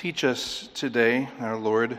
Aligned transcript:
Teach 0.00 0.24
us 0.24 0.70
today, 0.72 1.28
our 1.40 1.58
Lord, 1.58 1.98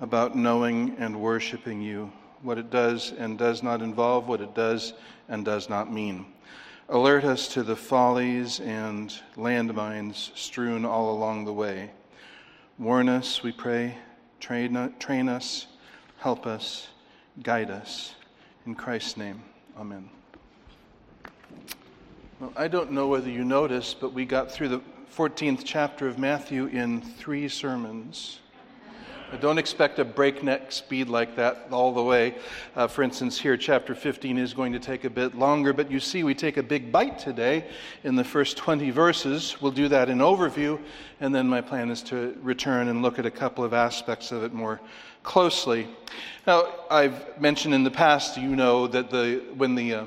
about 0.00 0.34
knowing 0.34 0.96
and 0.98 1.20
worshiping 1.20 1.80
you, 1.80 2.10
what 2.42 2.58
it 2.58 2.70
does 2.70 3.12
and 3.16 3.38
does 3.38 3.62
not 3.62 3.82
involve, 3.82 4.26
what 4.26 4.40
it 4.40 4.52
does 4.52 4.94
and 5.28 5.44
does 5.44 5.68
not 5.68 5.92
mean. 5.92 6.26
Alert 6.88 7.22
us 7.22 7.46
to 7.54 7.62
the 7.62 7.76
follies 7.76 8.58
and 8.58 9.14
landmines 9.36 10.36
strewn 10.36 10.84
all 10.84 11.14
along 11.14 11.44
the 11.44 11.52
way. 11.52 11.92
Warn 12.80 13.08
us, 13.08 13.44
we 13.44 13.52
pray, 13.52 13.96
train, 14.40 14.92
train 14.98 15.28
us, 15.28 15.68
help 16.18 16.48
us, 16.48 16.88
guide 17.44 17.70
us. 17.70 18.16
In 18.66 18.74
Christ's 18.74 19.16
name, 19.16 19.40
amen. 19.78 20.10
Well, 22.40 22.52
I 22.56 22.66
don't 22.66 22.90
know 22.90 23.06
whether 23.06 23.30
you 23.30 23.44
noticed, 23.44 24.00
but 24.00 24.12
we 24.12 24.24
got 24.24 24.50
through 24.50 24.70
the 24.70 24.80
14th 25.14 25.62
chapter 25.64 26.08
of 26.08 26.18
Matthew 26.18 26.66
in 26.66 27.00
three 27.00 27.48
sermons. 27.48 28.40
Don't 29.40 29.58
expect 29.58 29.98
a 29.98 30.04
breakneck 30.04 30.70
speed 30.70 31.08
like 31.08 31.34
that 31.36 31.66
all 31.72 31.92
the 31.92 32.02
way. 32.02 32.36
Uh, 32.76 32.86
for 32.86 33.02
instance, 33.02 33.38
here, 33.38 33.56
chapter 33.56 33.94
15 33.94 34.38
is 34.38 34.54
going 34.54 34.72
to 34.72 34.78
take 34.78 35.04
a 35.04 35.10
bit 35.10 35.34
longer, 35.34 35.72
but 35.72 35.90
you 35.90 35.98
see, 35.98 36.22
we 36.22 36.34
take 36.34 36.58
a 36.58 36.62
big 36.62 36.92
bite 36.92 37.18
today 37.18 37.66
in 38.04 38.14
the 38.14 38.22
first 38.22 38.56
20 38.56 38.90
verses. 38.90 39.60
We'll 39.60 39.72
do 39.72 39.88
that 39.88 40.08
in 40.08 40.18
overview, 40.18 40.80
and 41.20 41.34
then 41.34 41.48
my 41.48 41.60
plan 41.60 41.90
is 41.90 42.02
to 42.04 42.36
return 42.40 42.88
and 42.88 43.02
look 43.02 43.18
at 43.18 43.26
a 43.26 43.30
couple 43.30 43.64
of 43.64 43.74
aspects 43.74 44.30
of 44.30 44.44
it 44.44 44.52
more 44.52 44.80
closely. 45.24 45.88
Now, 46.46 46.72
I've 46.88 47.40
mentioned 47.40 47.74
in 47.74 47.82
the 47.82 47.90
past, 47.90 48.36
you 48.38 48.54
know, 48.54 48.86
that 48.86 49.10
the, 49.10 49.42
when 49.56 49.74
the 49.74 49.94
uh, 49.94 50.04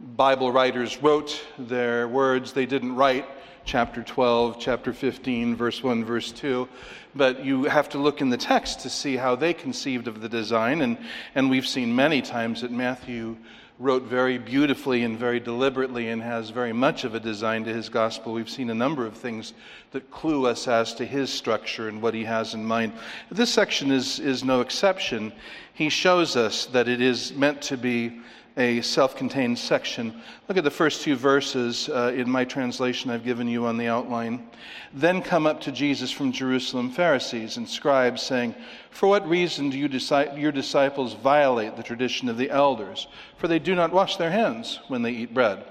Bible 0.00 0.52
writers 0.52 1.02
wrote 1.02 1.44
their 1.58 2.06
words, 2.06 2.52
they 2.52 2.66
didn't 2.66 2.94
write 2.94 3.26
chapter 3.64 4.02
12, 4.02 4.58
chapter 4.58 4.92
15, 4.92 5.56
verse 5.56 5.82
1, 5.82 6.04
verse 6.04 6.32
2. 6.32 6.68
But 7.14 7.44
you 7.44 7.64
have 7.64 7.88
to 7.90 7.98
look 7.98 8.20
in 8.20 8.30
the 8.30 8.36
text 8.36 8.80
to 8.80 8.90
see 8.90 9.16
how 9.16 9.36
they 9.36 9.52
conceived 9.52 10.08
of 10.08 10.20
the 10.20 10.28
design. 10.28 10.82
And, 10.82 10.98
and 11.34 11.50
we've 11.50 11.66
seen 11.66 11.94
many 11.94 12.22
times 12.22 12.62
that 12.62 12.70
Matthew 12.70 13.36
wrote 13.80 14.02
very 14.02 14.36
beautifully 14.36 15.04
and 15.04 15.18
very 15.18 15.40
deliberately 15.40 16.10
and 16.10 16.22
has 16.22 16.50
very 16.50 16.72
much 16.72 17.04
of 17.04 17.14
a 17.14 17.20
design 17.20 17.64
to 17.64 17.72
his 17.72 17.88
gospel. 17.88 18.34
We've 18.34 18.48
seen 18.48 18.68
a 18.68 18.74
number 18.74 19.06
of 19.06 19.16
things 19.16 19.54
that 19.92 20.10
clue 20.10 20.46
us 20.46 20.68
as 20.68 20.92
to 20.96 21.06
his 21.06 21.32
structure 21.32 21.88
and 21.88 22.02
what 22.02 22.12
he 22.12 22.24
has 22.24 22.52
in 22.52 22.62
mind. 22.62 22.92
This 23.30 23.50
section 23.50 23.90
is, 23.90 24.20
is 24.20 24.44
no 24.44 24.60
exception. 24.60 25.32
He 25.72 25.88
shows 25.88 26.36
us 26.36 26.66
that 26.66 26.88
it 26.88 27.00
is 27.00 27.32
meant 27.32 27.62
to 27.62 27.78
be 27.78 28.20
a 28.56 28.80
self 28.82 29.16
contained 29.16 29.58
section. 29.58 30.20
Look 30.48 30.58
at 30.58 30.64
the 30.64 30.70
first 30.70 31.02
two 31.02 31.16
verses 31.16 31.88
uh, 31.88 32.12
in 32.14 32.28
my 32.28 32.44
translation 32.44 33.10
I've 33.10 33.24
given 33.24 33.48
you 33.48 33.66
on 33.66 33.76
the 33.76 33.88
outline. 33.88 34.48
Then 34.92 35.22
come 35.22 35.46
up 35.46 35.60
to 35.62 35.72
Jesus 35.72 36.10
from 36.10 36.32
Jerusalem 36.32 36.90
Pharisees 36.90 37.56
and 37.56 37.68
scribes, 37.68 38.22
saying, 38.22 38.54
For 38.90 39.08
what 39.08 39.28
reason 39.28 39.70
do 39.70 39.78
you 39.78 39.88
your 40.36 40.52
disciples 40.52 41.14
violate 41.14 41.76
the 41.76 41.82
tradition 41.82 42.28
of 42.28 42.36
the 42.36 42.50
elders? 42.50 43.06
For 43.36 43.48
they 43.48 43.58
do 43.58 43.74
not 43.74 43.92
wash 43.92 44.16
their 44.16 44.30
hands 44.30 44.80
when 44.88 45.02
they 45.02 45.12
eat 45.12 45.34
bread. 45.34 45.64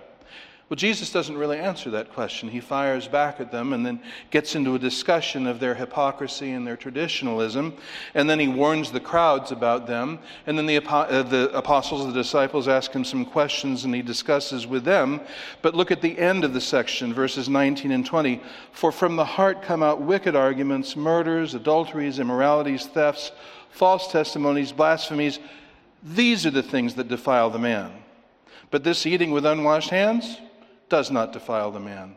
Well, 0.69 0.75
Jesus 0.75 1.11
doesn't 1.11 1.35
really 1.35 1.57
answer 1.57 1.89
that 1.89 2.13
question. 2.13 2.47
He 2.47 2.59
fires 2.59 3.07
back 3.07 3.39
at 3.39 3.51
them 3.51 3.73
and 3.73 3.83
then 3.83 3.99
gets 4.29 4.53
into 4.53 4.75
a 4.75 4.79
discussion 4.79 5.47
of 5.47 5.59
their 5.59 5.73
hypocrisy 5.73 6.51
and 6.51 6.65
their 6.65 6.77
traditionalism. 6.77 7.73
And 8.13 8.29
then 8.29 8.39
he 8.39 8.47
warns 8.47 8.91
the 8.91 8.99
crowds 8.99 9.51
about 9.51 9.87
them. 9.87 10.19
And 10.45 10.55
then 10.55 10.67
the, 10.67 10.77
uh, 10.77 11.23
the 11.23 11.49
apostles, 11.57 12.05
the 12.05 12.13
disciples, 12.13 12.67
ask 12.67 12.91
him 12.91 13.03
some 13.03 13.25
questions 13.25 13.83
and 13.83 13.95
he 13.95 14.03
discusses 14.03 14.67
with 14.67 14.83
them. 14.83 15.21
But 15.63 15.73
look 15.73 15.89
at 15.89 16.03
the 16.03 16.15
end 16.19 16.43
of 16.43 16.53
the 16.53 16.61
section, 16.61 17.15
verses 17.15 17.49
19 17.49 17.91
and 17.91 18.05
20. 18.05 18.39
For 18.71 18.91
from 18.91 19.15
the 19.15 19.25
heart 19.25 19.63
come 19.63 19.81
out 19.81 20.01
wicked 20.01 20.35
arguments, 20.35 20.95
murders, 20.95 21.55
adulteries, 21.55 22.19
immoralities, 22.19 22.85
thefts, 22.85 23.31
false 23.71 24.11
testimonies, 24.11 24.71
blasphemies. 24.71 25.39
These 26.03 26.45
are 26.45 26.51
the 26.51 26.61
things 26.61 26.93
that 26.93 27.07
defile 27.07 27.49
the 27.49 27.57
man. 27.57 27.91
But 28.69 28.83
this 28.83 29.07
eating 29.07 29.31
with 29.31 29.47
unwashed 29.47 29.89
hands, 29.89 30.37
does 30.89 31.11
not 31.11 31.33
defile 31.33 31.71
the 31.71 31.79
man. 31.79 32.15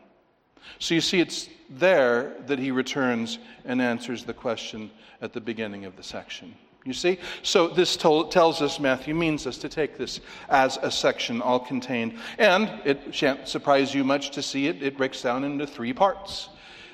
So 0.79 0.95
you 0.95 1.01
see, 1.01 1.21
it's 1.21 1.49
there 1.71 2.35
that 2.47 2.59
he 2.59 2.71
returns 2.71 3.39
and 3.65 3.81
answers 3.81 4.25
the 4.25 4.35
question 4.35 4.91
at 5.21 5.33
the 5.33 5.41
beginning 5.41 5.85
of 5.85 5.97
the 5.97 6.03
section. 6.03 6.55
You 6.85 6.93
see? 6.93 7.19
So 7.43 7.69
this 7.69 7.97
told, 7.97 8.33
tells 8.33 8.61
us, 8.61 8.81
Matthew 8.81 9.15
means 9.15 9.47
us 9.47 9.57
to 9.59 9.69
take 9.69 9.97
this 9.97 10.21
as 10.49 10.79
a 10.83 10.91
section 10.91 11.41
all 11.41 11.61
contained. 11.61 12.19
And 12.39 12.69
it 12.85 13.15
shan't 13.15 13.47
surprise 13.47 13.95
you 13.95 14.03
much 14.03 14.31
to 14.33 14.43
see 14.43 14.67
it, 14.67 14.83
it 14.83 14.97
breaks 14.97 15.23
down 15.23 15.45
into 15.45 15.67
three 15.67 15.93
parts. 15.93 16.49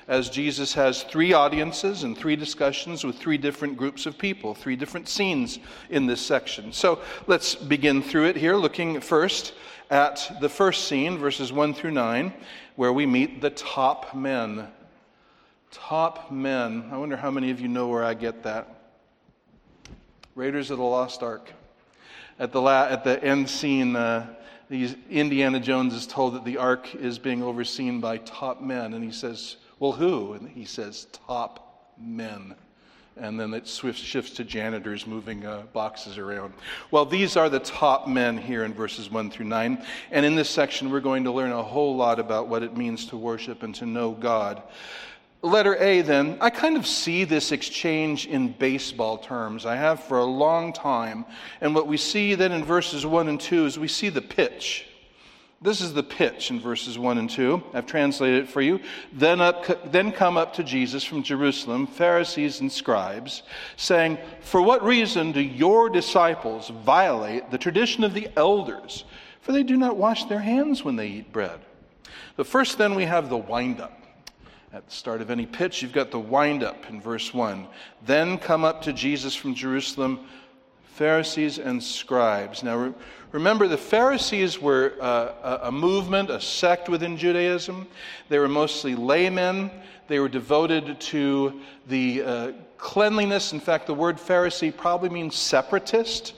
As 0.07 0.29
Jesus 0.29 0.73
has 0.73 1.03
three 1.03 1.33
audiences 1.33 2.03
and 2.03 2.17
three 2.17 2.35
discussions 2.35 3.03
with 3.03 3.17
three 3.17 3.37
different 3.37 3.77
groups 3.77 4.05
of 4.07 4.17
people, 4.17 4.55
three 4.55 4.75
different 4.75 5.07
scenes 5.07 5.59
in 5.91 6.07
this 6.07 6.21
section. 6.21 6.71
So 6.71 6.99
let's 7.27 7.53
begin 7.53 8.01
through 8.01 8.25
it 8.25 8.35
here, 8.35 8.55
looking 8.55 9.01
first 9.01 9.53
at 9.89 10.37
the 10.39 10.49
first 10.49 10.87
scene, 10.87 11.17
verses 11.17 11.51
1 11.51 11.73
through 11.73 11.91
9, 11.91 12.33
where 12.75 12.93
we 12.93 13.05
meet 13.05 13.41
the 13.41 13.49
top 13.49 14.15
men. 14.15 14.67
Top 15.71 16.31
men. 16.31 16.89
I 16.91 16.97
wonder 16.97 17.17
how 17.17 17.31
many 17.31 17.51
of 17.51 17.59
you 17.59 17.67
know 17.67 17.87
where 17.87 18.03
I 18.03 18.13
get 18.13 18.43
that. 18.43 18.67
Raiders 20.35 20.71
of 20.71 20.77
the 20.77 20.83
Lost 20.83 21.23
Ark. 21.23 21.51
At 22.37 22.51
the, 22.51 22.61
la- 22.61 22.85
at 22.85 23.03
the 23.03 23.21
end 23.23 23.49
scene, 23.49 23.95
uh, 23.95 24.27
these, 24.69 24.95
Indiana 25.09 25.59
Jones 25.59 25.93
is 25.93 26.05
told 26.05 26.35
that 26.35 26.45
the 26.45 26.57
ark 26.57 26.93
is 26.95 27.17
being 27.17 27.41
overseen 27.41 27.99
by 27.99 28.17
top 28.17 28.61
men, 28.61 28.93
and 28.93 29.03
he 29.03 29.11
says, 29.11 29.57
Well, 29.79 29.93
who? 29.93 30.33
And 30.33 30.47
he 30.47 30.65
says, 30.65 31.07
Top 31.27 31.93
men 31.97 32.55
and 33.19 33.39
then 33.39 33.53
it 33.53 33.67
shifts 33.67 34.31
to 34.31 34.43
janitors 34.43 35.05
moving 35.05 35.45
uh, 35.45 35.63
boxes 35.73 36.17
around. 36.17 36.53
Well, 36.91 37.05
these 37.05 37.37
are 37.37 37.49
the 37.49 37.59
top 37.59 38.07
men 38.07 38.37
here 38.37 38.63
in 38.63 38.73
verses 38.73 39.11
1 39.11 39.31
through 39.31 39.45
9. 39.45 39.83
And 40.11 40.25
in 40.25 40.35
this 40.35 40.49
section, 40.49 40.89
we're 40.89 40.99
going 40.99 41.23
to 41.25 41.31
learn 41.31 41.51
a 41.51 41.63
whole 41.63 41.95
lot 41.95 42.19
about 42.19 42.47
what 42.47 42.63
it 42.63 42.75
means 42.75 43.05
to 43.07 43.17
worship 43.17 43.63
and 43.63 43.73
to 43.75 43.85
know 43.85 44.11
God. 44.11 44.63
Letter 45.41 45.77
A, 45.77 46.01
then, 46.01 46.37
I 46.41 46.49
kind 46.49 46.75
of 46.75 46.85
see 46.85 47.23
this 47.23 47.53
exchange 47.53 48.27
in 48.27 48.51
baseball 48.51 49.17
terms. 49.17 49.65
I 49.65 49.77
have 49.77 50.03
for 50.03 50.17
a 50.17 50.25
long 50.25 50.73
time. 50.73 51.25
And 51.61 51.73
what 51.73 51.87
we 51.87 51.95
see 51.95 52.35
then 52.35 52.51
in 52.51 52.65
verses 52.65 53.05
1 53.05 53.29
and 53.29 53.39
2 53.39 53.65
is 53.65 53.79
we 53.79 53.87
see 53.87 54.09
the 54.09 54.21
pitch. 54.21 54.88
This 55.61 55.81
is 55.81 55.93
the 55.93 56.03
pitch 56.03 56.51
in 56.51 56.59
verses 56.61 56.97
1 56.97 57.17
and 57.17 57.29
2. 57.29 57.61
I've 57.73 57.85
translated 57.85 58.43
it 58.43 58.49
for 58.49 58.61
you. 58.61 58.79
Then, 59.11 59.41
up, 59.41 59.91
then 59.91 60.13
come 60.13 60.37
up 60.37 60.53
to 60.53 60.63
Jesus 60.63 61.03
from 61.03 61.21
Jerusalem, 61.21 61.85
Pharisees 61.85 62.61
and 62.61 62.71
scribes, 62.71 63.43
saying, 63.75 64.19
For 64.39 64.61
what 64.61 64.81
reason 64.85 65.33
do 65.33 65.41
your 65.41 65.89
disciples 65.89 66.69
violate 66.69 67.51
the 67.51 67.57
tradition 67.57 68.05
of 68.05 68.13
the 68.13 68.29
elders? 68.37 69.03
For 69.41 69.51
they 69.51 69.63
do 69.63 69.75
not 69.75 69.97
wash 69.97 70.25
their 70.25 70.39
hands 70.39 70.85
when 70.85 70.95
they 70.95 71.07
eat 71.07 71.33
bread. 71.33 71.59
But 72.37 72.47
first, 72.47 72.77
then, 72.77 72.95
we 72.95 73.03
have 73.03 73.27
the 73.27 73.37
wind 73.37 73.81
up. 73.81 74.01
At 74.71 74.85
the 74.85 74.93
start 74.93 75.19
of 75.19 75.29
any 75.29 75.45
pitch, 75.45 75.81
you've 75.81 75.91
got 75.91 76.11
the 76.11 76.19
wind 76.19 76.63
up 76.63 76.89
in 76.89 77.01
verse 77.01 77.33
1. 77.33 77.67
Then 78.05 78.37
come 78.37 78.63
up 78.63 78.83
to 78.83 78.93
Jesus 78.93 79.35
from 79.35 79.55
Jerusalem, 79.55 80.21
Pharisees 80.99 81.59
and 81.59 81.81
scribes. 81.81 82.61
Now, 82.61 82.93
remember, 83.31 83.69
the 83.69 83.77
Pharisees 83.77 84.59
were 84.59 84.95
uh, 84.99 85.59
a 85.63 85.71
movement, 85.71 86.29
a 86.29 86.41
sect 86.41 86.89
within 86.89 87.15
Judaism. 87.15 87.87
They 88.27 88.37
were 88.37 88.49
mostly 88.49 88.95
laymen. 88.95 89.71
They 90.09 90.19
were 90.19 90.27
devoted 90.27 90.99
to 90.99 91.61
the 91.87 92.21
uh, 92.21 92.51
cleanliness. 92.77 93.53
In 93.53 93.61
fact, 93.61 93.87
the 93.87 93.93
word 93.93 94.17
Pharisee 94.17 94.75
probably 94.75 95.07
means 95.07 95.37
separatist 95.37 96.33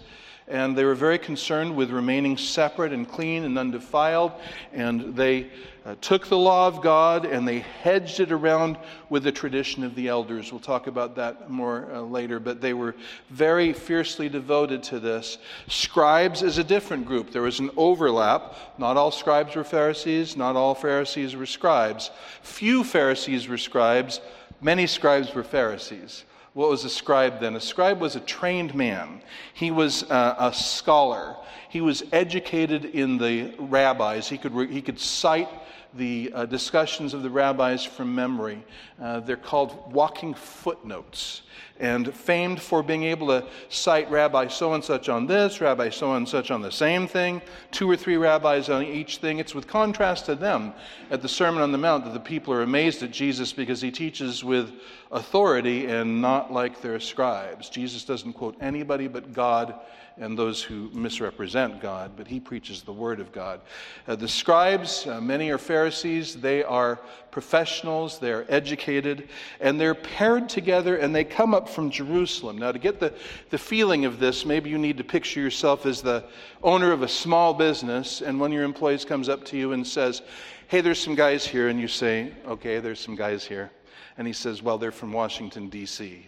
and 0.47 0.75
they 0.75 0.84
were 0.84 0.96
very 0.96 1.18
concerned 1.18 1.75
with 1.75 1.91
remaining 1.91 2.38
separate 2.38 2.91
and 2.91 3.07
clean 3.07 3.44
and 3.44 3.57
undefiled. 3.57 4.34
And 4.74 5.16
they 5.16 5.50
uh, 5.85 5.96
took 6.02 6.28
the 6.28 6.38
law 6.38 6.68
of 6.68 6.81
God 6.81 7.25
and 7.25 7.47
they 7.47 7.59
hedged 7.59 8.19
it 8.19 8.31
around 8.31 8.78
with 9.09 9.23
the 9.23 9.32
tradition 9.32 9.84
of 9.84 9.96
the 9.96 10.08
elders. 10.08 10.52
We'll 10.52 10.59
talk 10.59 10.88
about 10.88 11.16
that 11.16 11.49
more 11.49 11.90
uh, 11.91 12.02
later, 12.02 12.40
but 12.40 12.59
they 12.59 12.73
were 12.73 12.96
very 13.29 13.72
fiercely 13.72 14.29
devoted 14.29 14.84
to 14.84 14.99
this. 14.99 15.38
Scribes 15.67 16.44
is 16.44 16.58
a 16.58 16.64
different 16.64 17.05
group. 17.05 17.32
There 17.32 17.41
was 17.44 17.59
an 17.59 17.72
overlap. 17.78 18.55
Not 18.78 18.97
all 18.97 19.11
scribes 19.11 19.55
were 19.55 19.64
Pharisees, 19.64 20.35
not 20.35 20.55
all 20.55 20.76
Pharisees 20.76 21.35
were 21.35 21.46
scribes. 21.46 22.11
Few 22.41 22.84
Pharisees 22.84 23.47
were 23.47 23.58
scribes, 23.58 24.22
many 24.59 24.85
scribes 24.85 25.34
were 25.34 25.44
Pharisees. 25.44 26.26
What 26.53 26.69
was 26.69 26.83
a 26.83 26.89
scribe 26.89 27.39
then? 27.39 27.55
A 27.55 27.61
scribe 27.61 28.01
was 28.01 28.15
a 28.15 28.19
trained 28.19 28.75
man, 28.75 29.21
he 29.53 29.71
was 29.71 30.03
uh, 30.03 30.35
a 30.37 30.53
scholar. 30.53 31.37
He 31.69 31.79
was 31.79 32.03
educated 32.11 32.83
in 32.83 33.17
the 33.17 33.53
rabbis. 33.57 34.27
He 34.27 34.37
could, 34.37 34.69
he 34.69 34.81
could 34.81 34.99
cite 34.99 35.47
the 35.93 36.32
uh, 36.34 36.46
discussions 36.46 37.14
of 37.14 37.23
the 37.23 37.29
rabbis 37.29 37.84
from 37.84 38.14
memory. 38.16 38.64
Uh, 39.02 39.20
they're 39.20 39.35
called 39.35 39.93
walking 39.93 40.34
footnotes 40.34 41.41
and 41.79 42.14
famed 42.14 42.61
for 42.61 42.84
being 42.84 43.03
able 43.03 43.28
to 43.28 43.46
cite 43.70 44.09
Rabbi 44.11 44.47
so 44.47 44.73
and 44.73 44.84
such 44.84 45.09
on 45.09 45.26
this, 45.26 45.59
Rabbi 45.59 45.90
so 45.90 46.14
and 46.14 46.29
such 46.29 46.52
on 46.52 46.61
the 46.61 46.72
same 46.72 47.08
thing, 47.08 47.41
two 47.72 47.90
or 47.90 47.97
three 47.97 48.17
rabbis 48.17 48.70
on 48.70 48.84
each 48.84 49.17
thing. 49.17 49.40
It's 49.40 49.55
with 49.55 49.67
contrast 49.67 50.28
to 50.28 50.35
them 50.35 50.73
at 51.09 51.23
the 51.23 51.28
Sermon 51.28 51.64
on 51.64 51.72
the 51.72 51.79
Mount 51.79 52.05
that 52.05 52.14
the 52.14 52.20
people 52.20 52.53
are 52.53 52.61
amazed 52.61 53.02
at 53.02 53.11
Jesus 53.11 53.52
because 53.52 53.82
he 53.82 53.90
teaches 53.90 54.44
with 54.44 54.72
authority 55.11 55.87
and 55.87 56.22
not 56.22 56.53
like 56.53 56.82
their 56.82 56.99
scribes. 56.99 57.67
Jesus 57.67 58.05
doesn't 58.05 58.34
quote 58.34 58.55
anybody 58.61 59.08
but 59.08 59.34
God 59.34 59.73
and 60.22 60.38
those 60.38 60.62
who 60.62 60.88
misrepresent 60.94 61.82
God, 61.82 62.12
but 62.16 62.28
he 62.28 62.40
preaches 62.40 62.84
the 62.84 62.94
Word 62.94 63.20
of 63.20 63.32
God. 63.32 63.59
Uh, 64.08 64.16
the 64.16 64.28
scribes, 64.28 65.08
uh, 65.08 65.20
many 65.20 65.50
are 65.50 65.58
Pharisees, 65.58 66.35
they 66.35 66.64
are 66.64 67.00
professionals, 67.32 68.20
they're 68.20 68.46
educated, 68.47 69.29
and 69.59 69.82
they're 69.82 69.96
paired 69.96 70.47
together 70.47 70.97
and 70.97 71.14
they 71.14 71.23
come 71.23 71.56
up 71.56 71.68
from 71.68 71.90
Jerusalem. 71.90 72.59
Now, 72.59 72.72
to 72.72 72.78
get 72.78 73.00
the, 73.00 73.16
the 73.50 73.58
feeling 73.58 74.06
of 74.06 74.20
this, 74.20 74.46
maybe 74.46 74.70
you 74.70 74.78
need 74.78 74.97
to 74.97 75.03
picture 75.03 75.41
yourself 75.41 75.88
as 75.88 76.03
the 76.03 76.23
owner 76.62 76.91
of 76.91 77.02
a 77.02 77.08
small 77.08 77.56
business, 77.56 78.22
and 78.22 78.40
one 78.40 78.52
of 78.52 78.56
your 78.56 78.64
employees 78.64 79.03
comes 79.03 79.28
up 79.28 79.44
to 79.46 79.58
you 79.58 79.73
and 79.73 79.85
says, 79.85 80.22
Hey, 80.68 80.82
there's 80.82 81.00
some 81.00 81.16
guys 81.16 81.47
here, 81.47 81.68
and 81.68 81.82
you 81.82 81.88
say, 81.88 82.32
Okay, 82.47 82.79
there's 82.79 83.00
some 83.00 83.16
guys 83.16 83.44
here. 83.44 83.72
And 84.20 84.28
he 84.28 84.34
says, 84.34 84.62
Well, 84.62 84.78
they're 84.78 84.91
from 84.91 85.12
Washington, 85.12 85.68
D.C. 85.68 86.28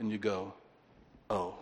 And 0.00 0.10
you 0.10 0.18
go, 0.18 0.52
Oh. 1.30 1.54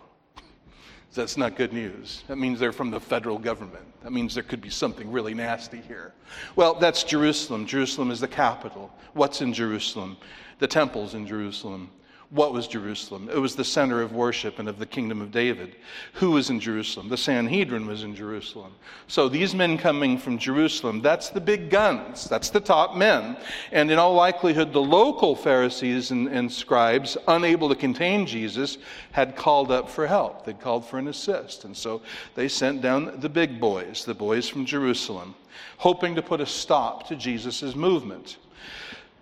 That's 1.15 1.37
not 1.37 1.57
good 1.57 1.73
news. 1.73 2.23
That 2.29 2.37
means 2.37 2.61
they're 2.61 2.73
from 2.73 2.91
the 2.91 3.01
federal 3.01 3.39
government. 3.39 3.85
That 4.03 4.13
means 4.13 4.35
there 4.35 4.43
could 4.45 4.61
be 4.61 4.71
something 4.71 5.11
really 5.11 5.35
nasty 5.35 5.81
here. 5.81 6.13
Well, 6.55 6.75
that's 6.75 7.03
Jerusalem. 7.03 7.67
Jerusalem 7.67 8.11
is 8.11 8.21
the 8.21 8.29
capital. 8.29 8.93
What's 9.15 9.41
in 9.41 9.53
Jerusalem? 9.53 10.17
The 10.59 10.69
temple's 10.69 11.15
in 11.15 11.27
Jerusalem. 11.27 11.91
What 12.31 12.53
was 12.53 12.69
Jerusalem? 12.69 13.31
It 13.33 13.39
was 13.39 13.57
the 13.57 13.65
center 13.65 14.03
of 14.03 14.13
worship 14.13 14.59
and 14.59 14.69
of 14.69 14.79
the 14.79 14.85
kingdom 14.85 15.23
of 15.23 15.31
David. 15.31 15.77
Who 16.15 16.33
was 16.33 16.51
in 16.51 16.61
Jerusalem? 16.61 17.09
The 17.09 17.17
Sanhedrin 17.17 17.87
was 17.87 18.03
in 18.03 18.15
Jerusalem. 18.15 18.75
So 19.07 19.31
these 19.31 19.55
men 19.55 19.79
coming 19.79 20.19
from 20.19 20.37
Jerusalem, 20.37 21.01
that's 21.01 21.31
the 21.31 21.41
big 21.41 21.71
guns. 21.71 22.29
That's 22.29 22.51
the 22.51 22.61
top 22.61 22.95
men. 22.95 23.39
And 23.73 23.91
in 23.91 23.99
all 23.99 24.13
likelihood, 24.13 24.75
the 24.75 24.83
local 24.83 25.35
Pharisees 25.35 26.11
and, 26.11 26.29
and 26.29 26.53
scribes, 26.53 27.17
unable 27.29 27.71
to 27.71 27.75
contain 27.75 28.27
Jesus, 28.27 28.77
had 29.13 29.35
called 29.35 29.73
up 29.73 29.89
for 29.89 30.07
help. 30.07 30.45
They'd 30.45 30.61
called 30.61 30.85
for 30.85 30.99
an 30.99 31.09
assist. 31.09 31.65
And 31.65 31.75
so 31.75 32.03
they 32.35 32.49
sent 32.49 32.83
down 32.83 33.21
the 33.21 33.31
big 33.31 33.59
boys, 33.59 34.05
the 34.05 34.13
boys 34.13 34.47
from 34.47 34.67
Jerusalem, 34.67 35.35
hoping 35.79 36.15
to 36.15 36.23
put 36.23 36.43
a 36.43 36.47
stop 36.47 37.09
to 37.09 37.17
Jesus' 37.17 37.75
movement. 37.75 38.37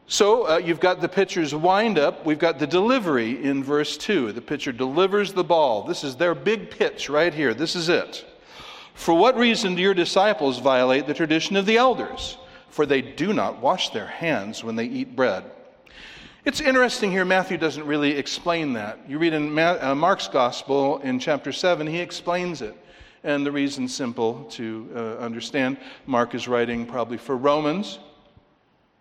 So 0.08 0.48
uh, 0.48 0.58
you've 0.58 0.78
got 0.78 1.00
the 1.00 1.08
pitcher's 1.08 1.52
windup. 1.54 2.24
We've 2.24 2.38
got 2.38 2.60
the 2.60 2.66
delivery 2.66 3.42
in 3.42 3.64
verse 3.64 3.96
2. 3.96 4.32
The 4.32 4.40
pitcher 4.40 4.70
delivers 4.70 5.32
the 5.32 5.42
ball. 5.42 5.82
This 5.82 6.04
is 6.04 6.14
their 6.14 6.34
big 6.34 6.70
pitch 6.70 7.08
right 7.08 7.34
here. 7.34 7.54
This 7.54 7.74
is 7.74 7.88
it. 7.88 8.24
For 8.94 9.14
what 9.14 9.36
reason 9.36 9.74
do 9.74 9.82
your 9.82 9.94
disciples 9.94 10.58
violate 10.58 11.06
the 11.06 11.14
tradition 11.14 11.56
of 11.56 11.66
the 11.66 11.76
elders? 11.76 12.38
For 12.68 12.86
they 12.86 13.02
do 13.02 13.32
not 13.32 13.60
wash 13.60 13.90
their 13.90 14.06
hands 14.06 14.62
when 14.62 14.76
they 14.76 14.84
eat 14.84 15.16
bread. 15.16 15.44
It's 16.44 16.60
interesting 16.60 17.10
here, 17.10 17.24
Matthew 17.24 17.58
doesn't 17.58 17.84
really 17.84 18.12
explain 18.12 18.74
that. 18.74 19.00
You 19.08 19.18
read 19.18 19.32
in 19.32 19.58
uh, 19.58 19.94
Mark's 19.96 20.28
gospel 20.28 20.98
in 20.98 21.18
chapter 21.18 21.50
7, 21.50 21.84
he 21.84 21.98
explains 21.98 22.62
it. 22.62 22.76
And 23.24 23.44
the 23.44 23.50
reason's 23.50 23.92
simple 23.92 24.44
to 24.50 24.88
uh, 24.94 24.98
understand. 25.16 25.78
Mark 26.06 26.36
is 26.36 26.46
writing 26.46 26.86
probably 26.86 27.18
for 27.18 27.36
Romans 27.36 27.98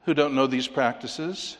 who 0.06 0.13
don't 0.13 0.36
know 0.36 0.48
these 0.48 0.68
practices. 0.68 1.57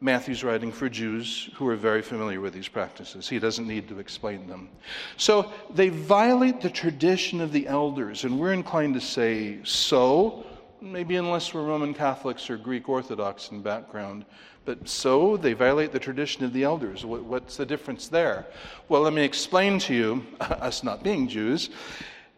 Matthew's 0.00 0.44
writing 0.44 0.70
for 0.70 0.90
Jews 0.90 1.48
who 1.54 1.66
are 1.68 1.76
very 1.76 2.02
familiar 2.02 2.40
with 2.40 2.52
these 2.52 2.68
practices. 2.68 3.28
He 3.28 3.38
doesn't 3.38 3.66
need 3.66 3.88
to 3.88 3.98
explain 3.98 4.46
them. 4.46 4.68
So 5.16 5.50
they 5.74 5.88
violate 5.88 6.60
the 6.60 6.68
tradition 6.68 7.40
of 7.40 7.50
the 7.50 7.66
elders, 7.66 8.24
and 8.24 8.38
we're 8.38 8.52
inclined 8.52 8.92
to 8.94 9.00
say 9.00 9.58
so, 9.64 10.44
maybe 10.82 11.16
unless 11.16 11.54
we're 11.54 11.64
Roman 11.64 11.94
Catholics 11.94 12.50
or 12.50 12.58
Greek 12.58 12.90
Orthodox 12.90 13.50
in 13.50 13.62
background. 13.62 14.26
But 14.66 14.86
so 14.86 15.38
they 15.38 15.54
violate 15.54 15.92
the 15.92 15.98
tradition 15.98 16.44
of 16.44 16.52
the 16.52 16.64
elders. 16.64 17.06
What's 17.06 17.56
the 17.56 17.64
difference 17.64 18.08
there? 18.08 18.46
Well, 18.88 19.00
let 19.00 19.14
me 19.14 19.22
explain 19.22 19.78
to 19.80 19.94
you, 19.94 20.26
us 20.40 20.84
not 20.84 21.02
being 21.02 21.26
Jews 21.26 21.70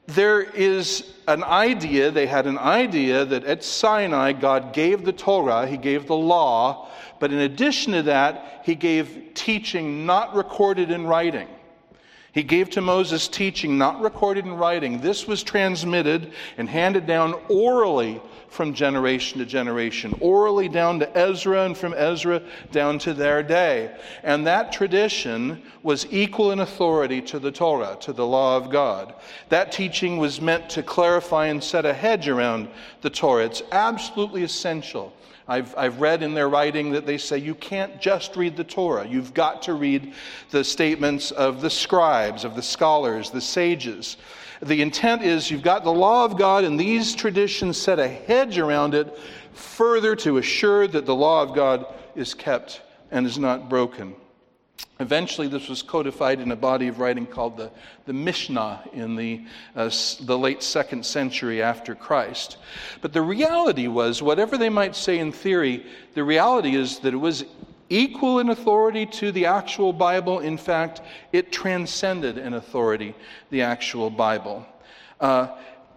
there 0.09 0.41
is 0.41 1.05
an 1.29 1.45
idea, 1.45 2.11
they 2.11 2.27
had 2.27 2.47
an 2.47 2.57
idea 2.57 3.27
that 3.27 3.45
at 3.45 3.63
Sinai, 3.63 4.33
God 4.33 4.73
gave 4.73 5.05
the 5.05 5.13
Torah, 5.13 5.67
He 5.67 5.77
gave 5.77 6.07
the 6.07 6.17
law, 6.17 6.89
but 7.21 7.31
in 7.31 7.41
addition 7.41 7.93
to 7.93 8.03
that, 8.05 8.63
He 8.65 8.75
gave 8.75 9.33
teaching 9.35 10.07
not 10.07 10.35
recorded 10.35 10.91
in 10.91 11.07
writing. 11.07 11.47
He 12.33 12.43
gave 12.43 12.71
to 12.71 12.81
Moses 12.81 13.29
teaching 13.29 13.77
not 13.77 14.01
recorded 14.01 14.47
in 14.47 14.55
writing. 14.55 15.03
This 15.03 15.27
was 15.27 15.43
transmitted 15.43 16.33
and 16.57 16.71
handed 16.71 17.07
down 17.07 17.35
orally 17.51 18.23
from 18.49 18.75
generation 18.75 19.39
to 19.39 19.47
generation, 19.47 20.15
orally 20.21 20.69
down 20.69 20.99
to 21.01 21.17
Ezra, 21.17 21.65
and 21.65 21.77
from 21.77 21.95
Ezra 21.95 22.43
down 22.73 22.99
to 22.99 23.15
their 23.15 23.43
day. 23.43 23.95
And 24.23 24.47
that 24.47 24.73
tradition 24.73 25.63
was 25.83 26.07
equal 26.11 26.53
in 26.53 26.61
authority 26.61 27.21
to 27.23 27.39
the 27.39 27.53
Torah, 27.53 27.97
to 28.01 28.13
the 28.13 28.27
law 28.27 28.57
of 28.57 28.71
God. 28.71 29.15
That 29.49 29.73
teaching 29.73 30.19
was 30.19 30.41
meant 30.41 30.71
to 30.71 30.83
clarify 30.83 31.47
and 31.47 31.63
set 31.63 31.87
a 31.87 31.95
hedge 31.95 32.29
around 32.29 32.69
the 33.01 33.11
Torah. 33.11 33.45
It's 33.45 33.63
absolutely 33.71 34.43
essential. 34.43 35.13
I've, 35.49 35.75
I've 35.79 36.01
read 36.01 36.23
in 36.23 36.35
their 36.35 36.51
writing 36.51 36.91
that 36.93 37.07
they 37.07 37.17
say 37.17 37.39
you 37.39 37.55
can't 37.55 38.01
just 38.01 38.37
read 38.37 38.55
the 38.55 38.65
Torah. 38.65 39.07
You've 39.07 39.33
got 39.33 39.63
to 39.63 39.73
read 39.73 40.13
the 40.51 40.63
statements 40.63 41.31
of 41.31 41.63
the 41.63 41.71
scribes, 41.71 42.45
of 42.45 42.55
the 42.55 42.63
scholars, 42.63 43.31
the 43.31 43.41
sages. 43.41 44.19
The 44.61 44.83
intent 44.83 45.23
is 45.23 45.51
you've 45.51 45.63
got 45.63 45.85
the 45.85 45.93
law 45.93 46.25
of 46.25 46.37
God, 46.37 46.65
and 46.65 46.79
these 46.79 47.15
traditions 47.15 47.77
set 47.77 47.99
a 47.99 48.09
hedge 48.09 48.59
around 48.59 48.95
it 48.95 49.17
further 49.53 50.17
to 50.17 50.39
assure 50.39 50.87
that 50.89 51.07
the 51.07 51.15
law 51.15 51.43
of 51.43 51.55
God 51.55 51.87
is 52.15 52.35
kept 52.35 52.83
and 53.11 53.27
is 53.27 53.39
not 53.39 53.69
broken. 53.69 54.15
Eventually, 55.01 55.47
this 55.47 55.69
was 55.69 55.83
codified 55.83 56.41
in 56.41 56.51
a 56.51 56.57
body 56.57 56.89
of 56.89 56.99
writing 56.99 57.25
called 57.25 57.57
the, 57.57 57.71
the 58.07 58.13
Mishnah 58.13 58.83
in 58.93 59.15
the, 59.15 59.45
uh, 59.77 59.91
the 60.23 60.37
late 60.37 60.61
second 60.63 61.07
century 61.07 61.63
after 61.63 61.95
Christ. 61.95 62.57
But 63.01 63.13
the 63.13 63.23
reality 63.23 63.87
was, 63.87 64.23
whatever 64.23 64.59
they 64.59 64.69
might 64.69 64.97
say 64.97 65.21
in 65.21 65.31
theory, 65.31 65.87
the 66.15 66.25
reality 66.25 66.75
is 66.75 66.99
that 67.01 67.15
it 67.15 67.19
was 67.19 67.45
equal 67.91 68.39
in 68.39 68.51
authority 68.51 69.07
to 69.07 69.33
the 69.33 69.47
actual 69.47 69.93
Bible. 69.93 70.41
In 70.41 70.57
fact, 70.57 71.01
it 71.33 71.53
transcended 71.53 72.39
in 72.39 72.55
authority 72.55 73.15
the 73.51 73.63
actual 73.63 74.11
Bible. 74.11 74.67
Uh, 75.21 75.49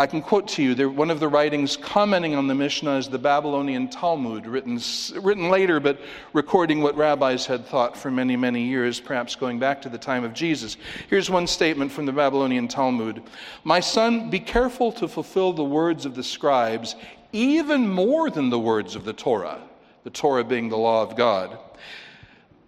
I 0.02 0.08
can 0.08 0.24
quote 0.24 0.48
to 0.48 0.64
you 0.64 0.90
one 0.90 1.12
of 1.12 1.20
the 1.20 1.28
writings 1.28 1.78
commenting 1.78 2.34
on 2.34 2.48
the 2.48 2.56
Mishnah 2.56 2.98
is 2.98 3.08
the 3.08 3.20
Babylonian 3.20 3.88
Talmud, 3.88 4.48
written, 4.48 4.80
written 5.22 5.52
later, 5.52 5.80
but 5.80 6.00
recording 6.34 6.82
what 6.82 6.98
rabbis 6.98 7.46
had 7.46 7.68
thought 7.68 7.96
for 7.96 8.10
many, 8.10 8.36
many 8.36 8.64
years, 8.64 9.00
perhaps 9.00 9.36
going 9.36 9.60
back 9.60 9.80
to 9.84 9.90
the 9.90 10.00
time 10.00 10.24
of 10.24 10.34
Jesus. 10.34 10.78
Here's 11.08 11.30
one 11.30 11.46
statement 11.46 11.92
from 11.92 12.08
the 12.08 12.12
Babylonian 12.12 12.68
Talmud 12.68 13.22
My 13.64 13.80
son, 13.80 14.32
be 14.32 14.40
careful 14.40 14.92
to 14.94 15.08
fulfill 15.08 15.54
the 15.54 15.64
words 15.64 16.08
of 16.08 16.16
the 16.16 16.24
scribes, 16.24 16.96
even 17.32 17.88
more 17.88 18.32
than 18.32 18.50
the 18.50 18.58
words 18.58 18.96
of 18.96 19.06
the 19.06 19.14
Torah, 19.14 19.62
the 20.04 20.10
Torah 20.10 20.44
being 20.44 20.70
the 20.70 20.78
law 20.78 21.04
of 21.04 21.16
God. 21.16 21.58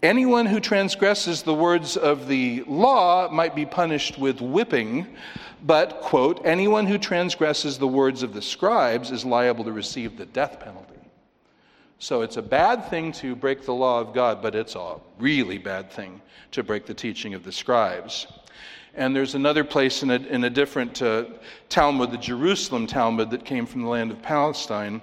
Anyone 0.01 0.45
who 0.45 0.59
transgresses 0.59 1.43
the 1.43 1.53
words 1.53 1.95
of 1.95 2.27
the 2.27 2.63
law 2.67 3.29
might 3.29 3.55
be 3.55 3.65
punished 3.65 4.17
with 4.17 4.41
whipping, 4.41 5.07
but, 5.63 6.01
quote, 6.01 6.41
anyone 6.43 6.85
who 6.85 6.97
transgresses 6.97 7.77
the 7.77 7.87
words 7.87 8.21
of 8.21 8.33
the 8.33 8.41
scribes 8.41 9.11
is 9.11 9.23
liable 9.23 9.63
to 9.63 9.71
receive 9.71 10.17
the 10.17 10.25
death 10.25 10.59
penalty. 10.59 10.99
So 11.99 12.21
it's 12.21 12.35
a 12.35 12.41
bad 12.41 12.89
thing 12.89 13.13
to 13.13 13.33
break 13.33 13.63
the 13.63 13.73
law 13.73 14.01
of 14.01 14.13
God, 14.13 14.41
but 14.41 14.55
it's 14.55 14.75
a 14.75 14.97
really 15.19 15.57
bad 15.57 15.89
thing 15.89 16.21
to 16.51 16.61
break 16.61 16.85
the 16.85 16.93
teaching 16.93 17.33
of 17.33 17.45
the 17.45 17.51
scribes. 17.53 18.27
And 18.95 19.15
there's 19.15 19.35
another 19.35 19.63
place 19.63 20.03
in 20.03 20.11
a, 20.11 20.15
in 20.15 20.43
a 20.43 20.49
different 20.49 21.01
uh, 21.01 21.25
Talmud, 21.69 22.11
the 22.11 22.17
Jerusalem 22.17 22.87
Talmud, 22.87 23.31
that 23.31 23.45
came 23.45 23.65
from 23.65 23.83
the 23.83 23.87
land 23.87 24.11
of 24.11 24.21
Palestine, 24.21 25.01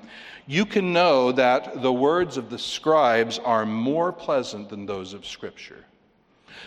you 0.51 0.67
can 0.67 0.93
know 0.93 1.31
that 1.31 1.81
the 1.81 1.93
words 1.93 2.37
of 2.37 2.51
the 2.51 2.59
scribes 2.59 3.39
are 3.39 3.65
more 3.65 4.13
pleasant 4.13 4.69
than 4.69 4.85
those 4.85 5.13
of 5.13 5.25
Scripture. 5.25 5.85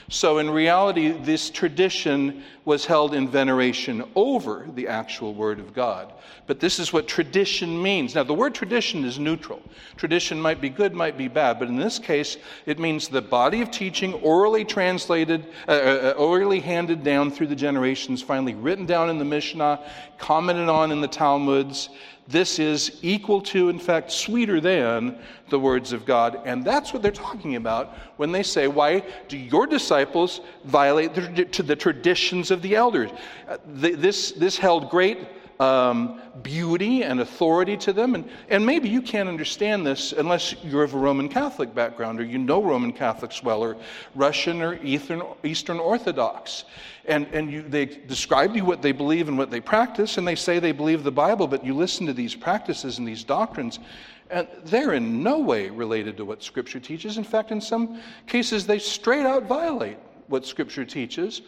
So, 0.07 0.37
in 0.37 0.49
reality, 0.49 1.11
this 1.11 1.49
tradition 1.49 2.43
was 2.63 2.85
held 2.85 3.13
in 3.13 3.27
veneration 3.27 4.05
over 4.15 4.65
the 4.73 4.87
actual 4.87 5.33
Word 5.33 5.59
of 5.59 5.73
God. 5.73 6.13
But 6.47 6.61
this 6.61 6.79
is 6.79 6.93
what 6.93 7.09
tradition 7.09 7.81
means. 7.81 8.15
Now, 8.15 8.23
the 8.23 8.33
word 8.33 8.53
tradition 8.53 9.05
is 9.05 9.17
neutral. 9.17 9.61
Tradition 9.95 10.41
might 10.41 10.59
be 10.59 10.69
good, 10.69 10.93
might 10.93 11.17
be 11.17 11.29
bad, 11.29 11.57
but 11.57 11.69
in 11.69 11.77
this 11.77 11.99
case, 11.99 12.37
it 12.65 12.79
means 12.79 13.07
the 13.07 13.21
body 13.21 13.61
of 13.61 13.71
teaching 13.71 14.13
orally 14.15 14.65
translated, 14.65 15.45
uh, 15.67 15.71
uh, 15.71 16.13
uh 16.17 16.19
orally 16.19 16.59
handed 16.59 17.03
down 17.03 17.31
through 17.31 17.47
the 17.47 17.55
generations, 17.55 18.21
finally 18.21 18.55
written 18.55 18.85
down 18.85 19.09
in 19.09 19.19
the 19.19 19.25
Mishnah, 19.25 19.79
commented 20.17 20.67
on 20.67 20.91
in 20.91 20.99
the 20.99 21.07
Talmuds, 21.07 21.89
this 22.27 22.57
is 22.57 22.99
equal 23.01 23.41
to, 23.41 23.69
in 23.69 23.79
fact, 23.79 24.11
sweeter 24.11 24.61
than 24.61 25.17
the 25.49 25.59
words 25.59 25.91
of 25.91 26.05
God. 26.05 26.41
And 26.45 26.63
that's 26.63 26.93
what 26.93 27.01
they're 27.01 27.11
talking 27.11 27.57
about 27.57 27.95
when 28.17 28.31
they 28.31 28.43
say, 28.43 28.67
Why 28.67 29.03
do 29.27 29.37
your 29.37 29.67
disciples 29.67 30.41
violate 30.63 31.13
the, 31.13 31.45
to 31.45 31.63
the 31.63 31.75
traditions 31.75 32.49
of 32.49 32.61
the 32.61 32.75
elders? 32.75 33.11
Uh, 33.47 33.57
this, 33.65 34.31
this 34.31 34.57
held 34.57 34.89
great 34.89 35.19
um, 35.59 36.19
beauty 36.41 37.03
and 37.03 37.19
authority 37.19 37.77
to 37.77 37.93
them. 37.93 38.15
And, 38.15 38.29
and 38.49 38.65
maybe 38.65 38.89
you 38.89 39.01
can't 39.01 39.29
understand 39.29 39.85
this 39.85 40.11
unless 40.11 40.55
you're 40.63 40.83
of 40.83 40.93
a 40.93 40.97
Roman 40.97 41.29
Catholic 41.29 41.73
background 41.73 42.19
or 42.19 42.23
you 42.23 42.37
know 42.37 42.61
Roman 42.61 42.91
Catholics 42.91 43.43
well 43.43 43.63
or 43.63 43.77
Russian 44.15 44.61
or 44.61 44.79
Eastern, 44.83 45.79
Orthodox. 45.79 46.65
And, 47.05 47.27
and 47.33 47.51
you, 47.51 47.61
they 47.61 47.85
describe 47.85 48.51
to 48.51 48.57
you 48.57 48.65
what 48.65 48.81
they 48.81 48.91
believe 48.91 49.27
and 49.27 49.37
what 49.37 49.51
they 49.51 49.59
practice, 49.59 50.17
and 50.17 50.27
they 50.27 50.35
say 50.35 50.59
they 50.59 50.71
believe 50.71 51.03
the 51.03 51.11
Bible, 51.11 51.47
but 51.47 51.65
you 51.65 51.73
listen 51.73 52.05
to 52.07 52.13
these 52.13 52.33
practices 52.33 52.97
and 52.97 53.07
these 53.07 53.23
doctrines, 53.23 53.79
and 54.29 54.47
they're 54.65 54.93
in 54.93 55.21
no 55.21 55.39
way 55.39 55.69
related 55.69 56.15
to 56.17 56.25
what 56.25 56.41
Scripture 56.41 56.79
teaches. 56.79 57.17
In 57.17 57.25
fact, 57.25 57.51
in 57.51 57.59
some 57.59 58.01
cases, 58.25 58.65
they 58.65 58.79
straight 58.79 59.25
out 59.25 59.43
violate 59.43 59.97
what 60.27 60.45
Scripture 60.45 60.85
teaches 60.85 61.41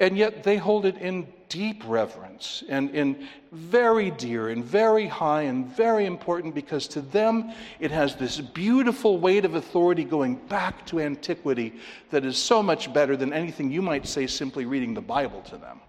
and 0.00 0.16
yet 0.16 0.42
they 0.42 0.56
hold 0.56 0.86
it 0.86 0.96
in 0.98 1.26
deep 1.48 1.82
reverence 1.86 2.62
and 2.68 2.90
in 2.90 3.26
very 3.52 4.10
dear 4.10 4.50
and 4.50 4.64
very 4.64 5.06
high 5.06 5.42
and 5.42 5.66
very 5.66 6.04
important 6.04 6.54
because 6.54 6.86
to 6.88 7.00
them 7.00 7.52
it 7.80 7.90
has 7.90 8.14
this 8.16 8.40
beautiful 8.40 9.18
weight 9.18 9.44
of 9.44 9.54
authority 9.54 10.04
going 10.04 10.34
back 10.34 10.84
to 10.86 11.00
antiquity 11.00 11.74
that 12.10 12.24
is 12.24 12.36
so 12.36 12.62
much 12.62 12.92
better 12.92 13.16
than 13.16 13.32
anything 13.32 13.70
you 13.70 13.82
might 13.82 14.06
say 14.06 14.26
simply 14.26 14.66
reading 14.66 14.94
the 14.94 15.00
Bible 15.00 15.40
to 15.42 15.56
them. 15.56 15.80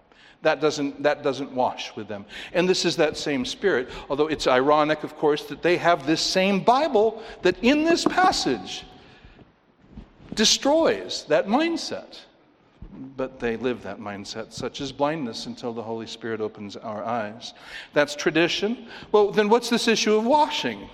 That 0.42 0.60
doesn't, 0.60 1.02
that 1.02 1.22
doesn't 1.22 1.52
wash 1.52 1.94
with 1.96 2.08
them. 2.08 2.24
And 2.54 2.66
this 2.66 2.86
is 2.86 2.96
that 2.96 3.18
same 3.18 3.44
spirit, 3.44 3.90
although 4.08 4.28
it's 4.28 4.46
ironic, 4.46 5.04
of 5.04 5.16
course, 5.16 5.44
that 5.44 5.60
they 5.60 5.76
have 5.76 6.06
this 6.06 6.22
same 6.22 6.60
Bible 6.60 7.22
that 7.42 7.56
in 7.62 7.84
this 7.84 8.04
passage 8.06 8.84
destroys 10.34 11.24
that 11.28 11.46
mindset 11.46 12.20
but 13.16 13.38
they 13.38 13.56
live 13.56 13.82
that 13.82 13.98
mindset, 13.98 14.52
such 14.52 14.80
as 14.80 14.92
blindness, 14.92 15.46
until 15.46 15.72
the 15.72 15.82
Holy 15.82 16.06
Spirit 16.06 16.40
opens 16.40 16.76
our 16.76 17.04
eyes. 17.04 17.54
That's 17.92 18.14
tradition. 18.14 18.88
Well, 19.12 19.30
then 19.30 19.48
what's 19.48 19.70
this 19.70 19.88
issue 19.88 20.14
of 20.14 20.24
washing? 20.24 20.88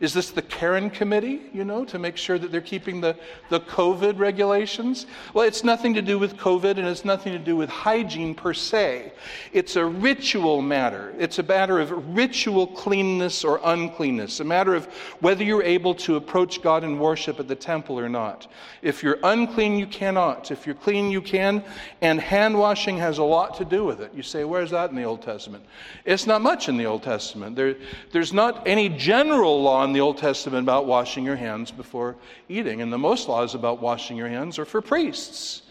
Is 0.00 0.14
this 0.14 0.30
the 0.30 0.40
Karen 0.40 0.88
committee, 0.88 1.42
you 1.52 1.62
know, 1.62 1.84
to 1.84 1.98
make 1.98 2.16
sure 2.16 2.38
that 2.38 2.50
they're 2.50 2.62
keeping 2.62 3.02
the, 3.02 3.16
the 3.50 3.60
COVID 3.60 4.18
regulations? 4.18 5.04
Well, 5.34 5.46
it's 5.46 5.62
nothing 5.62 5.92
to 5.92 6.00
do 6.00 6.18
with 6.18 6.38
COVID 6.38 6.78
and 6.78 6.88
it's 6.88 7.04
nothing 7.04 7.34
to 7.34 7.38
do 7.38 7.54
with 7.54 7.68
hygiene 7.68 8.34
per 8.34 8.54
se. 8.54 9.12
It's 9.52 9.76
a 9.76 9.84
ritual 9.84 10.62
matter. 10.62 11.12
It's 11.18 11.38
a 11.38 11.42
matter 11.42 11.78
of 11.78 12.16
ritual 12.16 12.66
cleanness 12.66 13.44
or 13.44 13.60
uncleanness, 13.62 14.40
a 14.40 14.44
matter 14.44 14.74
of 14.74 14.86
whether 15.20 15.44
you're 15.44 15.62
able 15.62 15.94
to 15.96 16.16
approach 16.16 16.62
God 16.62 16.82
in 16.82 16.98
worship 16.98 17.38
at 17.38 17.46
the 17.46 17.54
temple 17.54 18.00
or 18.00 18.08
not. 18.08 18.46
If 18.80 19.02
you're 19.02 19.18
unclean, 19.22 19.76
you 19.76 19.86
cannot. 19.86 20.50
If 20.50 20.64
you're 20.64 20.76
clean, 20.76 21.10
you 21.10 21.20
can. 21.20 21.62
And 22.00 22.18
hand 22.18 22.58
washing 22.58 22.96
has 22.96 23.18
a 23.18 23.24
lot 23.24 23.54
to 23.58 23.66
do 23.66 23.84
with 23.84 24.00
it. 24.00 24.14
You 24.14 24.22
say, 24.22 24.44
where's 24.44 24.70
that 24.70 24.88
in 24.88 24.96
the 24.96 25.04
Old 25.04 25.20
Testament? 25.20 25.62
It's 26.06 26.26
not 26.26 26.40
much 26.40 26.70
in 26.70 26.78
the 26.78 26.86
Old 26.86 27.02
Testament. 27.02 27.54
There, 27.54 27.76
there's 28.12 28.32
not 28.32 28.66
any 28.66 28.88
general 28.88 29.62
law 29.62 29.89
in 29.90 29.94
the 29.94 30.00
Old 30.00 30.18
Testament 30.18 30.62
about 30.62 30.86
washing 30.86 31.24
your 31.24 31.34
hands 31.34 31.72
before 31.72 32.14
eating, 32.48 32.80
and 32.80 32.92
the 32.92 32.98
most 32.98 33.28
laws 33.28 33.56
about 33.56 33.82
washing 33.82 34.16
your 34.16 34.28
hands 34.28 34.56
are 34.56 34.64
for 34.64 34.80
priests. 34.80 35.62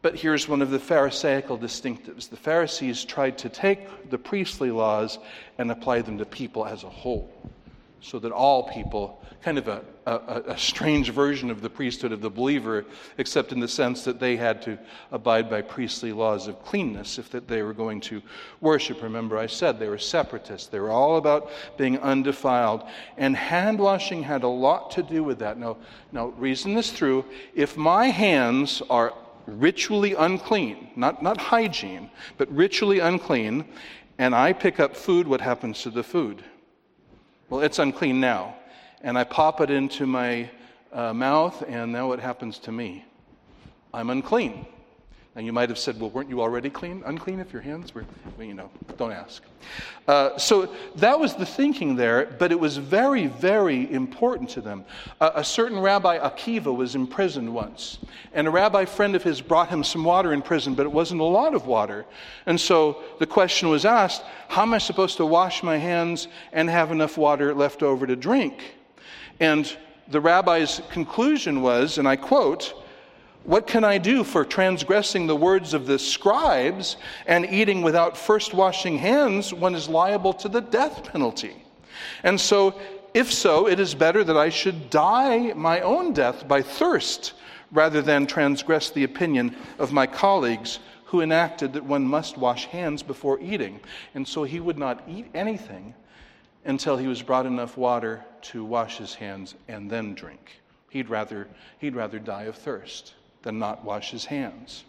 But 0.00 0.14
here's 0.14 0.48
one 0.48 0.62
of 0.62 0.70
the 0.70 0.78
Pharisaical 0.78 1.58
distinctives. 1.58 2.30
The 2.30 2.36
Pharisees 2.36 3.04
tried 3.04 3.38
to 3.38 3.48
take 3.48 4.10
the 4.10 4.18
priestly 4.18 4.70
laws 4.70 5.18
and 5.58 5.72
apply 5.72 6.02
them 6.02 6.18
to 6.18 6.24
people 6.24 6.64
as 6.64 6.84
a 6.84 6.88
whole 6.88 7.32
so 8.02 8.18
that 8.18 8.32
all 8.32 8.68
people, 8.68 9.22
kind 9.42 9.58
of 9.58 9.68
a, 9.68 9.80
a, 10.06 10.42
a, 10.48 10.58
strange 10.58 11.10
version 11.10 11.52
of 11.52 11.62
the 11.62 11.70
priesthood 11.70 12.10
of 12.10 12.20
the 12.20 12.28
believer, 12.28 12.84
except 13.16 13.52
in 13.52 13.60
the 13.60 13.68
sense 13.68 14.02
that 14.02 14.18
they 14.18 14.36
had 14.36 14.60
to 14.60 14.76
abide 15.12 15.48
by 15.48 15.62
priestly 15.62 16.12
laws 16.12 16.48
of 16.48 16.60
cleanness 16.64 17.20
if 17.20 17.30
that 17.30 17.46
they 17.46 17.62
were 17.62 17.72
going 17.72 18.00
to 18.00 18.20
worship. 18.60 19.00
Remember, 19.02 19.38
I 19.38 19.46
said 19.46 19.78
they 19.78 19.88
were 19.88 19.98
separatists. 19.98 20.66
They 20.66 20.80
were 20.80 20.90
all 20.90 21.16
about 21.16 21.48
being 21.78 21.96
undefiled. 22.00 22.82
And 23.16 23.36
hand 23.36 23.78
washing 23.78 24.24
had 24.24 24.42
a 24.42 24.48
lot 24.48 24.90
to 24.92 25.02
do 25.04 25.22
with 25.22 25.38
that. 25.38 25.56
Now, 25.56 25.76
now 26.10 26.26
reason 26.38 26.74
this 26.74 26.90
through. 26.90 27.24
If 27.54 27.76
my 27.76 28.08
hands 28.08 28.82
are 28.90 29.14
ritually 29.46 30.14
unclean, 30.14 30.90
not, 30.96 31.22
not 31.22 31.38
hygiene, 31.38 32.10
but 32.36 32.50
ritually 32.50 32.98
unclean, 32.98 33.64
and 34.18 34.34
I 34.34 34.52
pick 34.52 34.80
up 34.80 34.96
food, 34.96 35.28
what 35.28 35.40
happens 35.40 35.82
to 35.82 35.90
the 35.90 36.02
food? 36.02 36.42
Well, 37.52 37.60
it's 37.60 37.78
unclean 37.78 38.18
now. 38.18 38.56
And 39.02 39.18
I 39.18 39.24
pop 39.24 39.60
it 39.60 39.70
into 39.70 40.06
my 40.06 40.48
uh, 40.90 41.12
mouth, 41.12 41.62
and 41.68 41.92
now 41.92 42.08
what 42.08 42.18
happens 42.18 42.56
to 42.60 42.72
me? 42.72 43.04
I'm 43.92 44.08
unclean. 44.08 44.64
And 45.34 45.46
you 45.46 45.52
might 45.52 45.70
have 45.70 45.78
said, 45.78 45.98
well, 45.98 46.10
weren't 46.10 46.28
you 46.28 46.42
already 46.42 46.68
clean? 46.68 47.02
Unclean 47.06 47.40
if 47.40 47.54
your 47.54 47.62
hands 47.62 47.94
were, 47.94 48.04
well, 48.36 48.46
you 48.46 48.52
know, 48.52 48.70
don't 48.98 49.12
ask. 49.12 49.42
Uh, 50.06 50.36
so 50.36 50.74
that 50.96 51.18
was 51.18 51.34
the 51.34 51.46
thinking 51.46 51.96
there, 51.96 52.26
but 52.38 52.52
it 52.52 52.60
was 52.60 52.76
very, 52.76 53.28
very 53.28 53.90
important 53.90 54.50
to 54.50 54.60
them. 54.60 54.84
Uh, 55.22 55.30
a 55.36 55.42
certain 55.42 55.78
Rabbi 55.78 56.18
Akiva 56.18 56.74
was 56.74 56.94
imprisoned 56.94 57.52
once, 57.52 57.98
and 58.34 58.46
a 58.46 58.50
rabbi 58.50 58.84
friend 58.84 59.16
of 59.16 59.22
his 59.22 59.40
brought 59.40 59.70
him 59.70 59.82
some 59.82 60.04
water 60.04 60.34
in 60.34 60.42
prison, 60.42 60.74
but 60.74 60.84
it 60.84 60.92
wasn't 60.92 61.20
a 61.22 61.24
lot 61.24 61.54
of 61.54 61.66
water. 61.66 62.04
And 62.44 62.60
so 62.60 63.02
the 63.18 63.26
question 63.26 63.70
was 63.70 63.86
asked, 63.86 64.22
how 64.48 64.62
am 64.62 64.74
I 64.74 64.78
supposed 64.78 65.16
to 65.16 65.24
wash 65.24 65.62
my 65.62 65.78
hands 65.78 66.28
and 66.52 66.68
have 66.68 66.92
enough 66.92 67.16
water 67.16 67.54
left 67.54 67.82
over 67.82 68.06
to 68.06 68.16
drink? 68.16 68.74
And 69.40 69.74
the 70.08 70.20
rabbi's 70.20 70.82
conclusion 70.90 71.62
was, 71.62 71.96
and 71.96 72.06
I 72.06 72.16
quote, 72.16 72.74
what 73.44 73.66
can 73.66 73.82
I 73.82 73.98
do 73.98 74.22
for 74.22 74.44
transgressing 74.44 75.26
the 75.26 75.36
words 75.36 75.74
of 75.74 75.86
the 75.86 75.98
scribes 75.98 76.96
and 77.26 77.44
eating 77.46 77.82
without 77.82 78.16
first 78.16 78.54
washing 78.54 78.98
hands? 78.98 79.52
One 79.52 79.74
is 79.74 79.88
liable 79.88 80.32
to 80.34 80.48
the 80.48 80.60
death 80.60 81.04
penalty. 81.04 81.64
And 82.22 82.40
so, 82.40 82.80
if 83.14 83.32
so, 83.32 83.66
it 83.66 83.80
is 83.80 83.94
better 83.94 84.22
that 84.22 84.36
I 84.36 84.48
should 84.48 84.90
die 84.90 85.52
my 85.54 85.80
own 85.80 86.12
death 86.12 86.46
by 86.46 86.62
thirst 86.62 87.34
rather 87.72 88.00
than 88.00 88.26
transgress 88.26 88.90
the 88.90 89.04
opinion 89.04 89.56
of 89.78 89.92
my 89.92 90.06
colleagues 90.06 90.78
who 91.04 91.20
enacted 91.20 91.72
that 91.72 91.84
one 91.84 92.04
must 92.04 92.38
wash 92.38 92.66
hands 92.66 93.02
before 93.02 93.40
eating. 93.40 93.80
And 94.14 94.26
so 94.26 94.44
he 94.44 94.60
would 94.60 94.78
not 94.78 95.02
eat 95.08 95.26
anything 95.34 95.94
until 96.64 96.96
he 96.96 97.08
was 97.08 97.22
brought 97.22 97.46
enough 97.46 97.76
water 97.76 98.24
to 98.42 98.64
wash 98.64 98.98
his 98.98 99.14
hands 99.14 99.56
and 99.68 99.90
then 99.90 100.14
drink. 100.14 100.62
He'd 100.90 101.08
rather, 101.08 101.48
he'd 101.78 101.96
rather 101.96 102.18
die 102.18 102.44
of 102.44 102.56
thirst 102.56 103.14
than 103.42 103.58
not 103.58 103.84
wash 103.84 104.10
his 104.10 104.24
hands. 104.24 104.84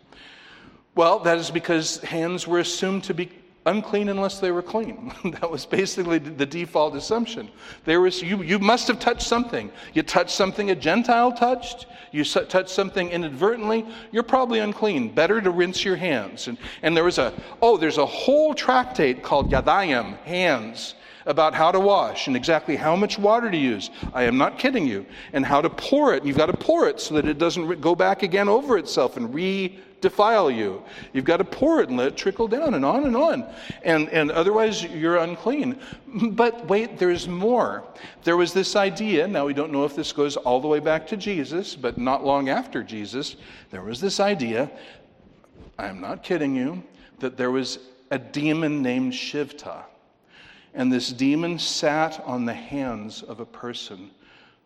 Well, 0.96 1.20
that 1.20 1.38
is 1.38 1.50
because 1.50 1.98
hands 2.00 2.48
were 2.48 2.60
assumed 2.60 3.04
to 3.06 3.14
be 3.14 3.32
unclean 3.66 4.10
unless 4.10 4.40
they 4.40 4.52
were 4.52 4.62
clean. 4.62 5.14
that 5.26 5.50
was 5.50 5.66
basically 5.66 6.20
the 6.20 6.46
default 6.46 6.96
assumption. 6.96 7.50
There 7.86 8.02
was, 8.02 8.22
you, 8.22 8.44
you 8.44 8.60
must 8.60 8.88
have 8.88 9.00
touched 9.00 9.24
something. 9.24 9.72
You 9.94 10.04
touched 10.04 10.32
something 10.32 10.70
a 10.70 10.76
Gentile 10.76 11.32
touched, 11.32 11.88
you 12.12 12.24
touched 12.24 12.70
something 12.70 13.10
inadvertently, 13.10 13.86
you're 14.12 14.24
probably 14.24 14.60
unclean. 14.60 15.14
Better 15.14 15.42
to 15.42 15.50
rinse 15.50 15.84
your 15.84 15.96
hands. 15.96 16.48
And, 16.48 16.58
and 16.82 16.96
there 16.96 17.04
was 17.04 17.18
a, 17.18 17.34
oh, 17.62 17.78
there's 17.78 17.98
a 17.98 18.06
whole 18.06 18.54
tractate 18.54 19.24
called 19.24 19.52
Yadayim, 19.52 20.18
hands 20.20 20.96
about 21.26 21.54
how 21.54 21.72
to 21.72 21.80
wash 21.80 22.28
and 22.28 22.36
exactly 22.36 22.76
how 22.76 22.96
much 22.96 23.18
water 23.18 23.50
to 23.50 23.58
use. 23.58 23.90
I 24.14 24.24
am 24.24 24.38
not 24.38 24.60
kidding 24.60 24.88
you. 24.88 25.06
And 25.34 25.46
how 25.46 25.62
to 25.62 25.70
pour 25.70 26.14
it. 26.14 26.26
You've 26.26 26.38
got 26.38 26.48
to 26.48 26.58
pour 26.58 26.88
it 26.88 27.00
so 27.00 27.16
that 27.16 27.28
it 27.28 27.38
doesn't 27.38 27.82
go 27.82 27.96
back 27.96 28.24
again 28.24 28.50
over 28.50 28.78
itself 28.78 29.18
and 29.18 29.34
re 29.34 29.80
defile 30.04 30.52
you. 30.52 30.84
You've 31.14 31.26
got 31.26 31.38
to 31.38 31.46
pour 31.46 31.82
it 31.82 31.88
and 31.90 31.98
let 31.98 32.10
it 32.10 32.18
trickle 32.18 32.48
down 32.48 32.76
and 32.76 32.86
on 32.86 33.06
and 33.06 33.16
on. 33.16 33.46
And, 33.84 34.10
and 34.10 34.30
otherwise, 34.32 34.84
you're 34.84 35.18
unclean. 35.18 35.80
But 36.32 36.68
wait, 36.68 37.00
there's 37.00 37.28
more. 37.28 37.88
There 38.24 38.38
was 38.38 38.54
this 38.54 38.76
idea, 38.76 39.28
now 39.28 39.46
we 39.46 39.54
don't 39.54 39.72
know 39.72 39.86
if 39.86 39.96
this 39.96 40.12
goes 40.12 40.36
all 40.36 40.60
the 40.60 40.68
way 40.68 40.80
back 40.80 41.08
to 41.08 41.18
Jesus, 41.18 41.76
but 41.76 41.98
not 41.98 42.24
long 42.24 42.50
after 42.50 42.84
Jesus, 42.84 43.38
there 43.72 43.82
was 43.82 44.00
this 44.02 44.20
idea, 44.20 44.70
I'm 45.80 46.02
not 46.02 46.22
kidding 46.22 46.54
you, 46.54 46.84
that 47.20 47.38
there 47.38 47.52
was 47.52 47.80
a 48.12 48.20
demon 48.20 48.84
named 48.84 49.14
Shivta. 49.14 49.86
And 50.74 50.92
this 50.92 51.12
demon 51.12 51.60
sat 51.60 52.20
on 52.22 52.46
the 52.46 52.54
hands 52.54 53.22
of 53.22 53.40
a 53.40 53.46
person 53.46 54.12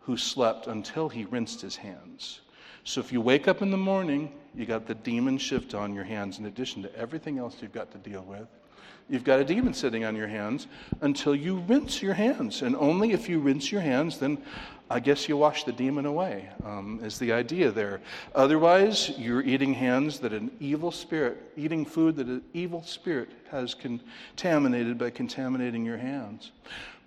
who 0.00 0.16
slept 0.16 0.66
until 0.66 1.08
he 1.08 1.24
rinsed 1.26 1.60
his 1.60 1.76
hands. 1.76 2.40
So 2.84 3.00
if 3.00 3.12
you 3.12 3.20
wake 3.20 3.46
up 3.46 3.60
in 3.60 3.70
the 3.70 3.76
morning, 3.76 4.32
you 4.54 4.64
got 4.64 4.86
the 4.86 4.94
demon 4.94 5.36
shift 5.36 5.74
on 5.74 5.94
your 5.94 6.04
hands 6.04 6.38
in 6.38 6.46
addition 6.46 6.82
to 6.82 6.96
everything 6.96 7.38
else 7.38 7.56
you've 7.60 7.72
got 7.72 7.90
to 7.92 7.98
deal 7.98 8.22
with. 8.22 8.48
You've 9.08 9.24
got 9.24 9.40
a 9.40 9.44
demon 9.44 9.72
sitting 9.72 10.04
on 10.04 10.14
your 10.14 10.28
hands 10.28 10.66
until 11.00 11.34
you 11.34 11.58
rinse 11.66 12.02
your 12.02 12.14
hands. 12.14 12.62
And 12.62 12.76
only 12.76 13.12
if 13.12 13.28
you 13.28 13.40
rinse 13.40 13.72
your 13.72 13.80
hands, 13.80 14.18
then 14.18 14.38
I 14.90 15.00
guess 15.00 15.28
you 15.28 15.36
wash 15.36 15.64
the 15.64 15.72
demon 15.72 16.06
away, 16.06 16.48
um, 16.64 17.00
is 17.02 17.18
the 17.18 17.32
idea 17.32 17.70
there. 17.70 18.00
Otherwise, 18.34 19.12
you're 19.18 19.42
eating 19.42 19.74
hands 19.74 20.18
that 20.20 20.32
an 20.32 20.50
evil 20.60 20.90
spirit, 20.90 21.52
eating 21.56 21.84
food 21.84 22.16
that 22.16 22.26
an 22.26 22.42
evil 22.54 22.82
spirit 22.82 23.30
has 23.50 23.74
contaminated 23.74 24.96
by 24.98 25.10
contaminating 25.10 25.84
your 25.84 25.98
hands. 25.98 26.52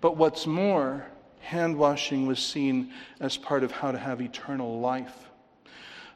But 0.00 0.16
what's 0.16 0.46
more, 0.46 1.06
hand 1.40 1.76
washing 1.76 2.26
was 2.26 2.38
seen 2.38 2.92
as 3.20 3.36
part 3.36 3.64
of 3.64 3.72
how 3.72 3.90
to 3.90 3.98
have 3.98 4.20
eternal 4.20 4.80
life. 4.80 5.31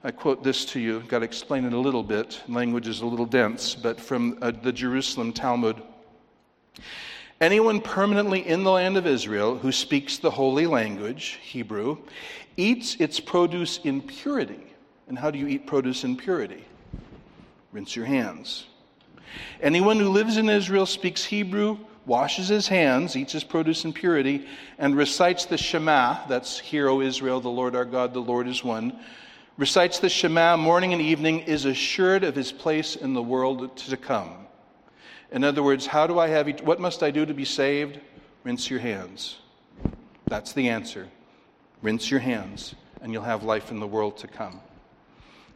I 0.04 0.10
quote 0.10 0.44
this 0.44 0.64
to 0.66 0.80
you. 0.80 1.00
Got 1.08 1.20
to 1.20 1.24
explain 1.24 1.64
it 1.64 1.72
a 1.72 1.78
little 1.78 2.02
bit. 2.02 2.42
Language 2.48 2.86
is 2.86 3.00
a 3.00 3.06
little 3.06 3.26
dense, 3.26 3.74
but 3.74 3.98
from 3.98 4.38
uh, 4.42 4.50
the 4.50 4.72
Jerusalem 4.72 5.32
Talmud. 5.32 5.82
Anyone 7.40 7.80
permanently 7.80 8.46
in 8.46 8.62
the 8.62 8.70
land 8.70 8.96
of 8.96 9.06
Israel 9.06 9.56
who 9.56 9.72
speaks 9.72 10.18
the 10.18 10.30
holy 10.30 10.66
language, 10.66 11.38
Hebrew, 11.42 11.98
eats 12.56 12.96
its 12.96 13.20
produce 13.20 13.78
in 13.84 14.02
purity. 14.02 14.60
And 15.08 15.18
how 15.18 15.30
do 15.30 15.38
you 15.38 15.46
eat 15.46 15.66
produce 15.66 16.04
in 16.04 16.16
purity? 16.16 16.64
Rinse 17.72 17.96
your 17.96 18.06
hands. 18.06 18.66
Anyone 19.60 19.98
who 19.98 20.08
lives 20.10 20.36
in 20.36 20.48
Israel 20.48 20.86
speaks 20.86 21.24
Hebrew, 21.24 21.78
washes 22.06 22.48
his 22.48 22.68
hands, 22.68 23.16
eats 23.16 23.32
his 23.32 23.44
produce 23.44 23.84
in 23.84 23.92
purity, 23.92 24.46
and 24.78 24.96
recites 24.96 25.46
the 25.46 25.58
Shema 25.58 26.26
that's, 26.28 26.58
Hear, 26.58 26.88
O 26.88 27.00
Israel, 27.00 27.40
the 27.40 27.48
Lord 27.48 27.74
our 27.74 27.84
God, 27.84 28.14
the 28.14 28.20
Lord 28.20 28.46
is 28.46 28.62
one 28.62 28.98
recites 29.56 29.98
the 29.98 30.08
Shema 30.08 30.56
morning 30.56 30.92
and 30.92 31.00
evening, 31.00 31.40
is 31.40 31.64
assured 31.64 32.24
of 32.24 32.34
his 32.34 32.52
place 32.52 32.96
in 32.96 33.14
the 33.14 33.22
world 33.22 33.76
to 33.76 33.96
come. 33.96 34.46
In 35.32 35.44
other 35.44 35.62
words, 35.62 35.86
how 35.86 36.06
do 36.06 36.18
I 36.18 36.28
have, 36.28 36.60
what 36.60 36.80
must 36.80 37.02
I 37.02 37.10
do 37.10 37.26
to 37.26 37.34
be 37.34 37.44
saved? 37.44 38.00
Rinse 38.44 38.70
your 38.70 38.80
hands. 38.80 39.38
That's 40.26 40.52
the 40.52 40.68
answer. 40.68 41.08
Rinse 41.82 42.10
your 42.10 42.20
hands, 42.20 42.74
and 43.00 43.12
you'll 43.12 43.22
have 43.22 43.42
life 43.42 43.70
in 43.70 43.80
the 43.80 43.86
world 43.86 44.16
to 44.18 44.26
come. 44.26 44.60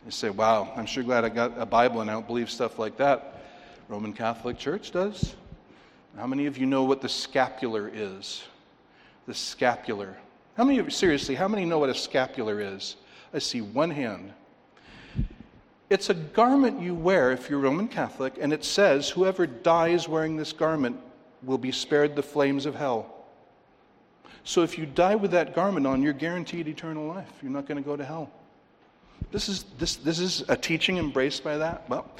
You 0.04 0.11
say, 0.11 0.30
wow, 0.30 0.73
I'm 0.76 0.87
sure 0.87 1.02
glad 1.02 1.25
I 1.25 1.28
got 1.28 1.52
a 1.59 1.66
Bible 1.66 2.00
and 2.00 2.11
I 2.11 2.14
don't 2.14 2.26
believe 2.26 2.50
stuff 2.50 2.78
like 2.78 2.97
that. 2.97 3.42
Roman 3.88 4.12
Catholic 4.12 4.59
Church 4.59 4.92
does. 4.92 5.35
How 6.16 6.26
many 6.26 6.47
of 6.47 6.57
you 6.57 6.66
know 6.66 6.85
what 6.85 7.02
the 7.02 7.09
scapular 7.09 7.90
is? 7.92 8.42
The 9.26 9.35
scapular. 9.35 10.16
How 10.57 10.64
many 10.64 10.78
of 10.78 10.87
you, 10.87 10.90
seriously, 10.90 11.35
how 11.35 11.49
many 11.49 11.64
know 11.64 11.78
what 11.78 11.90
a 11.90 11.95
scapular 11.95 12.61
is? 12.61 12.97
I 13.33 13.39
see 13.39 13.61
one 13.61 13.91
hand. 13.91 14.33
It's 15.89 16.09
a 16.09 16.15
garment 16.15 16.81
you 16.81 16.95
wear 16.95 17.33
if 17.33 17.51
you're 17.51 17.59
Roman 17.59 17.89
Catholic, 17.89 18.35
and 18.41 18.53
it 18.53 18.65
says, 18.65 19.11
Whoever 19.11 19.47
dies 19.47 20.09
wearing 20.09 20.37
this 20.37 20.53
garment 20.53 20.97
will 21.43 21.59
be 21.59 21.73
spared 21.73 22.15
the 22.15 22.23
flames 22.23 22.67
of 22.67 22.75
hell. 22.75 23.15
So 24.45 24.63
if 24.63 24.79
you 24.79 24.87
die 24.87 25.17
with 25.17 25.33
that 25.33 25.55
garment 25.55 25.87
on, 25.87 26.03
you're 26.03 26.13
guaranteed 26.13 26.69
eternal 26.69 27.07
life. 27.07 27.31
You're 27.43 27.51
not 27.51 27.67
going 27.67 27.83
to 27.83 27.87
go 27.87 27.97
to 27.97 28.05
hell. 28.05 28.31
This 29.33 29.49
is, 29.49 29.65
this, 29.79 29.97
this 29.97 30.19
is 30.19 30.45
a 30.49 30.57
teaching 30.57 30.99
embraced 30.99 31.45
by 31.45 31.59
that? 31.59 31.89
Well, 31.89 32.11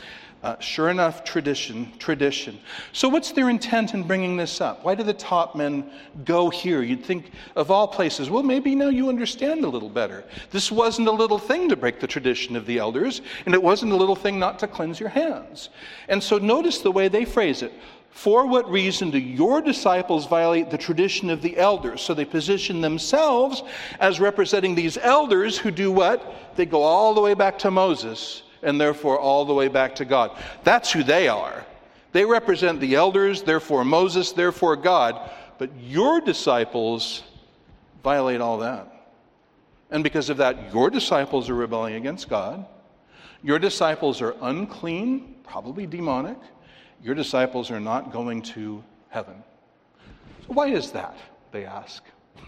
uh, 0.43 0.59
sure 0.59 0.89
enough, 0.89 1.23
tradition, 1.23 1.93
tradition. 1.99 2.59
So, 2.93 3.11
what's 3.11 3.33
their 3.33 3.51
intent 3.51 3.93
in 3.93 4.05
bringing 4.05 4.39
this 4.39 4.63
up? 4.63 4.83
Why 4.83 4.95
do 4.95 5.03
the 5.03 5.13
top 5.13 5.55
men 5.55 5.91
go 6.25 6.49
here? 6.49 6.81
You'd 6.83 7.05
think 7.05 7.33
of 7.57 7.71
all 7.71 7.87
places, 7.87 8.31
well, 8.31 8.43
maybe 8.43 8.75
now 8.75 8.89
you 8.89 9.11
understand 9.11 9.65
a 9.65 9.69
little 9.69 9.91
better. 9.91 10.25
This 10.51 10.73
wasn't 10.73 11.09
a 11.09 11.13
little 11.13 11.39
thing 11.39 11.69
to 11.69 11.77
break 11.77 12.01
the 12.01 12.07
tradition 12.07 12.57
of 12.57 12.65
the 12.65 12.79
elders, 12.79 13.21
and 13.45 13.55
it 13.55 13.63
wasn't 13.63 13.93
a 13.93 13.97
little 13.97 14.17
thing 14.17 14.39
not 14.39 14.59
to 14.61 14.67
cleanse 14.67 14.99
your 14.99 15.11
hands. 15.11 15.69
And 16.09 16.23
so, 16.23 16.39
notice 16.39 16.79
the 16.79 16.93
way 16.93 17.09
they 17.09 17.27
phrase 17.27 17.61
it. 17.61 17.75
For 18.11 18.47
what 18.47 18.69
reason 18.71 19.11
do 19.11 19.19
your 19.19 19.61
disciples 19.61 20.27
violate 20.27 20.71
the 20.71 20.79
tradition 20.79 21.29
of 21.29 21.43
the 21.43 21.57
elders? 21.59 22.01
So 22.01 22.13
they 22.13 22.25
position 22.25 22.81
themselves 22.81 23.63
as 24.01 24.19
representing 24.19 24.75
these 24.75 24.97
elders 24.97 25.57
who 25.57 25.71
do 25.71 25.93
what? 25.93 26.57
They 26.57 26.67
go 26.67 26.83
all 26.83 27.15
the 27.15 27.21
way 27.21 27.35
back 27.35 27.57
to 27.61 27.71
Moses 27.71 28.43
and 28.63 28.81
therefore 28.81 29.19
all 29.19 29.45
the 29.45 29.55
way 29.55 29.69
back 29.69 29.95
to 29.97 30.05
God. 30.05 30.37
That's 30.65 30.93
who 30.93 31.03
they 31.03 31.29
are. 31.29 31.65
They 32.13 32.25
represent 32.25 32.81
the 32.81 32.95
elders, 32.95 33.43
therefore 33.43 33.85
Moses, 33.85 34.33
therefore 34.33 34.77
God. 34.77 35.31
But 35.59 35.71
your 35.81 36.21
disciples 36.21 37.23
violate 38.03 38.41
all 38.41 38.59
that. 38.59 38.91
And 39.91 40.05
because 40.05 40.31
of 40.31 40.37
that, 40.39 40.73
your 40.73 40.91
disciples 40.91 41.51
are 41.51 41.55
rebelling 41.55 41.95
against 41.95 42.29
God. 42.29 42.67
Your 43.43 43.59
disciples 43.59 44.21
are 44.21 44.35
unclean, 44.43 45.37
probably 45.43 45.87
demonic. 45.87 46.39
Your 47.03 47.15
disciples 47.15 47.71
are 47.71 47.81
not 47.81 48.13
going 48.13 48.43
to 48.43 48.85
heaven. 49.09 49.43
So, 50.47 50.53
why 50.53 50.69
is 50.69 50.93
that? 50.93 51.17
They 51.53 51.65
ask. 51.65 52.03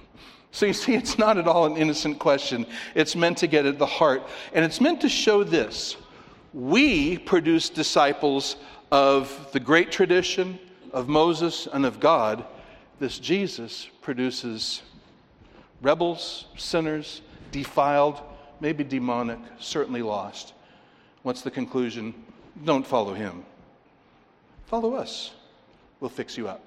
So 0.54 0.66
you 0.66 0.74
see, 0.74 0.94
it's 0.94 1.16
not 1.16 1.38
at 1.38 1.48
all 1.48 1.64
an 1.64 1.78
innocent 1.78 2.18
question. 2.18 2.66
It's 2.94 3.16
meant 3.16 3.38
to 3.38 3.46
get 3.46 3.64
at 3.64 3.78
the 3.78 3.86
heart. 3.86 4.22
And 4.52 4.62
it's 4.62 4.82
meant 4.82 5.00
to 5.00 5.08
show 5.08 5.42
this 5.42 5.96
we 6.52 7.18
produce 7.18 7.68
disciples 7.68 8.56
of 8.90 9.50
the 9.52 9.60
great 9.60 9.90
tradition 9.90 10.58
of 10.92 11.08
Moses 11.08 11.66
and 11.72 11.86
of 11.86 11.98
God. 12.00 12.44
This 12.98 13.18
Jesus 13.18 13.88
produces 14.02 14.82
rebels, 15.80 16.46
sinners, 16.56 17.22
defiled, 17.50 18.20
maybe 18.60 18.84
demonic, 18.84 19.38
certainly 19.58 20.02
lost. 20.02 20.52
What's 21.22 21.42
the 21.42 21.50
conclusion? 21.50 22.14
Don't 22.64 22.86
follow 22.86 23.14
him. 23.14 23.44
Follow 24.66 24.94
us. 24.94 25.32
We'll 26.00 26.10
fix 26.10 26.36
you 26.36 26.48
up. 26.48 26.62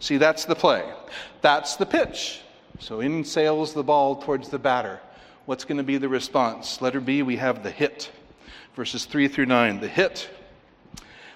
See, 0.00 0.16
that's 0.16 0.44
the 0.44 0.54
play. 0.54 0.90
That's 1.42 1.76
the 1.76 1.86
pitch. 1.86 2.40
So 2.78 3.00
in 3.00 3.24
sails 3.24 3.74
the 3.74 3.82
ball 3.82 4.16
towards 4.16 4.48
the 4.48 4.58
batter. 4.58 5.00
What's 5.44 5.64
going 5.64 5.78
to 5.78 5.84
be 5.84 5.98
the 5.98 6.08
response? 6.08 6.80
Letter 6.80 7.00
B, 7.00 7.22
we 7.22 7.36
have 7.36 7.62
the 7.62 7.70
hit. 7.70 8.10
Verses 8.74 9.04
3 9.04 9.28
through 9.28 9.46
9, 9.46 9.80
the 9.80 9.88
hit. 9.88 10.30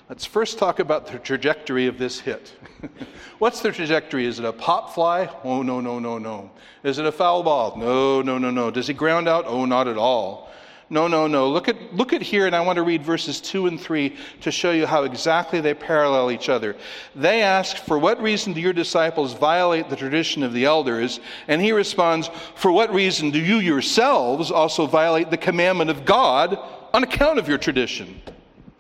Let's 0.09 0.25
first 0.25 0.59
talk 0.59 0.79
about 0.79 1.07
the 1.07 1.19
trajectory 1.19 1.87
of 1.87 1.99
this 1.99 2.21
hit. 2.21 2.53
What's 3.39 3.61
the 3.61 3.73
trajectory? 3.73 4.27
Is 4.27 4.39
it 4.39 4.45
a 4.45 4.53
pop 4.53 4.95
fly? 4.95 5.29
Oh, 5.43 5.63
no, 5.63 5.81
no, 5.81 5.99
no, 5.99 6.19
no. 6.19 6.51
Is 6.83 6.99
it 6.99 7.07
a 7.07 7.13
foul 7.13 7.43
ball? 7.43 7.77
No, 7.77 8.23
no, 8.23 8.39
no, 8.39 8.51
no. 8.51 8.71
Does 8.71 8.87
he 8.87 8.95
ground 8.95 9.29
out? 9.29 9.47
Oh, 9.47 9.65
not 9.65 9.89
at 9.89 9.97
all. 9.97 10.51
No, 10.91 11.09
no, 11.09 11.27
no. 11.27 11.49
Look 11.49 11.69
at, 11.69 11.95
look 11.95 12.13
at 12.13 12.21
here, 12.21 12.47
and 12.47 12.55
I 12.55 12.61
want 12.61 12.77
to 12.77 12.83
read 12.83 13.03
verses 13.03 13.41
2 13.41 13.67
and 13.67 13.81
3 13.81 14.17
to 14.43 14.51
show 14.51 14.71
you 14.71 14.87
how 14.87 15.05
exactly 15.05 15.61
they 15.61 15.73
parallel 15.73 16.31
each 16.31 16.49
other. 16.51 16.77
They 17.17 17.43
ask, 17.43 17.79
For 17.79 17.99
what 17.99 18.23
reason 18.23 18.53
do 18.53 18.61
your 18.61 18.75
disciples 18.75 19.33
violate 19.33 19.89
the 19.89 19.97
tradition 19.97 20.43
of 20.43 20.53
the 20.53 20.67
elders? 20.67 21.21
And 21.49 21.63
he 21.63 21.73
responds, 21.73 22.29
For 22.55 22.71
what 22.71 22.93
reason 22.93 23.31
do 23.31 23.41
you 23.41 23.57
yourselves 23.57 24.51
also 24.51 24.87
violate 24.87 25.31
the 25.31 25.39
commandment 25.39 25.91
of 25.91 26.05
God 26.05 26.59
on 26.95 27.03
account 27.03 27.39
of 27.39 27.49
your 27.49 27.59
tradition? 27.59 28.23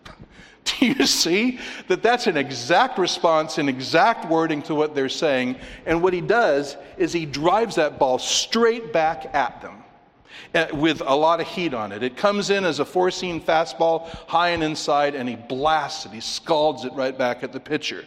Do 0.64 0.86
you 0.86 1.06
see 1.06 1.58
that 1.88 2.02
that's 2.02 2.26
an 2.26 2.38
exact 2.38 2.96
response, 2.96 3.58
an 3.58 3.68
exact 3.68 4.30
wording 4.30 4.62
to 4.62 4.74
what 4.74 4.94
they're 4.94 5.10
saying? 5.10 5.56
And 5.84 6.02
what 6.02 6.14
he 6.14 6.22
does 6.22 6.78
is 6.96 7.12
he 7.12 7.26
drives 7.26 7.74
that 7.74 7.98
ball 7.98 8.18
straight 8.18 8.92
back 8.92 9.34
at 9.34 9.60
them. 9.60 9.80
Uh, 10.54 10.66
with 10.72 11.00
a 11.04 11.14
lot 11.14 11.40
of 11.40 11.48
heat 11.48 11.74
on 11.74 11.90
it. 11.90 12.04
It 12.04 12.16
comes 12.16 12.50
in 12.50 12.64
as 12.64 12.78
a 12.78 12.84
four 12.84 13.10
seam 13.10 13.40
fastball, 13.40 14.06
high 14.28 14.50
and 14.50 14.62
inside, 14.62 15.16
and 15.16 15.28
he 15.28 15.34
blasts 15.34 16.06
it. 16.06 16.12
He 16.12 16.20
scalds 16.20 16.84
it 16.84 16.92
right 16.92 17.16
back 17.16 17.42
at 17.42 17.52
the 17.52 17.58
pitcher. 17.58 18.04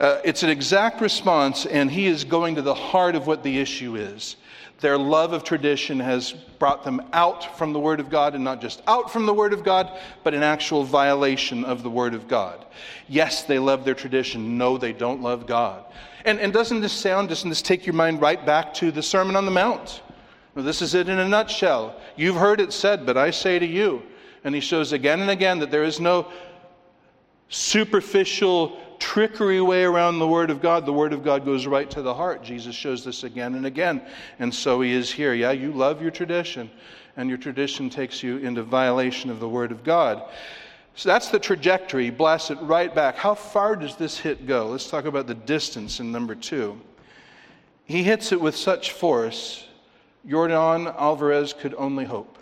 Uh, 0.00 0.20
it's 0.24 0.42
an 0.42 0.48
exact 0.48 1.02
response, 1.02 1.66
and 1.66 1.90
he 1.90 2.06
is 2.06 2.24
going 2.24 2.54
to 2.54 2.62
the 2.62 2.74
heart 2.74 3.14
of 3.14 3.26
what 3.26 3.42
the 3.42 3.58
issue 3.58 3.96
is. 3.96 4.36
Their 4.80 4.98
love 4.98 5.32
of 5.32 5.42
tradition 5.42 5.98
has 6.00 6.32
brought 6.32 6.84
them 6.84 7.00
out 7.12 7.56
from 7.56 7.72
the 7.72 7.80
Word 7.80 7.98
of 7.98 8.10
God, 8.10 8.34
and 8.34 8.44
not 8.44 8.60
just 8.60 8.82
out 8.86 9.10
from 9.10 9.24
the 9.24 9.32
Word 9.32 9.52
of 9.54 9.64
God, 9.64 9.98
but 10.22 10.34
an 10.34 10.42
actual 10.42 10.84
violation 10.84 11.64
of 11.64 11.82
the 11.82 11.90
Word 11.90 12.12
of 12.12 12.28
God. 12.28 12.64
Yes, 13.08 13.44
they 13.44 13.58
love 13.58 13.84
their 13.84 13.94
tradition. 13.94 14.58
No, 14.58 14.76
they 14.76 14.92
don't 14.92 15.22
love 15.22 15.46
God. 15.46 15.84
And, 16.26 16.38
and 16.40 16.52
doesn't 16.52 16.80
this 16.80 16.92
sound, 16.92 17.30
doesn't 17.30 17.48
this 17.48 17.62
take 17.62 17.86
your 17.86 17.94
mind 17.94 18.20
right 18.20 18.44
back 18.44 18.74
to 18.74 18.90
the 18.90 19.02
Sermon 19.02 19.34
on 19.34 19.46
the 19.46 19.50
Mount? 19.50 20.02
Well, 20.54 20.64
this 20.64 20.82
is 20.82 20.94
it 20.94 21.08
in 21.08 21.18
a 21.18 21.28
nutshell. 21.28 21.98
You've 22.16 22.36
heard 22.36 22.60
it 22.60 22.72
said, 22.72 23.06
but 23.06 23.16
I 23.16 23.30
say 23.30 23.58
to 23.58 23.66
you. 23.66 24.02
And 24.44 24.54
he 24.54 24.60
shows 24.60 24.92
again 24.92 25.20
and 25.20 25.30
again 25.30 25.58
that 25.60 25.70
there 25.70 25.84
is 25.84 26.00
no 26.00 26.30
superficial 27.48 28.80
trickery 28.98 29.60
way 29.60 29.84
around 29.84 30.18
the 30.18 30.26
Word 30.26 30.50
of 30.50 30.60
God. 30.60 30.86
The 30.86 30.92
Word 30.92 31.12
of 31.12 31.24
God 31.24 31.44
goes 31.44 31.66
right 31.66 31.90
to 31.90 32.02
the 32.02 32.14
heart. 32.14 32.42
Jesus 32.42 32.74
shows 32.74 33.04
this 33.04 33.24
again 33.24 33.54
and 33.54 33.66
again. 33.66 34.02
And 34.38 34.54
so 34.54 34.80
he 34.80 34.92
is 34.92 35.10
here. 35.10 35.34
Yeah, 35.34 35.52
you 35.52 35.72
love 35.72 36.02
your 36.02 36.10
tradition, 36.10 36.70
and 37.16 37.28
your 37.28 37.38
tradition 37.38 37.90
takes 37.90 38.22
you 38.22 38.38
into 38.38 38.62
violation 38.62 39.30
of 39.30 39.40
the 39.40 39.48
Word 39.48 39.72
of 39.72 39.84
God. 39.84 40.22
So 40.94 41.08
that's 41.08 41.28
the 41.28 41.38
trajectory. 41.38 42.10
Blast 42.10 42.50
it 42.50 42.58
right 42.62 42.94
back. 42.94 43.16
How 43.16 43.34
far 43.34 43.76
does 43.76 43.96
this 43.96 44.18
hit 44.18 44.46
go? 44.46 44.68
Let's 44.68 44.88
talk 44.88 45.04
about 45.04 45.26
the 45.26 45.34
distance 45.34 46.00
in 46.00 46.10
number 46.10 46.34
two. 46.34 46.80
He 47.84 48.02
hits 48.02 48.32
it 48.32 48.40
with 48.40 48.56
such 48.56 48.92
force 48.92 49.66
Yordan 50.26 50.92
Alvarez 50.98 51.52
could 51.52 51.74
only 51.78 52.04
hope. 52.04 52.36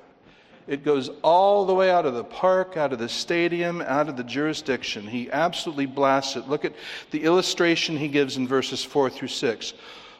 It 0.66 0.84
goes 0.84 1.10
all 1.22 1.66
the 1.66 1.74
way 1.74 1.90
out 1.90 2.06
of 2.06 2.14
the 2.14 2.24
park, 2.24 2.76
out 2.76 2.92
of 2.92 2.98
the 2.98 3.08
stadium, 3.08 3.82
out 3.82 4.08
of 4.08 4.16
the 4.16 4.24
jurisdiction. 4.24 5.06
He 5.06 5.30
absolutely 5.30 5.86
blasts 5.86 6.36
it. 6.36 6.48
Look 6.48 6.64
at 6.64 6.74
the 7.10 7.24
illustration 7.24 7.96
he 7.96 8.08
gives 8.08 8.36
in 8.36 8.48
verses 8.48 8.82
4 8.82 9.10
through 9.10 9.28
6. 9.28 9.74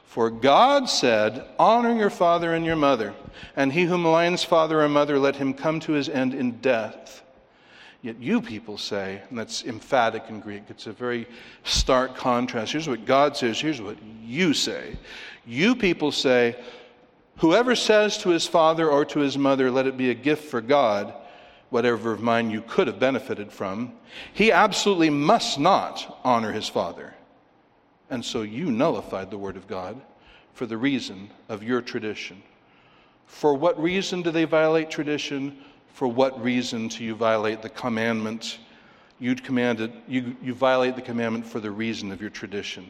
For 0.04 0.30
God 0.30 0.88
said, 0.88 1.44
Honor 1.58 1.96
your 1.96 2.10
father 2.10 2.54
and 2.54 2.64
your 2.64 2.76
mother, 2.76 3.14
and 3.56 3.72
he 3.72 3.84
who 3.84 3.96
maligns 3.96 4.44
father 4.44 4.82
or 4.82 4.88
mother, 4.88 5.18
let 5.18 5.36
him 5.36 5.54
come 5.54 5.80
to 5.80 5.92
his 5.92 6.08
end 6.08 6.34
in 6.34 6.58
death. 6.60 7.22
Yet 8.02 8.20
you 8.20 8.42
people 8.42 8.76
say, 8.76 9.22
and 9.30 9.38
that's 9.38 9.64
emphatic 9.64 10.24
in 10.28 10.40
Greek, 10.40 10.64
it's 10.68 10.86
a 10.86 10.92
very 10.92 11.26
stark 11.64 12.14
contrast. 12.14 12.72
Here's 12.72 12.86
what 12.86 13.06
God 13.06 13.34
says, 13.34 13.58
here's 13.58 13.80
what 13.80 13.96
you 14.22 14.52
say. 14.52 14.98
You 15.46 15.74
people 15.74 16.12
say, 16.12 16.54
Whoever 17.38 17.74
says 17.74 18.18
to 18.18 18.28
his 18.30 18.46
father 18.46 18.88
or 18.88 19.04
to 19.06 19.18
his 19.18 19.36
mother, 19.36 19.70
Let 19.70 19.86
it 19.86 19.96
be 19.96 20.10
a 20.10 20.14
gift 20.14 20.44
for 20.44 20.60
God, 20.60 21.12
whatever 21.70 22.12
of 22.12 22.20
mine 22.20 22.50
you 22.50 22.62
could 22.62 22.86
have 22.86 23.00
benefited 23.00 23.50
from, 23.50 23.92
he 24.32 24.52
absolutely 24.52 25.10
must 25.10 25.58
not 25.58 26.20
honor 26.22 26.52
his 26.52 26.68
father. 26.68 27.14
And 28.10 28.24
so 28.24 28.42
you 28.42 28.70
nullified 28.70 29.30
the 29.30 29.38
word 29.38 29.56
of 29.56 29.66
God 29.66 30.00
for 30.52 30.66
the 30.66 30.76
reason 30.76 31.30
of 31.48 31.62
your 31.62 31.82
tradition. 31.82 32.42
For 33.26 33.54
what 33.54 33.80
reason 33.82 34.22
do 34.22 34.30
they 34.30 34.44
violate 34.44 34.90
tradition? 34.90 35.58
For 35.92 36.06
what 36.06 36.40
reason 36.42 36.88
do 36.88 37.02
you 37.02 37.16
violate 37.16 37.62
the 37.62 37.70
commandment? 37.70 38.58
You'd 39.18 39.42
commanded 39.42 39.92
you, 40.06 40.36
you 40.42 40.54
violate 40.54 40.96
the 40.96 41.02
commandment 41.02 41.46
for 41.46 41.58
the 41.58 41.70
reason 41.70 42.12
of 42.12 42.20
your 42.20 42.30
tradition. 42.30 42.86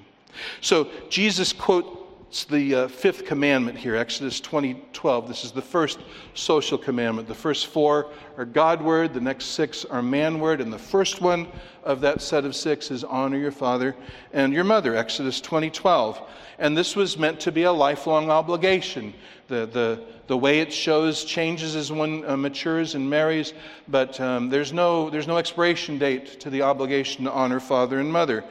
So 0.60 0.88
Jesus 1.08 1.52
quote 1.52 2.03
it's 2.34 2.46
the 2.46 2.74
uh, 2.74 2.88
fifth 2.88 3.26
commandment 3.26 3.78
here, 3.78 3.94
Exodus 3.94 4.40
20 4.40 4.74
12. 4.92 5.28
This 5.28 5.44
is 5.44 5.52
the 5.52 5.62
first 5.62 6.00
social 6.34 6.76
commandment. 6.76 7.28
The 7.28 7.34
first 7.36 7.68
four 7.68 8.10
are 8.36 8.44
God 8.44 8.82
word, 8.82 9.14
the 9.14 9.20
next 9.20 9.52
six 9.52 9.84
are 9.84 10.02
man 10.02 10.40
word, 10.40 10.60
and 10.60 10.72
the 10.72 10.76
first 10.76 11.20
one 11.20 11.46
of 11.84 12.00
that 12.00 12.20
set 12.20 12.44
of 12.44 12.56
six 12.56 12.90
is 12.90 13.04
honor 13.04 13.38
your 13.38 13.52
father 13.52 13.94
and 14.32 14.52
your 14.52 14.64
mother, 14.64 14.96
Exodus 14.96 15.40
20 15.40 15.70
12. 15.70 16.28
And 16.58 16.76
this 16.76 16.96
was 16.96 17.16
meant 17.16 17.38
to 17.38 17.52
be 17.52 17.62
a 17.62 17.72
lifelong 17.72 18.32
obligation. 18.32 19.14
The, 19.46 19.66
the, 19.66 20.02
the 20.26 20.36
way 20.36 20.58
it 20.58 20.72
shows 20.72 21.24
changes 21.24 21.76
as 21.76 21.92
one 21.92 22.28
uh, 22.28 22.36
matures 22.36 22.96
and 22.96 23.08
marries, 23.08 23.52
but 23.86 24.20
um, 24.20 24.48
there's, 24.48 24.72
no, 24.72 25.08
there's 25.08 25.28
no 25.28 25.36
expiration 25.36 25.98
date 25.98 26.40
to 26.40 26.50
the 26.50 26.62
obligation 26.62 27.26
to 27.26 27.30
honor 27.30 27.60
father 27.60 28.00
and 28.00 28.12
mother. 28.12 28.42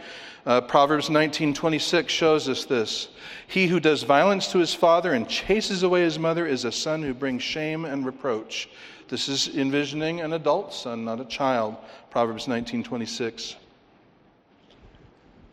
Uh, 0.45 0.59
Proverbs 0.59 1.09
19:26 1.09 2.09
shows 2.09 2.49
us 2.49 2.65
this. 2.65 3.07
He 3.47 3.67
who 3.67 3.79
does 3.79 4.03
violence 4.03 4.51
to 4.51 4.59
his 4.59 4.73
father 4.73 5.13
and 5.13 5.27
chases 5.27 5.83
away 5.83 6.01
his 6.01 6.19
mother 6.19 6.45
is 6.45 6.65
a 6.65 6.71
son 6.71 7.01
who 7.01 7.13
brings 7.13 7.41
shame 7.41 7.85
and 7.85 8.05
reproach. 8.05 8.67
This 9.07 9.29
is 9.29 9.55
envisioning 9.55 10.19
an 10.19 10.33
adult 10.33 10.73
son, 10.73 11.05
not 11.05 11.21
a 11.21 11.25
child. 11.25 11.77
Proverbs 12.09 12.47
19:26. 12.47 13.55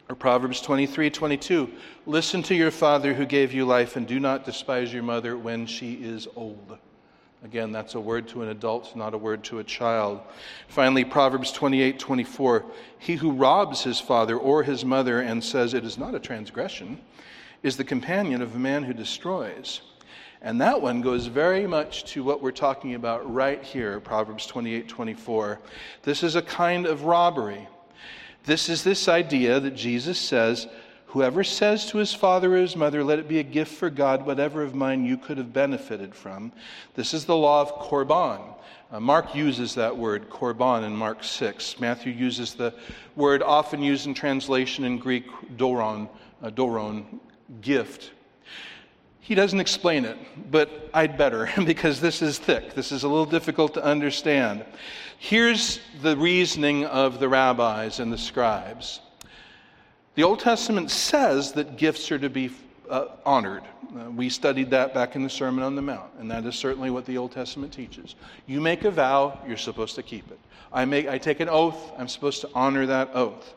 Or 0.09 0.16
Proverbs 0.16 0.61
23:22. 0.61 1.70
Listen 2.05 2.42
to 2.42 2.55
your 2.57 2.72
father 2.72 3.14
who 3.14 3.26
gave 3.26 3.53
you 3.53 3.64
life 3.64 3.94
and 3.94 4.09
do 4.09 4.18
not 4.18 4.44
despise 4.44 4.92
your 4.92 5.05
mother 5.05 5.38
when 5.38 5.66
she 5.66 5.94
is 5.94 6.26
old. 6.35 6.79
Again, 7.42 7.72
that's 7.72 7.94
a 7.94 8.00
word 8.00 8.29
to 8.29 8.42
an 8.42 8.50
adult, 8.50 8.94
not 8.94 9.14
a 9.14 9.18
word 9.18 9.42
to 9.44 9.61
a 9.61 9.64
child. 9.64 10.20
Finally, 10.68 11.05
Proverbs 11.05 11.53
28 11.53 11.98
24. 11.98 12.66
He 12.98 13.16
who 13.16 13.33
robs 13.33 13.83
his 13.83 13.98
father 13.98 14.37
or 14.37 14.62
his 14.62 14.85
mother 14.85 15.20
and 15.20 15.42
says 15.42 15.72
it 15.72 15.85
is 15.85 15.96
not 15.96 16.14
a 16.14 16.20
transgression 16.20 17.00
is 17.62 17.76
the 17.76 17.85
companion 17.85 18.42
of 18.42 18.55
a 18.55 18.59
man 18.59 18.83
who 18.83 18.92
destroys. 18.92 19.81
And 20.42 20.61
that 20.61 20.81
one 20.81 21.03
goes 21.03 21.26
very 21.26 21.66
much 21.66 22.05
to 22.12 22.24
what 22.24 22.42
we're 22.42 22.50
talking 22.50 22.94
about 22.94 23.31
right 23.33 23.62
here, 23.62 24.00
Proverbs 24.00 24.46
28 24.46 24.88
24. 24.88 25.61
This 26.03 26.22
is 26.22 26.37
a 26.37 26.42
kind 26.42 26.87
of 26.87 27.05
robbery. 27.05 27.68
This 28.44 28.68
is 28.68 28.83
this 28.83 29.09
idea 29.09 29.61
that 29.61 29.74
Jesus 29.74 30.18
says 30.18 30.66
Whoever 31.11 31.42
says 31.42 31.87
to 31.87 31.99
his 31.99 32.14
father 32.14 32.55
or 32.55 32.59
his 32.59 32.77
mother, 32.77 33.03
Let 33.03 33.18
it 33.18 33.27
be 33.27 33.40
a 33.40 33.42
gift 33.42 33.75
for 33.75 33.90
God, 33.90 34.25
whatever 34.25 34.62
of 34.62 34.77
mine 34.77 35.05
you 35.05 35.16
could 35.16 35.38
have 35.38 35.53
benefited 35.53 36.14
from. 36.14 36.53
This 36.94 37.12
is 37.14 37.25
the 37.25 37.37
law 37.37 37.62
of 37.62 37.75
Korban. 37.81 38.40
Uh, 38.92 39.01
Mark 39.01 39.35
uses 39.35 39.75
that 39.75 39.96
word, 39.96 40.31
Korban, 40.31 40.85
in 40.85 40.94
Mark 40.94 41.25
6. 41.25 41.81
Matthew 41.81 42.12
uses 42.12 42.55
the 42.55 42.73
word 43.16 43.42
often 43.42 43.83
used 43.83 44.07
in 44.07 44.14
translation 44.14 44.85
in 44.85 44.99
Greek, 44.99 45.27
doron, 45.57 46.09
uh, 46.44 46.51
doron, 46.51 47.18
gift. 47.61 48.12
He 49.18 49.35
doesn't 49.35 49.59
explain 49.59 50.05
it, 50.05 50.16
but 50.49 50.90
I'd 50.94 51.18
better 51.18 51.49
because 51.64 52.01
this 52.01 52.23
is 52.23 52.38
thick. 52.38 52.75
This 52.75 52.92
is 52.92 53.03
a 53.03 53.09
little 53.09 53.27
difficult 53.27 53.75
to 53.75 53.85
understand. 53.85 54.64
Here's 55.18 55.81
the 56.03 56.16
reasoning 56.16 56.85
of 56.85 57.18
the 57.18 57.29
rabbis 57.29 57.99
and 57.99 58.12
the 58.12 58.18
scribes. 58.18 59.01
The 60.16 60.25
Old 60.25 60.40
Testament 60.40 60.90
says 60.90 61.53
that 61.53 61.77
gifts 61.77 62.11
are 62.11 62.18
to 62.18 62.29
be 62.29 62.51
uh, 62.88 63.07
honored. 63.25 63.62
Uh, 63.96 64.11
we 64.11 64.29
studied 64.29 64.70
that 64.70 64.92
back 64.92 65.14
in 65.14 65.23
the 65.23 65.31
Sermon 65.31 65.62
on 65.62 65.77
the 65.77 65.83
Mount, 65.83 66.11
and 66.18 66.29
that 66.31 66.44
is 66.44 66.57
certainly 66.57 66.90
what 66.90 67.07
the 67.07 67.16
Old 67.16 67.31
Testament 67.31 67.73
teaches. 67.73 68.16
You 68.46 68.61
make 68.61 68.85
a 68.85 68.90
vow, 68.90 69.38
you're 69.46 69.57
supposed 69.57 69.94
to 69.94 70.03
keep 70.03 70.29
it. 70.33 70.38
I, 70.73 70.85
make, 70.85 71.09
I 71.09 71.16
take 71.16 71.38
an 71.38 71.49
oath, 71.49 71.92
I'm 71.96 72.09
supposed 72.09 72.40
to 72.40 72.51
honor 72.55 72.87
that 72.87 73.11
oath. 73.14 73.55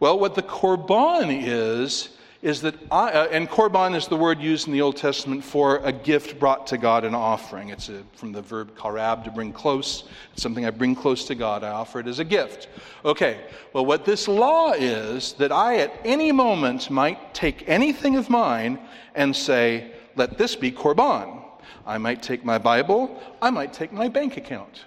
Well, 0.00 0.18
what 0.18 0.34
the 0.34 0.42
Korban 0.42 1.46
is, 1.46 2.16
is 2.42 2.62
that 2.62 2.74
I, 2.90 3.10
uh, 3.10 3.28
and 3.30 3.48
korban 3.48 3.94
is 3.94 4.08
the 4.08 4.16
word 4.16 4.40
used 4.40 4.66
in 4.66 4.72
the 4.72 4.80
Old 4.80 4.96
Testament 4.96 5.44
for 5.44 5.76
a 5.78 5.92
gift 5.92 6.38
brought 6.38 6.66
to 6.68 6.78
God, 6.78 7.04
an 7.04 7.14
offering. 7.14 7.68
It's 7.68 7.90
a, 7.90 8.02
from 8.14 8.32
the 8.32 8.40
verb 8.40 8.74
karab, 8.76 9.24
to 9.24 9.30
bring 9.30 9.52
close. 9.52 10.04
It's 10.32 10.42
something 10.42 10.64
I 10.64 10.70
bring 10.70 10.94
close 10.94 11.26
to 11.26 11.34
God. 11.34 11.62
I 11.62 11.68
offer 11.68 12.00
it 12.00 12.06
as 12.06 12.18
a 12.18 12.24
gift. 12.24 12.68
Okay, 13.04 13.40
well, 13.74 13.84
what 13.84 14.06
this 14.06 14.26
law 14.26 14.72
is 14.72 15.34
that 15.34 15.52
I 15.52 15.78
at 15.78 15.92
any 16.04 16.32
moment 16.32 16.90
might 16.90 17.34
take 17.34 17.68
anything 17.68 18.16
of 18.16 18.30
mine 18.30 18.78
and 19.14 19.36
say, 19.36 19.92
let 20.16 20.38
this 20.38 20.56
be 20.56 20.72
korban. 20.72 21.44
I 21.86 21.98
might 21.98 22.22
take 22.22 22.44
my 22.44 22.58
Bible, 22.58 23.20
I 23.42 23.50
might 23.50 23.72
take 23.72 23.92
my 23.92 24.08
bank 24.08 24.36
account. 24.36 24.84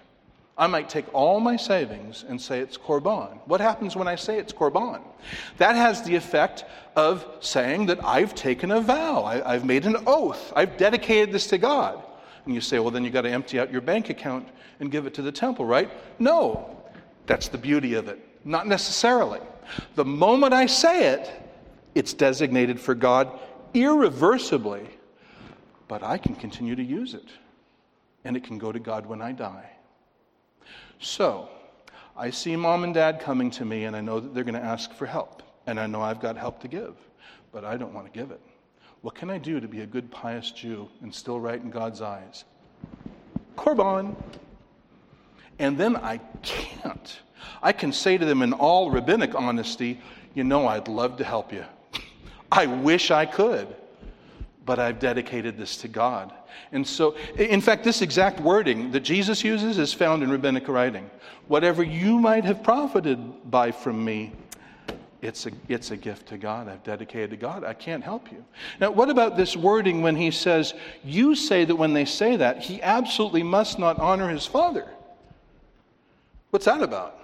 I 0.57 0.67
might 0.67 0.87
take 0.87 1.11
all 1.13 1.39
my 1.39 1.55
savings 1.55 2.25
and 2.27 2.39
say 2.39 2.59
it's 2.59 2.77
korban. 2.77 3.39
What 3.45 3.59
happens 3.59 3.95
when 3.95 4.07
I 4.07 4.15
say 4.15 4.37
it's 4.37 4.53
korban? 4.53 5.01
That 5.57 5.75
has 5.75 6.03
the 6.03 6.15
effect 6.15 6.65
of 6.95 7.25
saying 7.39 7.87
that 7.87 8.03
I've 8.05 8.35
taken 8.35 8.71
a 8.71 8.79
vow, 8.79 9.23
I, 9.23 9.53
have 9.53 9.65
made 9.65 9.85
an 9.85 9.97
oath, 10.05 10.53
I've 10.55 10.77
dedicated 10.77 11.33
this 11.33 11.47
to 11.47 11.57
God. 11.57 12.03
And 12.45 12.53
you 12.53 12.61
say, 12.61 12.77
well, 12.79 12.91
then 12.91 13.03
you've 13.03 13.13
got 13.13 13.21
to 13.21 13.31
empty 13.31 13.59
out 13.59 13.71
your 13.71 13.81
bank 13.81 14.09
account 14.09 14.47
and 14.79 14.91
give 14.91 15.07
it 15.07 15.13
to 15.15 15.21
the 15.21 15.31
temple, 15.31 15.65
right? 15.65 15.89
No, 16.19 16.77
that's 17.25 17.47
the 17.47 17.57
beauty 17.57 17.95
of 17.95 18.07
it. 18.07 18.19
Not 18.45 18.67
necessarily. 18.67 19.39
The 19.95 20.05
moment 20.05 20.53
I 20.53 20.65
say 20.65 21.13
it, 21.13 21.31
it's 21.95 22.13
designated 22.13 22.79
for 22.79 22.93
God 22.93 23.39
irreversibly, 23.73 24.87
but 25.87 26.03
I 26.03 26.17
can 26.17 26.35
continue 26.35 26.75
to 26.75 26.83
use 26.83 27.13
it. 27.13 27.29
And 28.25 28.37
it 28.37 28.43
can 28.43 28.57
go 28.57 28.71
to 28.71 28.79
God 28.79 29.05
when 29.05 29.21
I 29.21 29.31
die. 29.31 29.69
So, 30.99 31.49
I 32.15 32.29
see 32.29 32.56
mom 32.56 32.84
and 32.84 32.93
dad 32.93 33.19
coming 33.19 33.49
to 33.51 33.65
me, 33.65 33.86
and 33.86 33.95
I 33.95 34.01
know 34.01 34.19
that 34.19 34.34
they're 34.34 34.43
going 34.43 34.53
to 34.53 34.63
ask 34.63 34.93
for 34.93 35.06
help. 35.06 35.43
And 35.65 35.79
I 35.79 35.88
know 35.88 36.01
I've 36.01 36.19
got 36.19 36.38
help 36.38 36.62
to 36.62 36.67
give, 36.67 36.95
but 37.51 37.63
I 37.63 37.77
don't 37.77 37.93
want 37.93 38.12
to 38.12 38.17
give 38.17 38.32
it. 38.32 38.41
What 39.01 39.15
can 39.15 39.29
I 39.29 39.38
do 39.38 39.60
to 39.60 39.67
be 39.67 39.82
a 39.82 39.86
good, 39.86 40.12
pious 40.12 40.51
Jew 40.51 40.89
and 41.01 41.13
still 41.13 41.39
right 41.39 41.62
in 41.62 41.69
God's 41.69 42.01
eyes? 42.01 42.45
Korban. 43.58 44.15
And 45.60 45.77
then 45.77 45.95
I 45.95 46.17
can't. 46.41 47.19
I 47.62 47.73
can 47.73 47.91
say 47.91 48.17
to 48.17 48.25
them 48.25 48.41
in 48.41 48.53
all 48.53 48.91
rabbinic 48.91 49.36
honesty, 49.36 49.99
you 50.34 50.43
know, 50.43 50.67
I'd 50.67 50.88
love 50.88 51.17
to 51.17 51.23
help 51.23 51.51
you. 51.51 51.65
I 52.51 52.65
wish 52.65 53.12
I 53.12 53.25
could 53.25 53.67
but 54.65 54.79
I've 54.79 54.99
dedicated 54.99 55.58
this 55.58 55.77
to 55.77 55.88
God. 55.88 56.34
And 56.71 56.87
so, 56.87 57.15
in 57.37 57.61
fact, 57.61 57.83
this 57.83 58.01
exact 58.01 58.39
wording 58.39 58.91
that 58.91 59.01
Jesus 59.01 59.43
uses 59.43 59.77
is 59.77 59.93
found 59.93 60.23
in 60.23 60.31
rabbinic 60.31 60.67
writing. 60.67 61.09
Whatever 61.47 61.83
you 61.83 62.19
might 62.19 62.45
have 62.45 62.63
profited 62.63 63.51
by 63.51 63.71
from 63.71 64.03
me, 64.03 64.33
it's 65.21 65.45
a, 65.45 65.51
it's 65.69 65.91
a 65.91 65.97
gift 65.97 66.27
to 66.27 66.37
God. 66.37 66.67
I've 66.67 66.83
dedicated 66.83 67.29
to 67.29 67.37
God. 67.37 67.63
I 67.63 67.73
can't 67.73 68.03
help 68.03 68.29
you. 68.31 68.43
Now, 68.81 68.91
what 68.91 69.09
about 69.09 69.37
this 69.37 69.55
wording 69.55 70.01
when 70.01 70.17
he 70.17 70.31
says, 70.31 70.73
You 71.03 71.33
say 71.33 71.63
that 71.63 71.75
when 71.75 71.93
they 71.93 72.05
say 72.05 72.35
that, 72.35 72.59
he 72.59 72.81
absolutely 72.81 73.43
must 73.43 73.79
not 73.79 73.99
honor 73.99 74.29
his 74.29 74.45
father? 74.45 74.85
What's 76.49 76.65
that 76.65 76.81
about? 76.81 77.19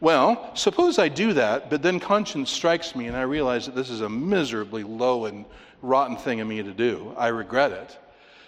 Well, 0.00 0.50
suppose 0.54 0.98
I 0.98 1.08
do 1.08 1.32
that, 1.32 1.70
but 1.70 1.82
then 1.82 2.00
conscience 2.00 2.50
strikes 2.50 2.94
me 2.94 3.06
and 3.06 3.16
I 3.16 3.22
realize 3.22 3.66
that 3.66 3.74
this 3.74 3.90
is 3.90 4.02
a 4.02 4.08
miserably 4.08 4.82
low 4.82 5.24
and 5.24 5.44
rotten 5.82 6.16
thing 6.16 6.40
of 6.40 6.48
me 6.48 6.62
to 6.62 6.72
do. 6.72 7.14
I 7.16 7.28
regret 7.28 7.72
it. 7.72 7.98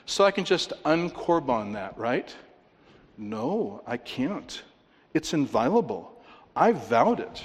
So 0.09 0.25
I 0.25 0.31
can 0.31 0.47
just 0.47 0.73
unkorban 0.85 1.75
that, 1.75 1.99
right? 1.99 2.35
No, 3.19 3.83
I 3.87 3.99
can't. 3.99 4.63
It's 5.13 5.35
inviolable. 5.35 6.11
I 6.57 6.73
vowed 6.73 7.21
it. 7.21 7.43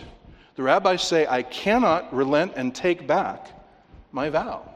The 0.56 0.63
rabbis 0.63 1.06
say 1.06 1.28
I 1.28 1.43
cannot 1.43 2.15
relent 2.15 2.54
and 2.56 2.73
take 2.73 3.06
back 3.06 3.49
my 4.13 4.30
vow. 4.30 4.69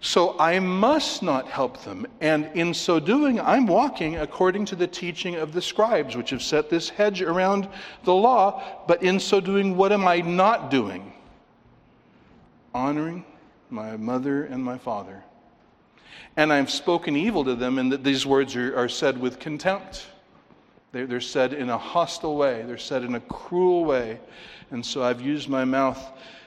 So 0.00 0.34
I 0.38 0.60
must 0.60 1.22
not 1.22 1.46
help 1.46 1.84
them. 1.84 2.06
And 2.22 2.48
in 2.54 2.72
so 2.72 2.98
doing, 2.98 3.38
I'm 3.38 3.66
walking 3.66 4.16
according 4.16 4.64
to 4.66 4.74
the 4.74 4.86
teaching 4.86 5.34
of 5.34 5.52
the 5.52 5.60
scribes, 5.60 6.16
which 6.16 6.30
have 6.30 6.42
set 6.42 6.70
this 6.70 6.88
hedge 6.88 7.20
around 7.20 7.68
the 8.04 8.14
law. 8.14 8.62
But 8.88 9.02
in 9.02 9.20
so 9.20 9.40
doing, 9.40 9.76
what 9.76 9.92
am 9.92 10.08
I 10.08 10.22
not 10.22 10.70
doing? 10.70 11.12
Honoring 12.72 13.26
my 13.68 13.98
mother 13.98 14.44
and 14.44 14.64
my 14.64 14.78
father. 14.78 15.22
And 16.36 16.52
I've 16.52 16.70
spoken 16.70 17.16
evil 17.16 17.44
to 17.44 17.54
them, 17.54 17.78
and 17.78 17.92
that 17.92 18.04
these 18.04 18.24
words 18.24 18.56
are, 18.56 18.76
are 18.76 18.88
said 18.88 19.20
with 19.20 19.38
contempt. 19.38 20.06
They're, 20.92 21.06
they're 21.06 21.20
said 21.20 21.52
in 21.52 21.70
a 21.70 21.78
hostile 21.78 22.36
way, 22.36 22.64
they're 22.66 22.78
said 22.78 23.02
in 23.02 23.14
a 23.14 23.20
cruel 23.20 23.84
way. 23.84 24.20
And 24.70 24.84
so 24.84 25.02
I've 25.02 25.20
used 25.20 25.48
my 25.48 25.64
mouth 25.64 26.00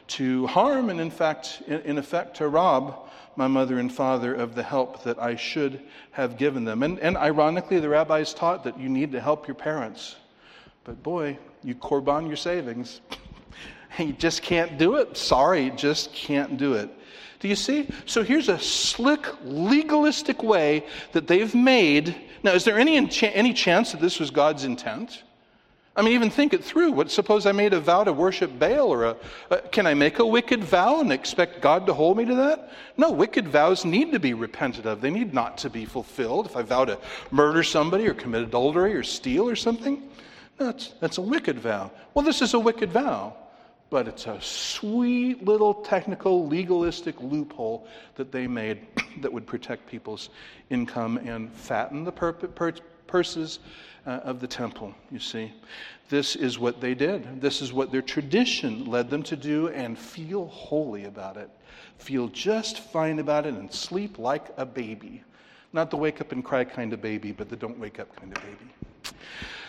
to 0.08 0.48
harm 0.48 0.90
and, 0.90 1.00
in 1.00 1.12
fact, 1.12 1.64
in, 1.68 1.82
in 1.82 1.98
effect, 1.98 2.38
to 2.38 2.48
rob 2.48 3.10
my 3.36 3.48
mother 3.48 3.80
and 3.80 3.92
father 3.92 4.34
of 4.34 4.56
the 4.56 4.64
help 4.64 5.04
that 5.04 5.20
I 5.20 5.36
should 5.36 5.82
have 6.12 6.38
given 6.38 6.64
them. 6.64 6.84
And, 6.84 7.00
and 7.00 7.18
ironically, 7.18 7.80
the 7.80 7.90
rabbis 7.90 8.34
taught 8.34 8.64
that 8.64 8.80
you 8.80 8.88
need 8.88 9.12
to 9.12 9.20
help 9.20 9.48
your 9.48 9.56
parents. 9.56 10.16
But 10.84 11.02
boy, 11.04 11.38
you 11.64 11.76
korban 11.76 12.28
your 12.28 12.38
savings. 12.38 13.02
you 14.00 14.14
just 14.14 14.42
can't 14.42 14.78
do 14.78 14.96
it. 14.96 15.18
Sorry, 15.18 15.72
just 15.72 16.14
can't 16.14 16.58
do 16.58 16.74
it. 16.74 16.90
Do 17.40 17.48
you 17.48 17.56
see? 17.56 17.88
So 18.06 18.24
here's 18.24 18.50
a 18.50 18.60
slick, 18.60 19.26
legalistic 19.44 20.42
way 20.42 20.86
that 21.12 21.28
they've 21.28 21.54
made. 21.54 22.16
Now, 22.44 22.54
is 22.54 22.64
there 22.64 22.80
any, 22.80 22.98
any 22.98 23.54
chance 23.54 23.92
that 23.92 24.02
this 24.02 24.20
was 24.20 24.32
God's 24.32 24.64
intent? 24.64 25.24
I 25.98 26.02
mean, 26.02 26.14
even 26.14 26.30
think 26.30 26.54
it 26.54 26.64
through. 26.64 26.92
What, 26.92 27.10
suppose 27.10 27.46
I 27.46 27.54
made 27.54 27.74
a 27.74 27.80
vow 27.80 28.04
to 28.04 28.12
worship 28.12 28.60
Baal, 28.60 28.92
or 28.92 29.06
a, 29.06 29.18
uh, 29.50 29.58
can 29.72 29.88
I 29.88 29.94
make 29.94 30.20
a 30.20 30.26
wicked 30.26 30.62
vow 30.62 31.00
and 31.00 31.12
expect 31.14 31.62
God 31.62 31.86
to 31.86 31.94
hold 31.94 32.18
me 32.18 32.26
to 32.26 32.36
that? 32.36 32.72
No, 32.98 33.12
wicked 33.12 33.48
vows 33.48 33.86
need 33.86 34.12
to 34.12 34.20
be 34.20 34.34
repented 34.34 34.86
of. 34.86 35.00
They 35.00 35.10
need 35.10 35.34
not 35.34 35.58
to 35.60 35.70
be 35.70 35.86
fulfilled. 35.86 36.48
If 36.48 36.58
I 36.58 36.64
vow 36.64 36.84
to 36.84 37.00
murder 37.32 37.64
somebody 37.64 38.08
or 38.08 38.14
commit 38.14 38.42
adultery 38.42 38.94
or 38.94 39.04
steal 39.04 39.48
or 39.48 39.56
something, 39.56 40.04
that's, 40.58 40.90
that's 41.00 41.18
a 41.18 41.22
wicked 41.22 41.60
vow. 41.60 41.92
Well, 42.14 42.26
this 42.26 42.42
is 42.42 42.54
a 42.54 42.60
wicked 42.60 42.92
vow, 42.92 43.38
but 43.90 44.08
it's 44.08 44.28
a 44.28 44.42
sweet 44.42 45.46
little 45.46 45.74
technical, 45.74 46.48
legalistic 46.48 47.16
loophole 47.22 47.88
that 48.16 48.32
they 48.32 48.48
made 48.48 48.80
that 49.22 49.32
would 49.32 49.46
protect 49.46 49.88
people's 49.88 50.30
income 50.70 51.18
and 51.18 51.52
fatten 51.52 52.04
the 52.04 52.12
pur- 52.12 52.34
pur- 52.34 52.74
purses 53.08 53.60
uh, 54.06 54.22
of 54.24 54.40
the 54.40 54.48
temple, 54.48 54.94
you 55.12 55.20
see. 55.20 55.52
This 56.10 56.36
is 56.36 56.60
what 56.60 56.80
they 56.82 56.94
did. 56.94 57.42
This 57.42 57.62
is 57.62 57.74
what 57.74 57.92
their 57.92 58.02
tradition 58.02 58.86
led 58.86 59.10
them 59.10 59.24
to 59.24 59.36
do 59.36 59.70
and 59.70 59.98
feel 59.98 60.48
holy 60.48 61.06
about 61.06 61.38
it. 61.38 61.50
Feel 61.98 62.28
just 62.28 62.80
fine 62.80 63.20
about 63.20 63.46
it 63.46 63.54
and 63.54 63.72
sleep 63.72 64.20
like 64.20 64.48
a 64.58 64.66
baby. 64.66 65.24
Not 65.74 65.90
the 65.90 65.98
wake 65.98 66.22
up 66.22 66.32
and 66.32 66.44
cry 66.44 66.64
kind 66.64 66.94
of 66.94 67.02
baby, 67.02 67.32
but 67.32 67.50
the 67.50 67.56
don't 67.56 67.80
wake 67.80 68.00
up 68.00 68.16
kind 68.16 68.36
of 68.36 68.44
baby. 68.44 69.16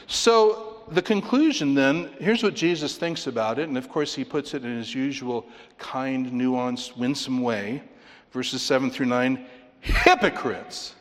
So, 0.07 0.76
the 0.91 1.03
conclusion 1.03 1.75
then 1.75 2.11
here's 2.21 2.43
what 2.43 2.55
Jesus 2.55 2.97
thinks 2.97 3.27
about 3.27 3.59
it, 3.59 3.69
and 3.69 3.77
of 3.77 3.89
course, 3.89 4.15
he 4.15 4.25
puts 4.25 4.55
it 4.55 4.65
in 4.65 4.77
his 4.77 4.95
usual 4.95 5.47
kind, 5.79 6.31
nuanced, 6.33 6.97
winsome 6.97 7.41
way. 7.41 7.83
Verses 8.33 8.63
7 8.63 8.91
through 8.91 9.07
9 9.07 9.47
hypocrites. 9.81 10.95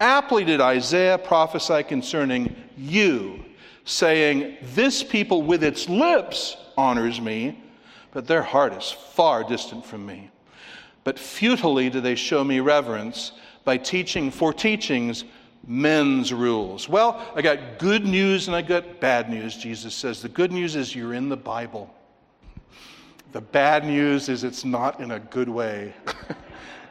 Aptly 0.00 0.44
did 0.44 0.60
Isaiah 0.60 1.18
prophesy 1.18 1.82
concerning 1.82 2.54
you, 2.76 3.44
saying, 3.84 4.56
This 4.74 5.02
people 5.02 5.42
with 5.42 5.62
its 5.62 5.88
lips 5.88 6.56
honors 6.76 7.20
me, 7.20 7.62
but 8.12 8.26
their 8.26 8.42
heart 8.42 8.72
is 8.72 8.90
far 8.90 9.44
distant 9.44 9.84
from 9.84 10.06
me. 10.06 10.30
But 11.04 11.18
futilely 11.18 11.90
do 11.90 12.00
they 12.00 12.14
show 12.14 12.44
me 12.44 12.60
reverence 12.60 13.32
by 13.64 13.76
teaching 13.76 14.30
for 14.30 14.52
teachings 14.52 15.24
men's 15.66 16.32
rules. 16.32 16.88
Well, 16.88 17.24
I 17.34 17.42
got 17.42 17.78
good 17.78 18.04
news 18.04 18.46
and 18.48 18.56
I 18.56 18.62
got 18.62 19.00
bad 19.00 19.28
news, 19.30 19.56
Jesus 19.56 19.94
says. 19.94 20.22
The 20.22 20.28
good 20.28 20.52
news 20.52 20.76
is 20.76 20.94
you're 20.94 21.14
in 21.14 21.28
the 21.28 21.36
Bible. 21.36 21.94
The 23.32 23.40
bad 23.40 23.84
news 23.84 24.28
is 24.28 24.42
it's 24.42 24.64
not 24.64 25.00
in 25.00 25.12
a 25.12 25.20
good 25.20 25.48
way. 25.48 25.94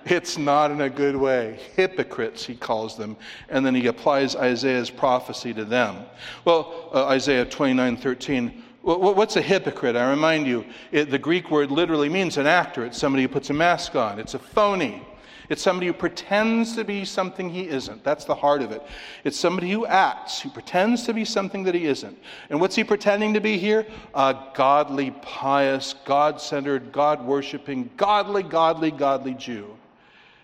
It's 0.06 0.38
not 0.38 0.72
in 0.72 0.82
a 0.82 0.90
good 0.90 1.16
way. 1.16 1.60
Hypocrites, 1.76 2.46
he 2.46 2.56
calls 2.56 2.98
them. 2.98 3.18
And 3.50 3.66
then 3.66 3.76
he 3.76 3.88
applies 3.88 4.36
Isaiah's 4.36 4.90
prophecy 4.90 5.54
to 5.54 5.66
them. 5.66 6.06
Well, 6.46 6.90
uh, 6.94 7.06
Isaiah 7.08 7.46
29 7.46 7.98
13. 7.98 8.64
What's 8.82 9.36
a 9.36 9.42
hypocrite? 9.42 9.98
I 9.98 10.10
remind 10.10 10.48
you, 10.48 10.66
it, 10.92 11.12
the 11.12 11.20
Greek 11.20 11.52
word 11.52 11.70
literally 11.70 12.08
means 12.08 12.38
an 12.38 12.48
actor. 12.48 12.86
It's 12.86 12.98
somebody 12.98 13.24
who 13.24 13.28
puts 13.28 13.50
a 13.50 13.54
mask 13.54 13.96
on. 13.96 14.20
It's 14.20 14.36
a 14.36 14.40
phony. 14.40 15.06
It's 15.50 15.64
somebody 15.64 15.88
who 15.88 15.94
pretends 15.94 16.76
to 16.76 16.84
be 16.84 17.04
something 17.06 17.50
he 17.50 17.68
isn't. 17.68 18.04
That's 18.04 18.26
the 18.26 18.36
heart 18.36 18.62
of 18.62 18.72
it. 18.72 18.84
It's 19.24 19.40
somebody 19.40 19.72
who 19.72 19.86
acts, 19.88 20.40
who 20.40 20.50
pretends 20.50 21.04
to 21.08 21.14
be 21.14 21.26
something 21.26 21.64
that 21.64 21.74
he 21.74 21.86
isn't. 21.86 22.18
And 22.52 22.62
what's 22.62 22.76
he 22.76 22.84
pretending 22.84 23.34
to 23.34 23.42
be 23.42 23.58
here? 23.58 23.88
A 24.14 24.36
godly, 24.54 25.12
pious, 25.24 25.96
God 26.06 26.40
centered, 26.40 26.92
God 26.92 27.26
worshiping, 27.26 27.90
godly, 27.98 28.44
godly, 28.44 28.92
godly 28.92 29.34
Jew. 29.34 29.76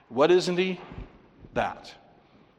What 0.10 0.32
isn't 0.32 0.58
he? 0.58 0.80
That. 1.54 1.94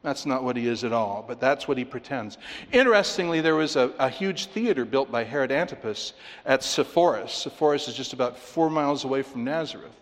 That's 0.02 0.24
not 0.24 0.44
what 0.44 0.56
he 0.56 0.68
is 0.68 0.84
at 0.84 0.92
all, 0.92 1.24
but 1.26 1.40
that's 1.40 1.66
what 1.66 1.76
he 1.76 1.84
pretends. 1.84 2.38
Interestingly, 2.70 3.40
there 3.40 3.56
was 3.56 3.74
a, 3.74 3.92
a, 3.98 4.08
huge 4.08 4.46
theater 4.46 4.84
built 4.84 5.10
by 5.10 5.24
Herod 5.24 5.50
Antipas 5.50 6.12
at 6.44 6.62
Sepphoris. 6.62 7.32
Sepphoris 7.32 7.88
is 7.88 7.94
just 7.94 8.12
about 8.12 8.38
four 8.38 8.70
miles 8.70 9.02
away 9.02 9.22
from 9.22 9.42
Nazareth. 9.42 10.00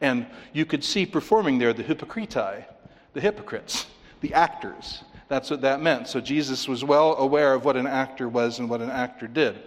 And 0.00 0.26
you 0.52 0.64
could 0.64 0.84
see 0.84 1.06
performing 1.06 1.58
there 1.58 1.72
the 1.72 1.84
hypocritai, 1.84 2.64
the 3.12 3.20
hypocrites, 3.20 3.86
the 4.20 4.34
actors. 4.34 5.02
That's 5.28 5.50
what 5.50 5.60
that 5.60 5.80
meant. 5.80 6.08
So 6.08 6.20
Jesus 6.20 6.66
was 6.66 6.84
well 6.84 7.16
aware 7.16 7.54
of 7.54 7.64
what 7.64 7.76
an 7.76 7.86
actor 7.86 8.28
was 8.28 8.58
and 8.58 8.68
what 8.68 8.80
an 8.80 8.90
actor 8.90 9.28
did. 9.28 9.58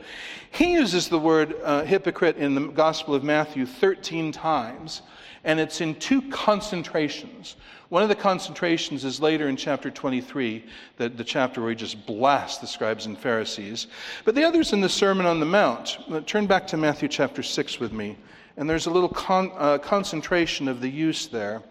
He 0.52 0.74
uses 0.74 1.08
the 1.08 1.19
word 1.19 1.56
uh, 1.63 1.84
hypocrite 1.84 2.38
in 2.38 2.56
the 2.56 2.67
Gospel 2.67 3.15
of 3.15 3.24
Matthew 3.24 3.65
13 3.65 4.32
times 4.32 5.02
and 5.43 5.60
it's 5.60 5.82
in 5.82 5.96
two 5.96 6.22
concentrations. 6.30 7.56
One 7.89 8.02
of 8.02 8.10
the 8.10 8.15
concentrations 8.15 9.04
is 9.04 9.19
later 9.19 9.50
in 9.50 9.58
chapter 9.58 9.91
23, 9.91 10.63
the, 10.98 11.10
the 11.10 11.24
chapter 11.24 11.62
where 11.62 11.72
he 11.72 11.76
just 11.76 12.06
blasts 12.06 12.60
the 12.60 12.67
scribes 12.67 13.06
and 13.06 13.17
Pharisees. 13.17 13.88
But 14.26 14.36
the 14.36 14.43
other 14.43 14.62
is 14.62 14.74
in 14.74 14.82
the 14.82 14.89
Sermon 14.89 15.26
on 15.26 15.39
the 15.39 15.46
Mount. 15.46 15.98
Turn 16.26 16.48
back 16.48 16.65
to 16.67 16.78
Matthew 16.78 17.10
chapter 17.10 17.43
6 17.43 17.80
with 17.80 17.91
me, 17.91 18.17
and 18.58 18.70
there's 18.70 18.86
a 18.86 18.92
little 18.92 19.10
con, 19.10 19.52
uh, 19.56 19.78
concentration 19.78 20.68
of 20.68 20.82
the 20.82 20.89
use 20.89 21.28
there. 21.28 21.62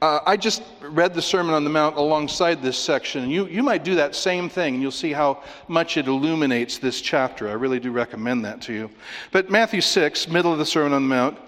Uh, 0.00 0.20
I 0.24 0.36
just 0.36 0.62
read 0.80 1.12
the 1.12 1.22
Sermon 1.22 1.54
on 1.54 1.64
the 1.64 1.70
Mount 1.70 1.96
alongside 1.96 2.62
this 2.62 2.78
section, 2.78 3.24
and 3.24 3.32
you, 3.32 3.46
you 3.46 3.64
might 3.64 3.82
do 3.82 3.96
that 3.96 4.14
same 4.14 4.48
thing, 4.48 4.74
and 4.74 4.82
you'll 4.82 4.92
see 4.92 5.12
how 5.12 5.42
much 5.66 5.96
it 5.96 6.06
illuminates 6.06 6.78
this 6.78 7.00
chapter. 7.00 7.48
I 7.48 7.54
really 7.54 7.80
do 7.80 7.90
recommend 7.90 8.44
that 8.44 8.62
to 8.62 8.72
you. 8.72 8.90
But 9.32 9.50
Matthew 9.50 9.80
6, 9.80 10.28
middle 10.28 10.52
of 10.52 10.58
the 10.58 10.66
Sermon 10.66 10.92
on 10.92 11.02
the 11.02 11.08
Mount, 11.08 11.38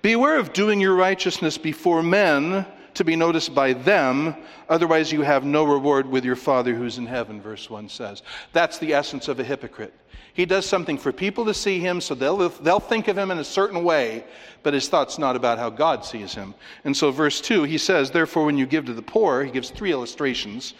Beware 0.00 0.38
of 0.38 0.52
doing 0.52 0.80
your 0.80 0.94
righteousness 0.94 1.58
before 1.58 2.04
men 2.04 2.64
to 2.94 3.04
be 3.04 3.16
noticed 3.16 3.54
by 3.54 3.72
them, 3.72 4.34
otherwise, 4.68 5.12
you 5.12 5.22
have 5.22 5.44
no 5.44 5.64
reward 5.64 6.06
with 6.06 6.24
your 6.24 6.36
Father 6.36 6.74
who's 6.74 6.98
in 6.98 7.06
heaven, 7.06 7.40
verse 7.40 7.68
1 7.68 7.88
says. 7.88 8.22
That's 8.52 8.78
the 8.78 8.94
essence 8.94 9.28
of 9.28 9.40
a 9.40 9.44
hypocrite. 9.44 9.94
He 10.34 10.46
does 10.46 10.66
something 10.66 10.98
for 10.98 11.12
people 11.12 11.44
to 11.46 11.54
see 11.54 11.80
him, 11.80 12.00
so 12.00 12.14
they'll, 12.14 12.48
they'll 12.48 12.78
think 12.78 13.08
of 13.08 13.18
him 13.18 13.32
in 13.32 13.38
a 13.38 13.44
certain 13.44 13.82
way, 13.82 14.24
but 14.62 14.72
his 14.72 14.88
thought's 14.88 15.18
not 15.18 15.34
about 15.34 15.58
how 15.58 15.68
God 15.68 16.04
sees 16.04 16.32
him. 16.32 16.54
And 16.84 16.96
so, 16.96 17.10
verse 17.10 17.40
2, 17.40 17.64
he 17.64 17.76
says, 17.76 18.10
Therefore, 18.10 18.44
when 18.44 18.56
you 18.56 18.64
give 18.64 18.84
to 18.84 18.94
the 18.94 19.02
poor, 19.02 19.42
he 19.42 19.50
gives 19.50 19.70
three 19.70 19.90
illustrations. 19.90 20.74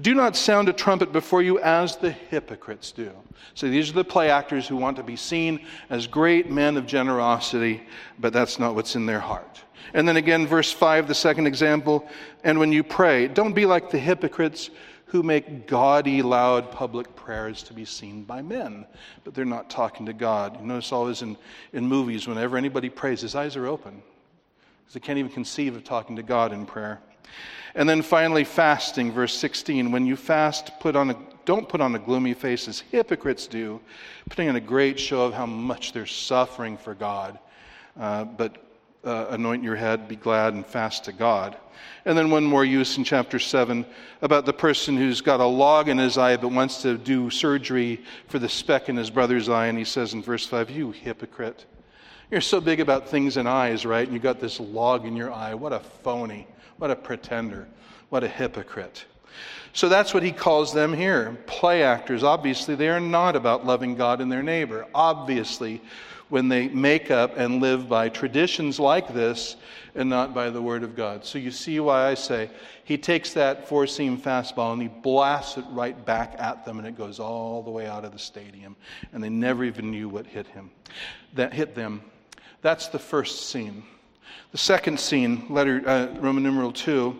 Do 0.00 0.14
not 0.14 0.36
sound 0.36 0.68
a 0.68 0.72
trumpet 0.72 1.12
before 1.12 1.42
you 1.42 1.58
as 1.58 1.96
the 1.96 2.12
hypocrites 2.12 2.92
do. 2.92 3.10
So 3.54 3.68
these 3.68 3.90
are 3.90 3.94
the 3.94 4.04
play 4.04 4.30
actors 4.30 4.68
who 4.68 4.76
want 4.76 4.96
to 4.98 5.02
be 5.02 5.16
seen 5.16 5.60
as 5.90 6.06
great 6.06 6.48
men 6.48 6.76
of 6.76 6.86
generosity, 6.86 7.82
but 8.20 8.32
that's 8.32 8.60
not 8.60 8.76
what's 8.76 8.94
in 8.94 9.06
their 9.06 9.18
heart. 9.18 9.60
And 9.94 10.06
then 10.06 10.16
again, 10.16 10.46
verse 10.46 10.72
5, 10.72 11.08
the 11.08 11.14
second 11.14 11.46
example. 11.46 12.08
And 12.44 12.58
when 12.58 12.72
you 12.72 12.82
pray, 12.82 13.28
don't 13.28 13.54
be 13.54 13.66
like 13.66 13.90
the 13.90 13.98
hypocrites 13.98 14.70
who 15.08 15.22
make 15.22 15.66
gaudy, 15.66 16.20
loud 16.20 16.70
public 16.70 17.16
prayers 17.16 17.62
to 17.62 17.72
be 17.72 17.84
seen 17.84 18.24
by 18.24 18.42
men, 18.42 18.86
but 19.24 19.34
they're 19.34 19.46
not 19.46 19.70
talking 19.70 20.04
to 20.06 20.12
God. 20.12 20.60
You 20.60 20.66
notice 20.66 20.92
always 20.92 21.22
in, 21.22 21.36
in 21.72 21.86
movies, 21.86 22.28
whenever 22.28 22.58
anybody 22.58 22.90
prays, 22.90 23.22
his 23.22 23.34
eyes 23.34 23.56
are 23.56 23.66
open 23.66 24.02
because 24.80 24.94
they 24.94 25.00
can't 25.00 25.18
even 25.18 25.32
conceive 25.32 25.74
of 25.76 25.84
talking 25.84 26.16
to 26.16 26.22
God 26.22 26.52
in 26.52 26.66
prayer. 26.66 27.00
And 27.74 27.88
then 27.88 28.02
finally, 28.02 28.44
fasting, 28.44 29.12
verse 29.12 29.32
16. 29.34 29.90
When 29.90 30.04
you 30.04 30.14
fast, 30.14 30.78
put 30.78 30.94
on 30.94 31.10
a, 31.10 31.16
don't 31.46 31.68
put 31.68 31.80
on 31.80 31.94
a 31.94 31.98
gloomy 31.98 32.34
face 32.34 32.68
as 32.68 32.80
hypocrites 32.80 33.46
do, 33.46 33.80
putting 34.28 34.50
on 34.50 34.56
a 34.56 34.60
great 34.60 35.00
show 35.00 35.22
of 35.22 35.32
how 35.32 35.46
much 35.46 35.92
they're 35.92 36.06
suffering 36.06 36.76
for 36.76 36.94
God. 36.94 37.38
Uh, 37.98 38.24
but 38.24 38.62
uh, 39.04 39.26
anoint 39.30 39.62
your 39.62 39.76
head, 39.76 40.08
be 40.08 40.16
glad, 40.16 40.54
and 40.54 40.66
fast 40.66 41.04
to 41.04 41.12
God. 41.12 41.56
And 42.04 42.16
then 42.16 42.30
one 42.30 42.44
more 42.44 42.64
use 42.64 42.96
in 42.96 43.04
chapter 43.04 43.38
7 43.38 43.84
about 44.22 44.46
the 44.46 44.52
person 44.52 44.96
who's 44.96 45.20
got 45.20 45.40
a 45.40 45.46
log 45.46 45.88
in 45.88 45.98
his 45.98 46.16
eye 46.16 46.36
but 46.36 46.52
wants 46.52 46.82
to 46.82 46.96
do 46.96 47.30
surgery 47.30 48.02
for 48.28 48.38
the 48.38 48.48
speck 48.48 48.88
in 48.88 48.96
his 48.96 49.10
brother's 49.10 49.48
eye. 49.48 49.66
And 49.66 49.78
he 49.78 49.84
says 49.84 50.14
in 50.14 50.22
verse 50.22 50.46
5, 50.46 50.70
You 50.70 50.90
hypocrite. 50.90 51.66
You're 52.30 52.40
so 52.40 52.60
big 52.60 52.80
about 52.80 53.08
things 53.08 53.36
in 53.36 53.46
eyes, 53.46 53.86
right? 53.86 54.06
And 54.06 54.12
you 54.12 54.20
got 54.20 54.40
this 54.40 54.60
log 54.60 55.06
in 55.06 55.16
your 55.16 55.32
eye. 55.32 55.54
What 55.54 55.72
a 55.72 55.80
phony. 55.80 56.46
What 56.78 56.90
a 56.90 56.96
pretender. 56.96 57.68
What 58.10 58.24
a 58.24 58.28
hypocrite. 58.28 59.04
So 59.72 59.88
that's 59.88 60.12
what 60.12 60.22
he 60.22 60.32
calls 60.32 60.72
them 60.72 60.92
here. 60.92 61.38
Play 61.46 61.82
actors. 61.82 62.22
Obviously, 62.22 62.74
they 62.74 62.88
are 62.88 63.00
not 63.00 63.36
about 63.36 63.66
loving 63.66 63.94
God 63.94 64.20
and 64.20 64.30
their 64.30 64.42
neighbor. 64.42 64.86
Obviously, 64.94 65.80
when 66.28 66.48
they 66.48 66.68
make 66.68 67.10
up 67.10 67.36
and 67.36 67.60
live 67.60 67.88
by 67.88 68.08
traditions 68.08 68.78
like 68.78 69.12
this 69.14 69.56
and 69.94 70.08
not 70.08 70.34
by 70.34 70.50
the 70.50 70.60
Word 70.60 70.82
of 70.82 70.94
God. 70.94 71.24
So 71.24 71.38
you 71.38 71.50
see 71.50 71.80
why 71.80 72.06
I 72.08 72.14
say 72.14 72.50
he 72.84 72.98
takes 72.98 73.32
that 73.32 73.68
four 73.68 73.86
seam 73.86 74.18
fastball 74.18 74.72
and 74.72 74.82
he 74.82 74.88
blasts 74.88 75.56
it 75.56 75.64
right 75.70 76.04
back 76.04 76.34
at 76.38 76.64
them, 76.64 76.78
and 76.78 76.86
it 76.86 76.96
goes 76.96 77.18
all 77.18 77.62
the 77.62 77.70
way 77.70 77.86
out 77.86 78.04
of 78.04 78.12
the 78.12 78.18
stadium. 78.18 78.76
And 79.12 79.22
they 79.22 79.30
never 79.30 79.64
even 79.64 79.90
knew 79.90 80.08
what 80.08 80.26
hit 80.26 80.46
him. 80.46 80.70
That 81.34 81.52
hit 81.52 81.74
them. 81.74 82.02
That's 82.62 82.88
the 82.88 82.98
first 82.98 83.48
scene. 83.48 83.82
The 84.52 84.58
second 84.58 84.98
scene, 84.98 85.46
letter 85.48 85.82
uh, 85.86 86.08
Roman 86.20 86.42
numeral 86.42 86.72
two 86.72 87.18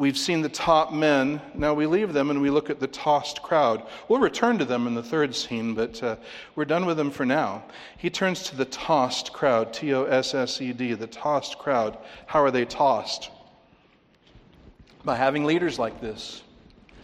We've 0.00 0.16
seen 0.16 0.40
the 0.40 0.48
top 0.48 0.94
men. 0.94 1.42
Now 1.52 1.74
we 1.74 1.84
leave 1.84 2.14
them 2.14 2.30
and 2.30 2.40
we 2.40 2.48
look 2.48 2.70
at 2.70 2.80
the 2.80 2.86
tossed 2.86 3.42
crowd. 3.42 3.82
We'll 4.08 4.18
return 4.18 4.56
to 4.56 4.64
them 4.64 4.86
in 4.86 4.94
the 4.94 5.02
third 5.02 5.36
scene, 5.36 5.74
but 5.74 6.02
uh, 6.02 6.16
we're 6.54 6.64
done 6.64 6.86
with 6.86 6.96
them 6.96 7.10
for 7.10 7.26
now. 7.26 7.64
He 7.98 8.08
turns 8.08 8.44
to 8.44 8.56
the 8.56 8.64
tossed 8.64 9.34
crowd, 9.34 9.74
T 9.74 9.92
O 9.92 10.04
S 10.04 10.34
S 10.34 10.58
E 10.62 10.72
D, 10.72 10.94
the 10.94 11.06
tossed 11.06 11.58
crowd. 11.58 11.98
How 12.24 12.42
are 12.42 12.50
they 12.50 12.64
tossed? 12.64 13.28
By 15.04 15.16
having 15.16 15.44
leaders 15.44 15.78
like 15.78 16.00
this. 16.00 16.44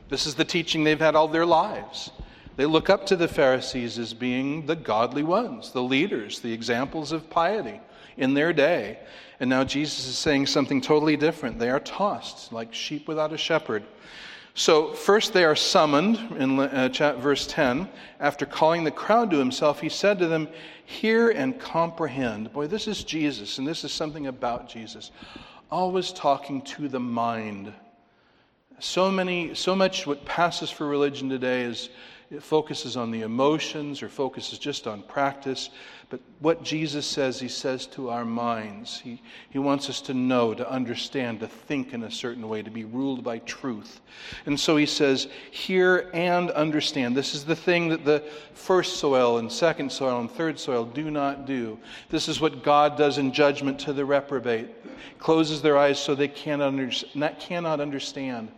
This 0.08 0.26
is 0.26 0.34
the 0.34 0.46
teaching 0.46 0.82
they've 0.82 0.98
had 0.98 1.14
all 1.14 1.28
their 1.28 1.44
lives. 1.44 2.10
They 2.56 2.64
look 2.64 2.88
up 2.88 3.04
to 3.08 3.16
the 3.16 3.28
Pharisees 3.28 3.98
as 3.98 4.14
being 4.14 4.64
the 4.64 4.74
godly 4.74 5.22
ones, 5.22 5.70
the 5.70 5.82
leaders, 5.82 6.40
the 6.40 6.54
examples 6.54 7.12
of 7.12 7.28
piety 7.28 7.78
in 8.16 8.32
their 8.32 8.54
day. 8.54 9.00
And 9.40 9.50
now 9.50 9.64
Jesus 9.64 10.06
is 10.06 10.16
saying 10.16 10.46
something 10.46 10.80
totally 10.80 11.16
different. 11.16 11.58
They 11.58 11.70
are 11.70 11.80
tossed 11.80 12.52
like 12.52 12.72
sheep 12.72 13.06
without 13.06 13.32
a 13.32 13.38
shepherd. 13.38 13.84
So, 14.58 14.94
first 14.94 15.34
they 15.34 15.44
are 15.44 15.54
summoned 15.54 16.16
in 16.38 16.58
uh, 16.58 16.88
verse 17.18 17.46
10. 17.46 17.86
After 18.18 18.46
calling 18.46 18.84
the 18.84 18.90
crowd 18.90 19.30
to 19.30 19.36
himself, 19.36 19.82
he 19.82 19.90
said 19.90 20.18
to 20.20 20.28
them, 20.28 20.48
Hear 20.86 21.28
and 21.28 21.60
comprehend. 21.60 22.54
Boy, 22.54 22.66
this 22.66 22.88
is 22.88 23.04
Jesus, 23.04 23.58
and 23.58 23.68
this 23.68 23.84
is 23.84 23.92
something 23.92 24.28
about 24.28 24.66
Jesus. 24.66 25.10
Always 25.70 26.10
talking 26.10 26.62
to 26.62 26.88
the 26.88 27.00
mind. 27.00 27.70
So 28.78 29.10
many, 29.10 29.54
so 29.54 29.76
much 29.76 30.06
what 30.06 30.24
passes 30.24 30.70
for 30.70 30.86
religion 30.86 31.28
today 31.28 31.62
is 31.62 31.90
it 32.30 32.42
focuses 32.42 32.96
on 32.96 33.10
the 33.10 33.22
emotions 33.22 34.02
or 34.02 34.08
focuses 34.08 34.58
just 34.58 34.86
on 34.86 35.02
practice. 35.02 35.70
But 36.08 36.20
what 36.38 36.62
Jesus 36.62 37.04
says, 37.04 37.40
he 37.40 37.48
says 37.48 37.86
to 37.88 38.10
our 38.10 38.24
minds. 38.24 39.00
He, 39.00 39.20
he 39.50 39.58
wants 39.58 39.90
us 39.90 40.00
to 40.02 40.14
know, 40.14 40.54
to 40.54 40.70
understand, 40.70 41.40
to 41.40 41.48
think 41.48 41.92
in 41.92 42.04
a 42.04 42.10
certain 42.12 42.48
way, 42.48 42.62
to 42.62 42.70
be 42.70 42.84
ruled 42.84 43.24
by 43.24 43.40
truth. 43.40 44.00
And 44.46 44.58
so 44.58 44.76
he 44.76 44.86
says, 44.86 45.26
hear 45.50 46.08
and 46.14 46.52
understand. 46.52 47.16
This 47.16 47.34
is 47.34 47.44
the 47.44 47.56
thing 47.56 47.88
that 47.88 48.04
the 48.04 48.22
first 48.54 48.98
soil 48.98 49.38
and 49.38 49.50
second 49.50 49.90
soil 49.90 50.20
and 50.20 50.30
third 50.30 50.60
soil 50.60 50.84
do 50.84 51.10
not 51.10 51.44
do. 51.44 51.76
This 52.08 52.28
is 52.28 52.40
what 52.40 52.62
God 52.62 52.96
does 52.96 53.18
in 53.18 53.32
judgment 53.32 53.80
to 53.80 53.92
the 53.92 54.04
reprobate. 54.04 54.68
Closes 55.18 55.60
their 55.60 55.76
eyes 55.76 55.98
so 55.98 56.14
they 56.14 56.28
cannot, 56.28 56.68
under, 56.68 56.90
cannot 57.40 57.80
understand. 57.80 58.52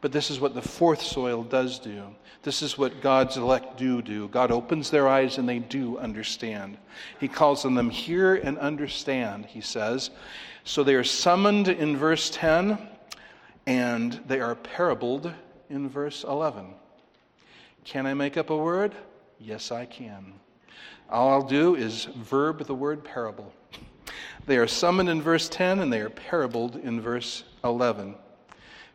But 0.00 0.12
this 0.12 0.30
is 0.30 0.40
what 0.40 0.54
the 0.54 0.62
fourth 0.62 1.02
soil 1.02 1.42
does 1.42 1.78
do. 1.78 2.04
This 2.42 2.62
is 2.62 2.78
what 2.78 3.02
God's 3.02 3.36
elect 3.36 3.76
do 3.76 4.00
do. 4.00 4.28
God 4.28 4.50
opens 4.50 4.90
their 4.90 5.06
eyes 5.08 5.36
and 5.36 5.46
they 5.46 5.58
do 5.58 5.98
understand. 5.98 6.78
He 7.18 7.28
calls 7.28 7.66
on 7.66 7.74
them, 7.74 7.90
hear 7.90 8.34
and 8.34 8.58
understand, 8.58 9.44
he 9.44 9.60
says. 9.60 10.10
So 10.64 10.82
they 10.82 10.94
are 10.94 11.04
summoned 11.04 11.68
in 11.68 11.98
verse 11.98 12.30
10 12.30 12.78
and 13.66 14.20
they 14.26 14.40
are 14.40 14.54
parabled 14.54 15.32
in 15.68 15.88
verse 15.88 16.24
11. 16.24 16.66
Can 17.84 18.06
I 18.06 18.14
make 18.14 18.38
up 18.38 18.48
a 18.48 18.56
word? 18.56 18.94
Yes, 19.38 19.70
I 19.70 19.84
can. 19.84 20.32
All 21.10 21.28
I'll 21.28 21.42
do 21.42 21.74
is 21.74 22.06
verb 22.06 22.64
the 22.66 22.74
word 22.74 23.04
parable. 23.04 23.52
They 24.46 24.56
are 24.56 24.66
summoned 24.66 25.10
in 25.10 25.20
verse 25.20 25.48
10 25.50 25.80
and 25.80 25.92
they 25.92 26.00
are 26.00 26.10
parabled 26.10 26.76
in 26.76 27.00
verse 27.00 27.44
11. 27.62 28.16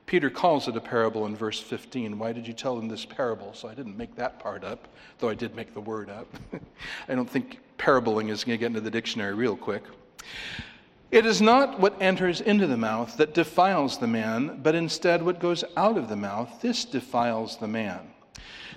Peter 0.06 0.30
calls 0.30 0.68
it 0.68 0.78
a 0.78 0.82
parable 0.82 1.26
in 1.26 1.36
verse 1.36 1.60
15. 1.60 2.20
Why 2.20 2.32
did 2.32 2.48
you 2.48 2.54
tell 2.54 2.76
them 2.76 2.88
this 2.88 3.06
parable? 3.06 3.54
So 3.54 3.68
I 3.68 3.74
didn't 3.74 3.98
make 3.98 4.16
that 4.16 4.40
part 4.40 4.64
up, 4.64 4.88
though 5.20 5.30
I 5.30 5.34
did 5.34 5.56
make 5.56 5.74
the 5.74 5.82
word 5.82 6.10
up. 6.10 6.28
I 7.08 7.16
don't 7.16 7.30
think 7.30 7.60
parabling 7.78 8.30
is 8.30 8.44
going 8.44 8.58
to 8.58 8.60
get 8.60 8.68
into 8.68 8.82
the 8.82 8.92
dictionary 8.92 9.34
real 9.34 9.56
quick. 9.56 9.84
It 11.12 11.26
is 11.26 11.42
not 11.42 11.80
what 11.80 12.00
enters 12.02 12.42
into 12.42 12.68
the 12.68 12.78
mouth 12.78 13.18
that 13.18 13.34
defiles 13.34 13.98
the 13.98 14.08
man, 14.08 14.60
but 14.62 14.76
instead 14.76 15.24
what 15.24 15.40
goes 15.40 15.64
out 15.78 15.98
of 15.98 16.10
the 16.10 16.16
mouth. 16.16 16.62
This 16.62 16.86
defiles 16.86 17.58
the 17.58 17.68
man. 17.68 18.00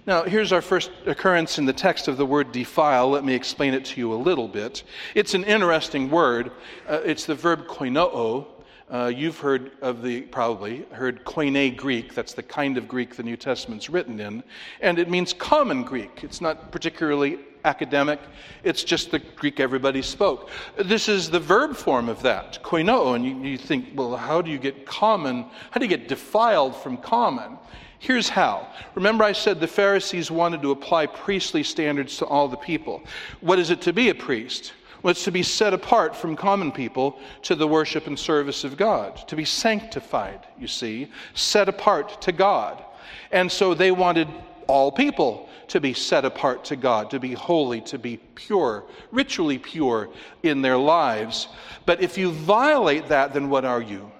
Now, 0.06 0.22
here's 0.22 0.52
our 0.52 0.62
first 0.62 0.90
occurrence 1.04 1.58
in 1.58 1.66
the 1.66 1.72
text 1.72 2.08
of 2.08 2.16
the 2.16 2.24
word 2.24 2.52
defile. 2.52 3.10
Let 3.10 3.24
me 3.24 3.34
explain 3.34 3.74
it 3.74 3.84
to 3.86 4.00
you 4.00 4.12
a 4.12 4.16
little 4.16 4.48
bit. 4.48 4.82
It's 5.14 5.34
an 5.34 5.44
interesting 5.44 6.08
word. 6.08 6.52
Uh, 6.88 7.00
it's 7.04 7.26
the 7.26 7.34
verb 7.34 7.66
koinoo, 7.66 8.46
uh, 8.90 9.12
you've 9.14 9.38
heard 9.38 9.72
of 9.82 10.02
the, 10.02 10.22
probably, 10.22 10.86
heard 10.92 11.24
Koine 11.24 11.76
Greek. 11.76 12.14
That's 12.14 12.32
the 12.32 12.42
kind 12.42 12.78
of 12.78 12.88
Greek 12.88 13.16
the 13.16 13.22
New 13.22 13.36
Testament's 13.36 13.90
written 13.90 14.18
in. 14.18 14.42
And 14.80 14.98
it 14.98 15.10
means 15.10 15.32
common 15.32 15.82
Greek. 15.82 16.24
It's 16.24 16.40
not 16.40 16.72
particularly 16.72 17.38
academic, 17.64 18.20
it's 18.64 18.84
just 18.84 19.10
the 19.10 19.18
Greek 19.18 19.60
everybody 19.60 20.00
spoke. 20.00 20.48
This 20.76 21.08
is 21.08 21.28
the 21.28 21.40
verb 21.40 21.76
form 21.76 22.08
of 22.08 22.22
that, 22.22 22.62
koino. 22.62 23.14
And 23.14 23.24
you, 23.24 23.36
you 23.50 23.58
think, 23.58 23.88
well, 23.94 24.16
how 24.16 24.40
do 24.40 24.50
you 24.50 24.58
get 24.58 24.86
common? 24.86 25.44
How 25.70 25.80
do 25.80 25.84
you 25.84 25.88
get 25.88 26.08
defiled 26.08 26.76
from 26.76 26.96
common? 26.96 27.58
Here's 27.98 28.28
how. 28.28 28.68
Remember, 28.94 29.24
I 29.24 29.32
said 29.32 29.58
the 29.58 29.66
Pharisees 29.66 30.30
wanted 30.30 30.62
to 30.62 30.70
apply 30.70 31.06
priestly 31.06 31.64
standards 31.64 32.16
to 32.18 32.26
all 32.26 32.46
the 32.46 32.56
people. 32.56 33.02
What 33.40 33.58
is 33.58 33.70
it 33.70 33.80
to 33.82 33.92
be 33.92 34.08
a 34.10 34.14
priest? 34.14 34.72
Was 35.02 35.22
to 35.24 35.30
be 35.30 35.42
set 35.42 35.72
apart 35.72 36.16
from 36.16 36.36
common 36.36 36.72
people 36.72 37.18
to 37.42 37.54
the 37.54 37.66
worship 37.66 38.06
and 38.06 38.18
service 38.18 38.64
of 38.64 38.76
God, 38.76 39.16
to 39.28 39.36
be 39.36 39.44
sanctified, 39.44 40.46
you 40.58 40.66
see, 40.66 41.10
set 41.34 41.68
apart 41.68 42.20
to 42.22 42.32
God. 42.32 42.84
And 43.30 43.50
so 43.50 43.74
they 43.74 43.90
wanted 43.90 44.28
all 44.66 44.92
people 44.92 45.48
to 45.68 45.80
be 45.80 45.92
set 45.92 46.24
apart 46.24 46.64
to 46.66 46.76
God, 46.76 47.10
to 47.10 47.20
be 47.20 47.32
holy, 47.34 47.80
to 47.82 47.98
be 47.98 48.16
pure, 48.34 48.84
ritually 49.10 49.58
pure 49.58 50.08
in 50.42 50.62
their 50.62 50.78
lives. 50.78 51.48
But 51.86 52.02
if 52.02 52.16
you 52.16 52.30
violate 52.30 53.08
that, 53.08 53.32
then 53.32 53.48
what 53.50 53.64
are 53.64 53.82
you? 53.82 54.10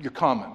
You're 0.00 0.12
common. 0.12 0.52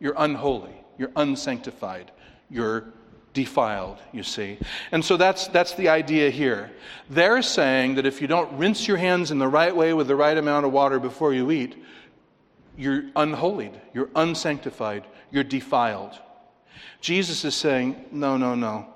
You're 0.00 0.14
unholy. 0.16 0.74
You're 0.98 1.12
unsanctified. 1.16 2.10
You're 2.50 2.92
defiled, 3.32 3.98
you 4.12 4.22
see. 4.22 4.58
And 4.92 5.04
so 5.04 5.16
that's, 5.16 5.48
that's 5.48 5.74
the 5.74 5.88
idea 5.88 6.30
here. 6.30 6.70
They're 7.08 7.42
saying 7.42 7.94
that 7.94 8.06
if 8.06 8.20
you 8.20 8.26
don't 8.26 8.56
rinse 8.58 8.88
your 8.88 8.96
hands 8.96 9.30
in 9.30 9.38
the 9.38 9.48
right 9.48 9.74
way 9.74 9.94
with 9.94 10.08
the 10.08 10.16
right 10.16 10.36
amount 10.36 10.66
of 10.66 10.72
water 10.72 10.98
before 10.98 11.32
you 11.32 11.50
eat, 11.50 11.76
you're 12.76 13.04
unholy, 13.16 13.70
you're 13.94 14.10
unsanctified, 14.16 15.04
you're 15.30 15.44
defiled. 15.44 16.18
Jesus 17.00 17.44
is 17.44 17.54
saying, 17.54 18.04
no, 18.10 18.36
no, 18.36 18.54
no. 18.54 18.86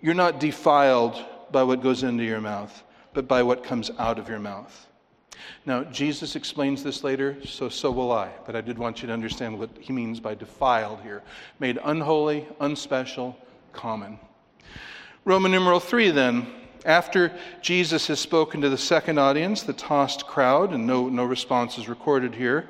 You're 0.00 0.14
not 0.14 0.40
defiled 0.40 1.24
by 1.52 1.62
what 1.62 1.82
goes 1.82 2.02
into 2.02 2.24
your 2.24 2.40
mouth, 2.40 2.82
but 3.14 3.28
by 3.28 3.42
what 3.42 3.62
comes 3.62 3.90
out 3.98 4.18
of 4.18 4.28
your 4.28 4.38
mouth. 4.38 4.86
Now, 5.64 5.84
Jesus 5.84 6.36
explains 6.36 6.82
this 6.82 7.04
later, 7.04 7.36
so 7.44 7.68
so 7.68 7.90
will 7.90 8.12
I, 8.12 8.30
but 8.46 8.56
I 8.56 8.60
did 8.60 8.78
want 8.78 9.02
you 9.02 9.06
to 9.08 9.12
understand 9.12 9.58
what 9.58 9.70
he 9.78 9.92
means 9.92 10.18
by 10.20 10.34
defiled 10.34 11.00
here. 11.02 11.22
Made 11.60 11.78
unholy, 11.84 12.46
unspecial, 12.60 13.36
common. 13.76 14.18
Roman 15.24 15.52
numeral 15.52 15.78
three, 15.78 16.10
then. 16.10 16.46
After 16.84 17.32
Jesus 17.60 18.06
has 18.06 18.20
spoken 18.20 18.60
to 18.60 18.68
the 18.68 18.78
second 18.78 19.18
audience, 19.18 19.62
the 19.62 19.72
tossed 19.72 20.26
crowd, 20.26 20.72
and 20.72 20.86
no, 20.86 21.08
no 21.08 21.24
response 21.24 21.78
is 21.78 21.88
recorded 21.88 22.34
here, 22.34 22.68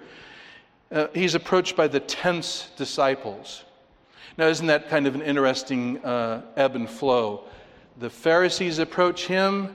uh, 0.91 1.09
he's 1.15 1.35
approached 1.35 1.77
by 1.77 1.87
the 1.87 2.01
tense 2.01 2.71
disciples. 2.77 3.65
Now, 4.39 4.47
isn't 4.47 4.67
that 4.67 4.89
kind 4.89 5.07
of 5.07 5.15
an 5.15 5.23
interesting 5.23 6.05
uh, 6.05 6.43
ebb 6.57 6.77
and 6.77 6.89
flow? 6.89 7.45
The 7.99 8.11
Pharisees 8.11 8.79
approach 8.79 9.27
him, 9.27 9.75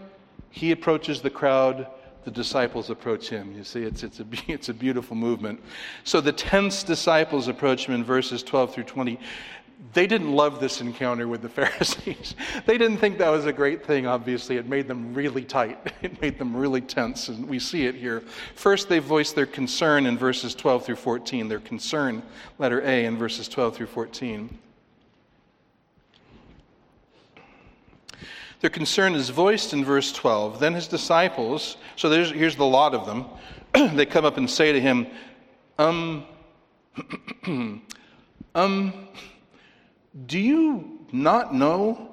he 0.50 0.72
approaches 0.72 1.22
the 1.22 1.30
crowd, 1.30 1.88
the 2.24 2.32
disciples 2.32 2.89
approach 2.89 3.30
him. 3.30 3.56
You 3.56 3.63
see, 3.63 3.82
it's, 3.84 4.04
it's, 4.04 4.20
a, 4.20 4.26
it's 4.48 4.70
a 4.70 4.74
beautiful 4.74 5.15
movement. 5.15 5.62
So 6.04 6.22
the 6.22 6.32
tense 6.32 6.84
disciples 6.84 7.48
approach 7.48 7.88
him 7.88 7.96
in 7.96 8.04
verses 8.04 8.44
12 8.44 8.74
through 8.74 8.84
20 8.86 9.20
they 9.94 10.06
didn't 10.06 10.32
love 10.32 10.60
this 10.60 10.80
encounter 10.80 11.28
with 11.28 11.41
the 11.41 11.50
Pharisees. 11.50 12.36
they 12.65 12.78
didn't 12.78 12.98
think 12.98 13.17
that 13.17 13.30
was 13.30 13.46
a 13.46 13.54
great 13.54 13.86
thing, 13.86 14.06
obviously. 14.06 14.58
It 14.58 14.67
made 14.67 14.88
them 14.88 15.13
really 15.13 15.44
tight, 15.44 15.91
it 16.02 16.22
made 16.22 16.38
them 16.38 16.56
really 16.56 16.82
tense, 16.82 17.30
and 17.30 17.48
we 17.48 17.60
see 17.60 17.86
it 17.86 17.96
here. 17.96 18.24
First, 18.56 18.89
they 18.89 19.00
voiced 19.00 19.36
their 19.36 19.46
concern 19.46 20.06
in 20.06 20.17
verses 20.17 20.54
12 20.54 20.86
through 20.86 20.96
14, 20.98 21.48
their 21.48 21.60
concern, 21.60 22.22
letter 22.60 22.82
A, 22.82 23.06
in 23.06 23.17
verses 23.17 23.48
12 23.48 23.76
through 23.76 23.88
14. 23.88 24.58
Their 28.62 28.70
concern 28.70 29.16
is 29.16 29.30
voiced 29.30 29.74
in 29.74 29.84
verse 29.84 30.14
12. 30.14 30.60
Then 30.60 30.76
his 30.76 30.88
disciples, 30.88 31.78
so 31.95 32.12
here's 32.12 32.56
the 32.56 32.66
lot 32.66 32.93
of 32.93 33.08
them, 33.08 33.26
they 33.95 34.06
come 34.06 34.24
up 34.24 34.38
and 34.38 34.47
say 34.47 34.72
to 34.72 34.80
him, 34.80 35.08
Um, 35.80 36.26
um, 38.53 39.08
do 40.26 40.39
you 40.39 41.05
not 41.12 41.53
know 41.53 42.12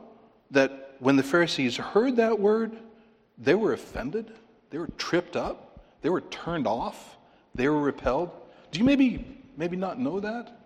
that 0.51 0.97
when 1.01 1.17
the 1.17 1.23
Pharisees 1.23 1.77
heard 1.77 2.17
that 2.17 2.39
word, 2.39 2.77
they 3.37 3.55
were 3.55 3.73
offended? 3.73 4.33
They 4.71 4.79
were 4.79 4.89
tripped 4.99 5.37
up? 5.37 5.81
They 6.03 6.09
were 6.09 6.21
turned 6.23 6.67
off? 6.67 7.17
They 7.55 7.69
were 7.69 7.81
repelled? 7.81 8.31
Do 8.71 8.79
you 8.79 8.85
maybe 8.85 9.43
maybe 9.57 9.77
not 9.77 9.99
know 9.99 10.21
that? 10.21 10.61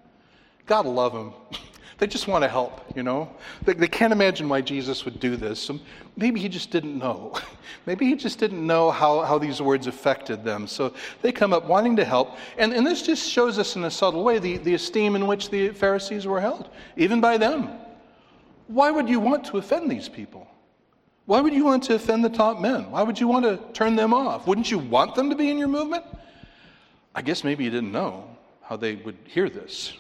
God 0.66 0.87
love 0.87 1.12
them. 1.12 1.33
They 2.03 2.09
just 2.09 2.27
want 2.27 2.43
to 2.43 2.49
help, 2.49 2.81
you 2.97 3.05
know? 3.05 3.31
They, 3.65 3.75
they, 3.75 3.87
can't 3.87 4.13
imagine 4.13 4.49
why 4.49 4.61
Jesus 4.61 5.05
would 5.05 5.21
do 5.21 5.37
this. 5.37 5.61
So 5.61 5.79
maybe 6.17 6.41
he 6.41 6.49
just 6.49 6.73
didn't 6.73 6.99
know. 6.99 7.33
maybe 7.87 8.07
he 8.07 8.17
just 8.17 8.41
didn't 8.41 8.67
know 8.67 8.91
how, 8.91 9.21
how 9.21 9.39
these 9.39 9.63
words 9.63 9.87
affected 9.87 10.43
them. 10.43 10.67
So 10.67 10.95
they 11.21 11.31
come 11.31 11.53
up 11.53 11.67
wanting 11.67 11.95
to 11.95 12.05
help. 12.05 12.39
And, 12.59 12.73
and 12.73 12.85
this 12.85 13.03
just 13.03 13.31
shows 13.31 13.57
us 13.57 13.77
in 13.77 13.85
a 13.85 13.91
subtle 13.91 14.25
way 14.25 14.41
the, 14.41 14.57
the 14.57 14.75
esteem 14.75 15.15
in 15.15 15.29
which 15.29 15.49
the 15.51 15.69
Pharisees 15.69 16.27
were 16.27 16.41
held, 16.41 16.71
even 16.97 17.21
by 17.21 17.39
them. 17.39 17.71
Why 18.67 18.91
would 18.91 19.09
you 19.09 19.21
want 19.21 19.45
to 19.45 19.59
offend 19.59 19.89
these 19.89 20.09
people? 20.09 20.49
Why 21.27 21.41
would 21.41 21.55
you 21.55 21.65
want 21.65 21.85
to 21.85 21.95
offend 21.95 22.25
the 22.25 22.31
top 22.31 22.59
men? 22.59 22.91
Why 22.91 23.05
would 23.05 23.21
you 23.21 23.29
want 23.29 23.45
to 23.45 23.61
turn 23.75 23.95
them 23.95 24.13
off? 24.13 24.49
Wouldn't 24.49 24.73
you 24.73 24.79
want 24.79 25.15
them 25.15 25.31
to 25.31 25.37
be 25.37 25.51
in 25.51 25.57
your 25.57 25.69
movement? 25.69 26.05
I 27.15 27.23
guess 27.23 27.45
maybe 27.45 27.63
you 27.63 27.71
didn't 27.71 27.93
know 27.93 28.29
how 28.61 28.75
they 28.75 28.97
would 28.97 29.19
hear 29.29 29.49
this. 29.49 29.93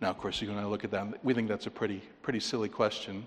Now, 0.00 0.10
of 0.10 0.18
course, 0.18 0.40
you 0.40 0.50
and 0.50 0.60
I 0.60 0.64
look 0.64 0.84
at 0.84 0.92
that, 0.92 1.24
we 1.24 1.34
think 1.34 1.48
that's 1.48 1.66
a 1.66 1.70
pretty, 1.70 2.02
pretty 2.22 2.40
silly 2.40 2.68
question. 2.68 3.26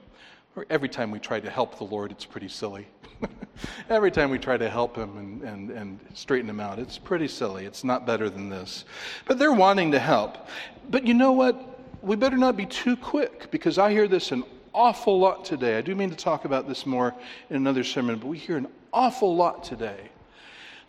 Every 0.70 0.90
time 0.90 1.12
we 1.12 1.20
try 1.20 1.40
to 1.40 1.50
help 1.50 1.78
the 1.78 1.84
Lord, 1.84 2.12
it's 2.12 2.26
pretty 2.26 2.48
silly. 2.48 2.88
Every 3.90 4.12
time 4.12 4.30
we 4.30 4.40
try 4.40 4.58
to 4.58 4.70
help 4.70 4.96
Him 4.96 5.18
and, 5.18 5.42
and, 5.44 5.70
and 5.72 6.00
straighten 6.14 6.50
Him 6.50 6.60
out, 6.60 6.80
it's 6.80 6.98
pretty 6.98 7.28
silly. 7.28 7.66
It's 7.66 7.84
not 7.84 8.06
better 8.06 8.30
than 8.30 8.50
this. 8.50 8.86
But 9.26 9.38
they're 9.38 9.54
wanting 9.54 9.92
to 9.92 10.00
help. 10.00 10.48
But 10.90 11.06
you 11.06 11.14
know 11.14 11.34
what? 11.34 11.80
We 12.02 12.16
better 12.16 12.38
not 12.38 12.58
be 12.58 12.66
too 12.66 12.96
quick 12.96 13.52
because 13.52 13.78
I 13.78 13.92
hear 13.92 14.08
this 14.08 14.32
an 14.32 14.44
awful 14.74 15.20
lot 15.20 15.46
today. 15.46 15.78
I 15.78 15.82
do 15.82 15.94
mean 15.94 16.10
to 16.10 16.16
talk 16.16 16.46
about 16.46 16.68
this 16.68 16.86
more 16.86 17.14
in 17.50 17.58
another 17.58 17.84
sermon, 17.84 18.18
but 18.18 18.28
we 18.28 18.38
hear 18.38 18.58
an 18.58 18.68
awful 18.94 19.36
lot 19.36 19.64
today 19.64 20.10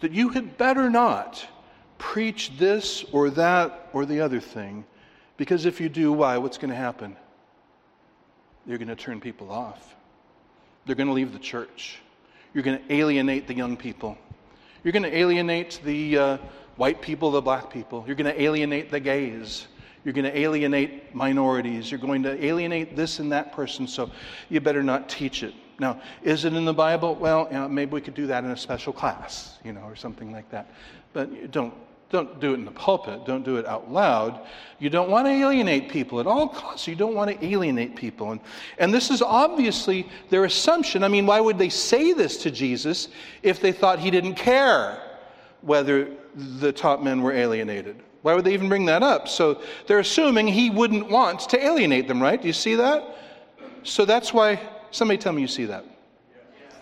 that 0.00 0.12
you 0.12 0.30
had 0.30 0.56
better 0.56 0.88
not 0.88 1.46
preach 1.98 2.56
this 2.58 3.04
or 3.12 3.30
that 3.30 3.88
or 3.92 4.06
the 4.06 4.20
other 4.20 4.40
thing 4.40 4.84
because 5.36 5.66
if 5.66 5.80
you 5.80 5.88
do, 5.88 6.12
why? 6.12 6.38
What's 6.38 6.58
going 6.58 6.70
to 6.70 6.76
happen? 6.76 7.16
You're 8.66 8.78
going 8.78 8.88
to 8.88 8.96
turn 8.96 9.20
people 9.20 9.50
off. 9.50 9.94
They're 10.86 10.96
going 10.96 11.08
to 11.08 11.12
leave 11.12 11.32
the 11.32 11.38
church. 11.38 11.98
You're 12.54 12.64
going 12.64 12.78
to 12.78 12.92
alienate 12.94 13.46
the 13.46 13.54
young 13.54 13.76
people. 13.76 14.18
You're 14.84 14.92
going 14.92 15.04
to 15.04 15.16
alienate 15.16 15.80
the 15.84 16.18
uh, 16.18 16.38
white 16.76 17.00
people, 17.00 17.30
the 17.30 17.40
black 17.40 17.70
people. 17.70 18.04
You're 18.06 18.16
going 18.16 18.32
to 18.32 18.40
alienate 18.40 18.90
the 18.90 19.00
gays. 19.00 19.66
You're 20.04 20.14
going 20.14 20.24
to 20.24 20.36
alienate 20.36 21.14
minorities. 21.14 21.90
You're 21.90 22.00
going 22.00 22.24
to 22.24 22.44
alienate 22.44 22.96
this 22.96 23.20
and 23.20 23.30
that 23.32 23.52
person, 23.52 23.86
so 23.86 24.10
you 24.48 24.60
better 24.60 24.82
not 24.82 25.08
teach 25.08 25.42
it. 25.42 25.54
Now, 25.78 26.00
is 26.22 26.44
it 26.44 26.54
in 26.54 26.64
the 26.64 26.74
Bible? 26.74 27.14
Well, 27.14 27.46
you 27.50 27.56
know, 27.56 27.68
maybe 27.68 27.92
we 27.92 28.00
could 28.00 28.14
do 28.14 28.26
that 28.26 28.44
in 28.44 28.50
a 28.50 28.56
special 28.56 28.92
class, 28.92 29.58
you 29.64 29.72
know, 29.72 29.82
or 29.82 29.96
something 29.96 30.32
like 30.32 30.50
that. 30.50 30.70
But 31.12 31.50
don't 31.50 31.74
don't 32.12 32.38
do 32.38 32.52
it 32.52 32.54
in 32.54 32.64
the 32.64 32.70
pulpit. 32.70 33.24
Don't 33.24 33.44
do 33.44 33.56
it 33.56 33.66
out 33.66 33.90
loud. 33.90 34.46
You 34.78 34.90
don't 34.90 35.10
want 35.10 35.26
to 35.26 35.32
alienate 35.32 35.88
people 35.88 36.20
at 36.20 36.26
all 36.26 36.46
costs. 36.46 36.86
You 36.86 36.94
don't 36.94 37.14
want 37.14 37.30
to 37.30 37.44
alienate 37.44 37.96
people. 37.96 38.32
And, 38.32 38.40
and 38.78 38.92
this 38.92 39.10
is 39.10 39.22
obviously 39.22 40.08
their 40.28 40.44
assumption. 40.44 41.02
I 41.02 41.08
mean, 41.08 41.26
why 41.26 41.40
would 41.40 41.58
they 41.58 41.70
say 41.70 42.12
this 42.12 42.36
to 42.38 42.50
Jesus 42.50 43.08
if 43.42 43.60
they 43.60 43.72
thought 43.72 43.98
he 43.98 44.10
didn't 44.10 44.34
care 44.34 45.02
whether 45.62 46.10
the 46.34 46.72
top 46.72 47.02
men 47.02 47.22
were 47.22 47.32
alienated? 47.32 47.96
Why 48.20 48.34
would 48.34 48.44
they 48.44 48.54
even 48.54 48.68
bring 48.68 48.84
that 48.86 49.02
up? 49.02 49.26
So 49.26 49.62
they're 49.86 49.98
assuming 49.98 50.46
he 50.46 50.70
wouldn't 50.70 51.10
want 51.10 51.40
to 51.48 51.64
alienate 51.64 52.06
them, 52.06 52.22
right? 52.22 52.40
Do 52.40 52.46
you 52.46 52.52
see 52.52 52.76
that? 52.76 53.16
So 53.82 54.04
that's 54.04 54.32
why, 54.32 54.60
somebody 54.90 55.18
tell 55.18 55.32
me 55.32 55.42
you 55.42 55.48
see 55.48 55.64
that. 55.64 55.84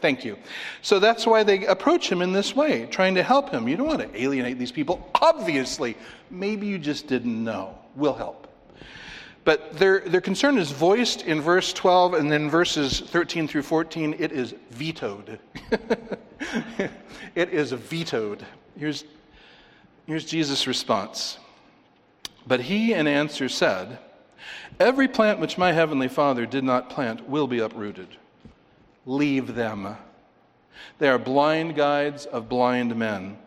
Thank 0.00 0.24
you. 0.24 0.38
So 0.82 0.98
that's 0.98 1.26
why 1.26 1.42
they 1.42 1.66
approach 1.66 2.10
him 2.10 2.22
in 2.22 2.32
this 2.32 2.56
way, 2.56 2.86
trying 2.86 3.14
to 3.16 3.22
help 3.22 3.50
him. 3.50 3.68
You 3.68 3.76
don't 3.76 3.86
want 3.86 4.00
to 4.00 4.22
alienate 4.22 4.58
these 4.58 4.72
people, 4.72 5.10
obviously. 5.20 5.96
Maybe 6.30 6.66
you 6.66 6.78
just 6.78 7.06
didn't 7.06 7.42
know. 7.42 7.78
We'll 7.96 8.14
help. 8.14 8.46
But 9.44 9.78
their, 9.78 10.00
their 10.00 10.20
concern 10.20 10.58
is 10.58 10.70
voiced 10.70 11.22
in 11.22 11.40
verse 11.40 11.72
12, 11.72 12.14
and 12.14 12.30
then 12.30 12.50
verses 12.50 13.00
13 13.00 13.48
through 13.48 13.62
14, 13.62 14.16
it 14.18 14.32
is 14.32 14.54
vetoed. 14.70 15.38
it 17.34 17.50
is 17.50 17.72
vetoed. 17.72 18.44
Here's, 18.78 19.04
here's 20.06 20.24
Jesus' 20.24 20.66
response. 20.66 21.38
But 22.46 22.60
he 22.60 22.92
in 22.92 23.06
answer 23.06 23.48
said, 23.48 23.98
Every 24.78 25.08
plant 25.08 25.40
which 25.40 25.58
my 25.58 25.72
heavenly 25.72 26.08
Father 26.08 26.46
did 26.46 26.64
not 26.64 26.90
plant 26.90 27.28
will 27.28 27.46
be 27.46 27.58
uprooted. 27.58 28.08
Leave 29.10 29.56
them. 29.56 29.96
They 31.00 31.08
are 31.08 31.18
blind 31.18 31.74
guides 31.74 32.26
of 32.26 32.48
blind 32.48 32.94
men. 32.94 33.38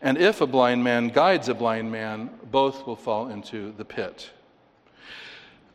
And 0.00 0.16
if 0.16 0.40
a 0.40 0.46
blind 0.46 0.84
man 0.84 1.08
guides 1.08 1.48
a 1.48 1.54
blind 1.54 1.90
man, 1.90 2.30
both 2.52 2.86
will 2.86 2.94
fall 2.94 3.26
into 3.28 3.72
the 3.76 3.84
pit. 3.84 4.30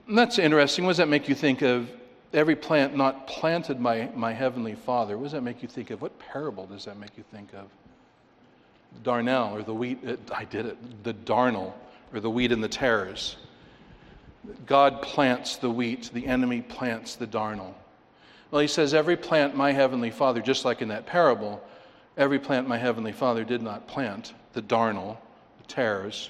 And 0.08 0.18
that's 0.18 0.40
interesting. 0.40 0.86
What 0.86 0.92
does 0.92 0.98
that 1.00 1.10
make 1.10 1.28
you 1.28 1.36
think 1.36 1.62
of? 1.62 1.92
Every 2.32 2.56
plant 2.56 2.96
not 2.96 3.28
planted 3.28 3.84
by 3.84 4.10
my 4.16 4.32
heavenly 4.32 4.76
Father. 4.76 5.18
What 5.18 5.26
does 5.26 5.34
that 5.34 5.44
make 5.44 5.62
you 5.62 5.68
think 5.68 5.90
of? 5.90 6.02
What 6.02 6.18
parable 6.20 6.66
does 6.66 6.86
that 6.86 6.98
make 6.98 7.18
you 7.18 7.26
think 7.30 7.54
of? 7.54 7.68
Darnel 9.04 9.52
or 9.52 9.62
the 9.62 9.74
wheat. 9.74 10.00
Uh, 10.08 10.16
I 10.34 10.46
did 10.46 10.68
it. 10.68 11.04
The 11.04 11.14
darnel 11.14 11.74
or 12.14 12.22
the 12.22 12.30
wheat 12.30 12.54
and 12.54 12.64
the 12.64 12.70
tares. 12.70 13.36
God 14.66 15.02
plants 15.02 15.58
the 15.58 15.70
wheat, 15.70 16.12
the 16.14 16.28
enemy 16.28 16.62
plants 16.62 17.16
the 17.16 17.28
darnel. 17.28 17.74
Well, 18.54 18.62
he 18.62 18.68
says, 18.68 18.94
Every 18.94 19.18
plant 19.18 19.56
my 19.56 19.72
heavenly 19.72 20.12
Father, 20.12 20.40
just 20.40 20.64
like 20.64 20.84
in 20.84 20.90
that 20.90 21.08
parable, 21.08 21.60
every 22.18 22.38
plant 22.38 22.68
my 22.68 22.78
heavenly 22.78 23.12
Father 23.12 23.44
did 23.44 23.64
not 23.64 23.88
plant, 23.88 24.36
the 24.54 24.62
darnel, 24.62 25.18
the 25.58 25.64
tares, 25.68 26.30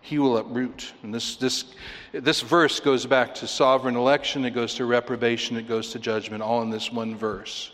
he 0.00 0.20
will 0.20 0.38
uproot. 0.38 0.92
And 1.02 1.12
this, 1.12 1.34
this, 1.34 1.64
this 2.12 2.42
verse 2.42 2.78
goes 2.78 3.06
back 3.06 3.34
to 3.34 3.48
sovereign 3.48 3.96
election, 3.96 4.44
it 4.44 4.52
goes 4.52 4.74
to 4.76 4.84
reprobation, 4.84 5.56
it 5.56 5.66
goes 5.66 5.90
to 5.90 5.98
judgment, 5.98 6.44
all 6.44 6.62
in 6.62 6.70
this 6.70 6.92
one 6.92 7.16
verse. 7.16 7.72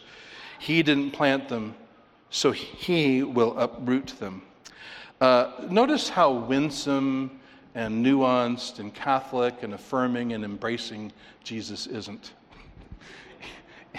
He 0.58 0.82
didn't 0.82 1.10
plant 1.10 1.50
them, 1.50 1.74
so 2.30 2.52
he 2.52 3.22
will 3.22 3.54
uproot 3.58 4.18
them. 4.18 4.44
Uh, 5.20 5.66
notice 5.68 6.08
how 6.08 6.32
winsome 6.32 7.38
and 7.74 8.02
nuanced 8.02 8.78
and 8.78 8.94
Catholic 8.94 9.62
and 9.62 9.74
affirming 9.74 10.32
and 10.32 10.42
embracing 10.42 11.12
Jesus 11.42 11.86
isn't 11.86 12.32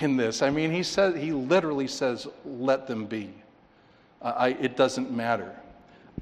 in 0.01 0.17
this. 0.17 0.41
I 0.41 0.49
mean, 0.49 0.71
he 0.71 0.83
says 0.83 1.15
he 1.15 1.31
literally 1.31 1.87
says, 1.87 2.27
"Let 2.45 2.87
them 2.87 3.05
be." 3.05 3.33
Uh, 4.21 4.33
I, 4.37 4.47
it 4.49 4.75
doesn't 4.75 5.11
matter 5.11 5.55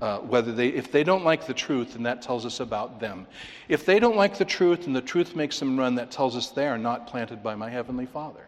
uh, 0.01 0.19
whether 0.19 0.51
they, 0.51 0.67
if 0.67 0.91
they 0.91 1.03
don't 1.03 1.23
like 1.23 1.45
the 1.45 1.53
truth, 1.53 1.95
and 1.95 2.05
that 2.05 2.21
tells 2.21 2.45
us 2.45 2.59
about 2.59 2.99
them. 2.99 3.25
If 3.69 3.85
they 3.85 3.99
don't 3.99 4.17
like 4.17 4.37
the 4.37 4.45
truth, 4.45 4.87
and 4.87 4.95
the 4.95 5.01
truth 5.01 5.35
makes 5.35 5.59
them 5.59 5.77
run, 5.77 5.95
that 5.95 6.11
tells 6.11 6.35
us 6.35 6.49
they 6.49 6.67
are 6.67 6.77
not 6.77 7.07
planted 7.07 7.43
by 7.43 7.55
my 7.55 7.69
heavenly 7.69 8.05
Father. 8.05 8.45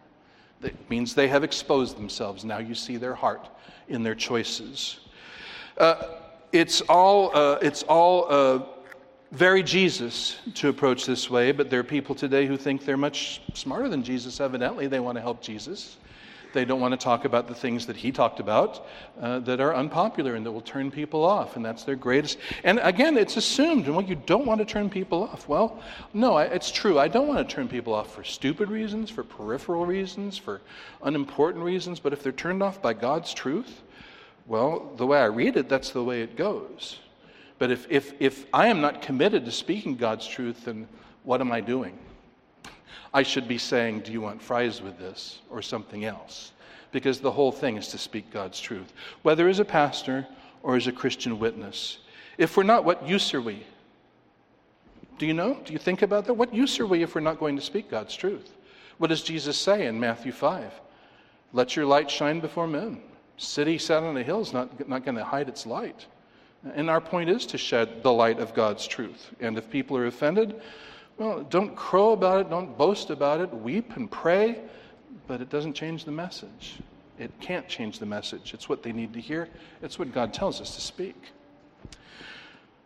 That 0.60 0.74
means 0.90 1.14
they 1.14 1.28
have 1.28 1.44
exposed 1.44 1.96
themselves. 1.96 2.44
Now 2.44 2.58
you 2.58 2.74
see 2.74 2.96
their 2.96 3.14
heart 3.14 3.48
in 3.88 4.02
their 4.02 4.14
choices. 4.14 5.00
Uh, 5.78 6.02
it's 6.52 6.80
all. 6.82 7.36
Uh, 7.36 7.58
it's 7.62 7.82
all 7.84 8.26
uh, 8.30 8.64
very 9.32 9.62
Jesus 9.62 10.36
to 10.54 10.68
approach 10.68 11.04
this 11.04 11.28
way, 11.28 11.52
but 11.52 11.68
there 11.68 11.80
are 11.80 11.84
people 11.84 12.14
today 12.14 12.46
who 12.46 12.56
think 12.56 12.84
they're 12.84 12.96
much 12.96 13.40
smarter 13.54 13.88
than 13.88 14.02
Jesus, 14.02 14.40
evidently. 14.40 14.86
They 14.86 15.00
want 15.00 15.16
to 15.16 15.22
help 15.22 15.42
Jesus. 15.42 15.96
They 16.52 16.64
don't 16.64 16.80
want 16.80 16.92
to 16.92 17.04
talk 17.04 17.24
about 17.26 17.48
the 17.48 17.54
things 17.54 17.86
that 17.86 17.96
he 17.96 18.12
talked 18.12 18.40
about 18.40 18.86
uh, 19.20 19.40
that 19.40 19.60
are 19.60 19.74
unpopular 19.74 20.36
and 20.36 20.46
that 20.46 20.52
will 20.52 20.62
turn 20.62 20.90
people 20.90 21.22
off, 21.22 21.56
and 21.56 21.64
that's 21.64 21.84
their 21.84 21.96
greatest. 21.96 22.38
And 22.64 22.78
again, 22.82 23.18
it's 23.18 23.36
assumed, 23.36 23.86
and 23.86 23.96
well, 23.96 24.06
you 24.06 24.14
don't 24.14 24.46
want 24.46 24.60
to 24.60 24.64
turn 24.64 24.88
people 24.88 25.24
off. 25.24 25.48
Well, 25.48 25.82
no, 26.14 26.34
I, 26.34 26.44
it's 26.44 26.70
true. 26.70 26.98
I 26.98 27.08
don't 27.08 27.28
want 27.28 27.46
to 27.46 27.54
turn 27.54 27.68
people 27.68 27.92
off 27.92 28.14
for 28.14 28.24
stupid 28.24 28.70
reasons, 28.70 29.10
for 29.10 29.22
peripheral 29.22 29.84
reasons, 29.84 30.38
for 30.38 30.62
unimportant 31.02 31.62
reasons, 31.62 32.00
but 32.00 32.12
if 32.12 32.22
they're 32.22 32.32
turned 32.32 32.62
off 32.62 32.80
by 32.80 32.94
God's 32.94 33.34
truth, 33.34 33.82
well, 34.46 34.92
the 34.96 35.06
way 35.06 35.18
I 35.18 35.26
read 35.26 35.56
it, 35.56 35.68
that's 35.68 35.90
the 35.90 36.04
way 36.04 36.22
it 36.22 36.36
goes. 36.36 37.00
But 37.58 37.70
if, 37.70 37.86
if, 37.90 38.12
if 38.20 38.46
I 38.52 38.66
am 38.66 38.80
not 38.80 39.02
committed 39.02 39.44
to 39.44 39.52
speaking 39.52 39.96
God's 39.96 40.26
truth, 40.26 40.64
then 40.66 40.86
what 41.24 41.40
am 41.40 41.52
I 41.52 41.60
doing? 41.60 41.98
I 43.14 43.22
should 43.22 43.48
be 43.48 43.58
saying, 43.58 44.00
Do 44.00 44.12
you 44.12 44.20
want 44.20 44.42
fries 44.42 44.82
with 44.82 44.98
this 44.98 45.40
or 45.50 45.62
something 45.62 46.04
else? 46.04 46.52
Because 46.92 47.20
the 47.20 47.30
whole 47.30 47.52
thing 47.52 47.76
is 47.76 47.88
to 47.88 47.98
speak 47.98 48.30
God's 48.30 48.60
truth, 48.60 48.92
whether 49.22 49.48
as 49.48 49.58
a 49.58 49.64
pastor 49.64 50.26
or 50.62 50.76
as 50.76 50.86
a 50.86 50.92
Christian 50.92 51.38
witness. 51.38 51.98
If 52.38 52.56
we're 52.56 52.62
not, 52.62 52.84
what 52.84 53.06
use 53.08 53.32
are 53.34 53.40
we? 53.40 53.64
Do 55.18 55.26
you 55.26 55.34
know? 55.34 55.58
Do 55.64 55.72
you 55.72 55.78
think 55.78 56.02
about 56.02 56.26
that? 56.26 56.34
What 56.34 56.52
use 56.52 56.78
are 56.78 56.86
we 56.86 57.02
if 57.02 57.14
we're 57.14 57.20
not 57.22 57.38
going 57.38 57.56
to 57.56 57.62
speak 57.62 57.90
God's 57.90 58.14
truth? 58.14 58.52
What 58.98 59.08
does 59.08 59.22
Jesus 59.22 59.56
say 59.56 59.86
in 59.86 59.98
Matthew 59.98 60.32
5? 60.32 60.72
Let 61.52 61.76
your 61.76 61.86
light 61.86 62.10
shine 62.10 62.40
before 62.40 62.66
men. 62.66 63.00
City 63.38 63.78
set 63.78 64.02
on 64.02 64.16
a 64.16 64.22
hill 64.22 64.40
is 64.40 64.52
not, 64.52 64.88
not 64.88 65.04
going 65.04 65.16
to 65.16 65.24
hide 65.24 65.48
its 65.48 65.66
light. 65.66 66.06
And 66.74 66.90
our 66.90 67.00
point 67.00 67.30
is 67.30 67.46
to 67.46 67.58
shed 67.58 68.02
the 68.02 68.12
light 68.12 68.38
of 68.38 68.54
God's 68.54 68.86
truth. 68.86 69.30
And 69.40 69.56
if 69.56 69.70
people 69.70 69.96
are 69.96 70.06
offended, 70.06 70.60
well, 71.18 71.42
don't 71.44 71.74
crow 71.74 72.12
about 72.12 72.40
it, 72.40 72.50
don't 72.50 72.76
boast 72.76 73.10
about 73.10 73.40
it, 73.40 73.52
weep 73.52 73.96
and 73.96 74.10
pray, 74.10 74.60
but 75.26 75.40
it 75.40 75.48
doesn't 75.48 75.72
change 75.72 76.04
the 76.04 76.12
message. 76.12 76.76
It 77.18 77.30
can't 77.40 77.66
change 77.68 77.98
the 77.98 78.06
message. 78.06 78.52
It's 78.52 78.68
what 78.68 78.82
they 78.82 78.92
need 78.92 79.14
to 79.14 79.20
hear, 79.20 79.48
it's 79.82 79.98
what 79.98 80.12
God 80.12 80.34
tells 80.34 80.60
us 80.60 80.74
to 80.74 80.80
speak. 80.80 81.32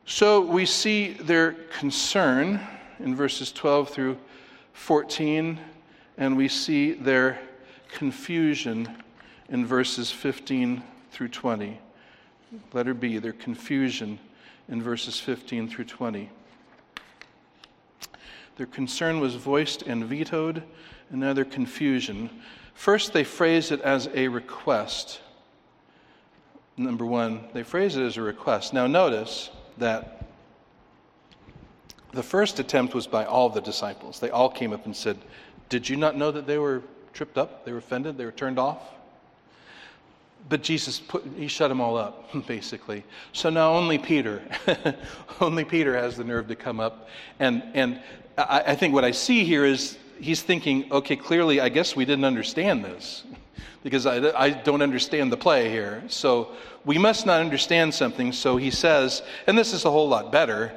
So 0.04 0.40
we 0.40 0.66
see 0.66 1.12
their 1.12 1.52
concern 1.52 2.60
in 2.98 3.14
verses 3.14 3.52
12 3.52 3.90
through 3.90 4.18
14, 4.72 5.58
and 6.18 6.36
we 6.36 6.48
see 6.48 6.92
their 6.92 7.40
confusion 7.92 9.02
in 9.48 9.66
verses 9.66 10.10
15 10.10 10.82
through 11.10 11.28
20. 11.28 11.78
Letter 12.72 12.94
B, 12.94 13.18
their 13.18 13.32
confusion 13.32 14.18
in 14.68 14.82
verses 14.82 15.18
15 15.18 15.68
through 15.68 15.84
20. 15.84 16.30
Their 18.56 18.66
concern 18.66 19.20
was 19.20 19.36
voiced 19.36 19.82
and 19.82 20.04
vetoed, 20.04 20.62
and 21.10 21.20
now 21.20 21.32
their 21.32 21.44
confusion. 21.44 22.30
First, 22.74 23.12
they 23.12 23.24
phrase 23.24 23.70
it 23.70 23.80
as 23.80 24.08
a 24.14 24.28
request. 24.28 25.20
Number 26.76 27.06
one, 27.06 27.44
they 27.52 27.62
phrase 27.62 27.96
it 27.96 28.02
as 28.02 28.16
a 28.16 28.22
request. 28.22 28.72
Now, 28.72 28.86
notice 28.86 29.50
that 29.78 30.26
the 32.12 32.22
first 32.22 32.58
attempt 32.58 32.94
was 32.94 33.06
by 33.06 33.24
all 33.24 33.48
the 33.48 33.60
disciples. 33.60 34.18
They 34.18 34.30
all 34.30 34.50
came 34.50 34.72
up 34.72 34.84
and 34.86 34.96
said, 34.96 35.18
Did 35.68 35.88
you 35.88 35.96
not 35.96 36.16
know 36.16 36.30
that 36.30 36.46
they 36.46 36.58
were 36.58 36.82
tripped 37.12 37.38
up? 37.38 37.64
They 37.64 37.72
were 37.72 37.78
offended? 37.78 38.18
They 38.18 38.24
were 38.24 38.32
turned 38.32 38.58
off? 38.58 38.82
But 40.48 40.62
Jesus 40.62 40.98
put, 40.98 41.24
he 41.36 41.46
shut 41.46 41.68
them 41.68 41.80
all 41.80 41.96
up, 41.96 42.28
basically. 42.46 43.04
So 43.32 43.50
now 43.50 43.72
only 43.72 43.98
Peter, 43.98 44.42
only 45.40 45.64
Peter 45.64 45.96
has 45.96 46.16
the 46.16 46.24
nerve 46.24 46.48
to 46.48 46.56
come 46.56 46.80
up. 46.80 47.08
And, 47.38 47.62
and 47.74 48.00
I, 48.36 48.62
I 48.68 48.74
think 48.74 48.94
what 48.94 49.04
I 49.04 49.10
see 49.10 49.44
here 49.44 49.64
is 49.64 49.98
he's 50.18 50.42
thinking, 50.42 50.90
okay, 50.92 51.16
clearly, 51.16 51.60
I 51.60 51.68
guess 51.68 51.94
we 51.94 52.04
didn't 52.04 52.24
understand 52.24 52.84
this 52.84 53.24
because 53.82 54.06
I, 54.06 54.16
I 54.38 54.50
don't 54.50 54.82
understand 54.82 55.30
the 55.30 55.36
play 55.36 55.70
here. 55.70 56.02
So 56.08 56.52
we 56.84 56.98
must 56.98 57.26
not 57.26 57.40
understand 57.40 57.94
something. 57.94 58.32
So 58.32 58.56
he 58.56 58.70
says, 58.70 59.22
and 59.46 59.56
this 59.56 59.72
is 59.72 59.84
a 59.84 59.90
whole 59.90 60.08
lot 60.08 60.32
better 60.32 60.72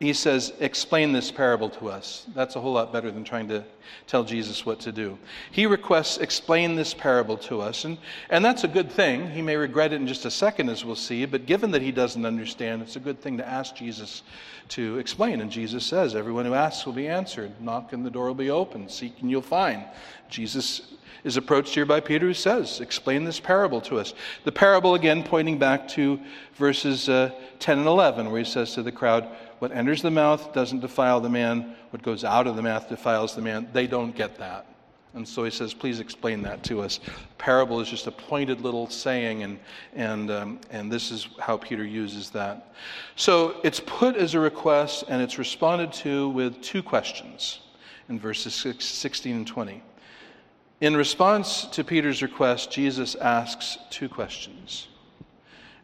he 0.00 0.12
says, 0.12 0.52
Explain 0.60 1.12
this 1.12 1.30
parable 1.30 1.70
to 1.70 1.88
us. 1.88 2.26
That's 2.34 2.56
a 2.56 2.60
whole 2.60 2.72
lot 2.72 2.92
better 2.92 3.10
than 3.10 3.24
trying 3.24 3.48
to 3.48 3.64
tell 4.06 4.24
Jesus 4.24 4.66
what 4.66 4.80
to 4.80 4.92
do. 4.92 5.18
He 5.50 5.66
requests, 5.66 6.18
Explain 6.18 6.76
this 6.76 6.94
parable 6.94 7.36
to 7.38 7.60
us. 7.60 7.84
And, 7.84 7.98
and 8.30 8.44
that's 8.44 8.64
a 8.64 8.68
good 8.68 8.90
thing. 8.90 9.30
He 9.30 9.42
may 9.42 9.56
regret 9.56 9.92
it 9.92 9.96
in 9.96 10.06
just 10.06 10.24
a 10.24 10.30
second, 10.30 10.68
as 10.68 10.84
we'll 10.84 10.96
see. 10.96 11.24
But 11.26 11.46
given 11.46 11.70
that 11.72 11.82
he 11.82 11.92
doesn't 11.92 12.26
understand, 12.26 12.82
it's 12.82 12.96
a 12.96 13.00
good 13.00 13.20
thing 13.20 13.38
to 13.38 13.48
ask 13.48 13.74
Jesus 13.76 14.22
to 14.70 14.98
explain. 14.98 15.40
And 15.40 15.50
Jesus 15.50 15.84
says, 15.84 16.14
Everyone 16.14 16.44
who 16.44 16.54
asks 16.54 16.84
will 16.86 16.92
be 16.92 17.08
answered. 17.08 17.52
Knock 17.60 17.92
and 17.92 18.04
the 18.04 18.10
door 18.10 18.26
will 18.26 18.34
be 18.34 18.50
opened. 18.50 18.90
Seek 18.90 19.20
and 19.20 19.30
you'll 19.30 19.42
find. 19.42 19.84
Jesus 20.28 20.94
is 21.24 21.38
approached 21.38 21.74
here 21.74 21.86
by 21.86 22.00
Peter, 22.00 22.26
who 22.26 22.34
says, 22.34 22.80
Explain 22.80 23.24
this 23.24 23.40
parable 23.40 23.80
to 23.82 23.98
us. 23.98 24.14
The 24.44 24.52
parable, 24.52 24.94
again, 24.94 25.22
pointing 25.22 25.58
back 25.58 25.88
to 25.88 26.20
verses 26.56 27.08
uh, 27.08 27.30
10 27.58 27.78
and 27.78 27.86
11, 27.86 28.30
where 28.30 28.40
he 28.40 28.44
says 28.44 28.74
to 28.74 28.82
the 28.82 28.92
crowd, 28.92 29.28
What 29.64 29.72
enters 29.72 30.02
the 30.02 30.10
mouth 30.10 30.52
doesn't 30.52 30.80
defile 30.80 31.22
the 31.22 31.30
man, 31.30 31.74
what 31.88 32.02
goes 32.02 32.22
out 32.22 32.46
of 32.46 32.54
the 32.54 32.60
mouth 32.60 32.86
defiles 32.86 33.34
the 33.34 33.40
man. 33.40 33.66
They 33.72 33.86
don't 33.86 34.14
get 34.14 34.36
that. 34.36 34.66
And 35.14 35.26
so 35.26 35.42
he 35.42 35.50
says, 35.50 35.72
Please 35.72 36.00
explain 36.00 36.42
that 36.42 36.62
to 36.64 36.82
us. 36.82 37.00
Parable 37.38 37.80
is 37.80 37.88
just 37.88 38.06
a 38.06 38.10
pointed 38.10 38.60
little 38.60 38.90
saying, 38.90 39.42
and, 39.42 39.58
and, 39.94 40.30
um, 40.30 40.60
and 40.70 40.92
this 40.92 41.10
is 41.10 41.28
how 41.38 41.56
Peter 41.56 41.82
uses 41.82 42.28
that. 42.28 42.74
So 43.16 43.58
it's 43.64 43.80
put 43.80 44.16
as 44.16 44.34
a 44.34 44.38
request, 44.38 45.04
and 45.08 45.22
it's 45.22 45.38
responded 45.38 45.94
to 45.94 46.28
with 46.28 46.60
two 46.60 46.82
questions 46.82 47.60
in 48.10 48.20
verses 48.20 48.54
16 48.54 49.34
and 49.34 49.46
20. 49.46 49.82
In 50.82 50.94
response 50.94 51.64
to 51.68 51.82
Peter's 51.82 52.20
request, 52.20 52.70
Jesus 52.70 53.14
asks 53.14 53.78
two 53.88 54.10
questions. 54.10 54.88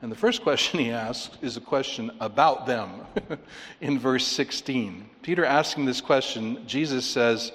And 0.03 0.11
the 0.11 0.17
first 0.17 0.43
question 0.43 0.81
he 0.81 0.91
asks 0.91 1.37
is 1.43 1.57
a 1.57 1.61
question 1.61 2.11
about 2.21 2.67
them 2.67 3.03
in 3.81 3.99
verse 3.99 4.27
16. 4.27 5.09
Peter 5.23 5.45
asking 5.45 5.85
this 5.85 6.01
question, 6.01 6.67
Jesus 6.67 7.05
says, 7.05 7.53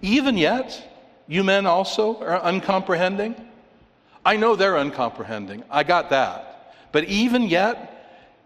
Even 0.00 0.36
yet, 0.38 1.22
you 1.26 1.42
men 1.42 1.66
also 1.66 2.20
are 2.20 2.40
uncomprehending? 2.44 3.34
I 4.24 4.36
know 4.36 4.54
they're 4.54 4.76
uncomprehending. 4.76 5.64
I 5.68 5.82
got 5.82 6.10
that. 6.10 6.74
But 6.92 7.04
even 7.04 7.42
yet, 7.42 7.93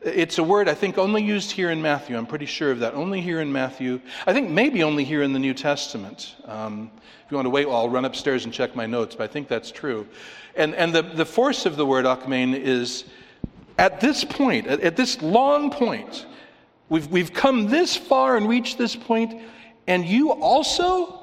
it's 0.03 0.39
a 0.39 0.45
word 0.45 0.69
I 0.69 0.75
think 0.75 0.97
only 0.97 1.23
used 1.23 1.51
here 1.51 1.71
in 1.71 1.83
Matthew. 1.83 2.17
I'm 2.17 2.27
pretty 2.27 2.47
sure 2.47 2.71
of 2.71 2.81
that. 2.81 2.95
Only 2.95 3.21
here 3.21 3.41
in 3.41 3.53
Matthew. 3.53 4.01
I 4.27 4.33
think 4.33 4.49
maybe 4.49 4.83
only 4.83 5.05
here 5.05 5.23
in 5.23 5.33
the 5.33 5.39
New 5.39 5.55
Testament. 5.55 6.37
Um, 6.45 6.91
if 7.25 7.33
you 7.33 7.37
want 7.37 7.47
to 7.47 7.51
wait, 7.51 7.69
well, 7.69 7.79
I'll 7.79 7.89
run 7.89 8.05
upstairs 8.05 8.45
and 8.45 8.55
check 8.55 8.77
my 8.77 8.87
notes, 8.87 9.17
but 9.17 9.25
I 9.25 9.33
think 9.33 9.49
that's 9.49 9.71
true. 9.71 10.07
And, 10.55 10.75
and 10.75 10.95
the, 10.95 11.03
the 11.03 11.27
force 11.27 11.67
of 11.67 11.77
the 11.77 11.85
word 11.85 12.05
akmein 12.05 12.55
is 12.55 13.05
at 13.77 14.01
this 14.01 14.25
point, 14.25 14.67
at, 14.67 14.81
at 14.81 14.97
this 14.97 15.21
long 15.21 15.71
point, 15.71 16.27
we've, 16.89 17.07
we've 17.09 17.33
come 17.33 17.67
this 17.69 17.97
far 17.97 18.37
and 18.37 18.49
reached 18.49 18.79
this 18.79 18.95
point, 18.95 19.41
and 19.87 20.07
you 20.07 20.31
also 20.33 21.18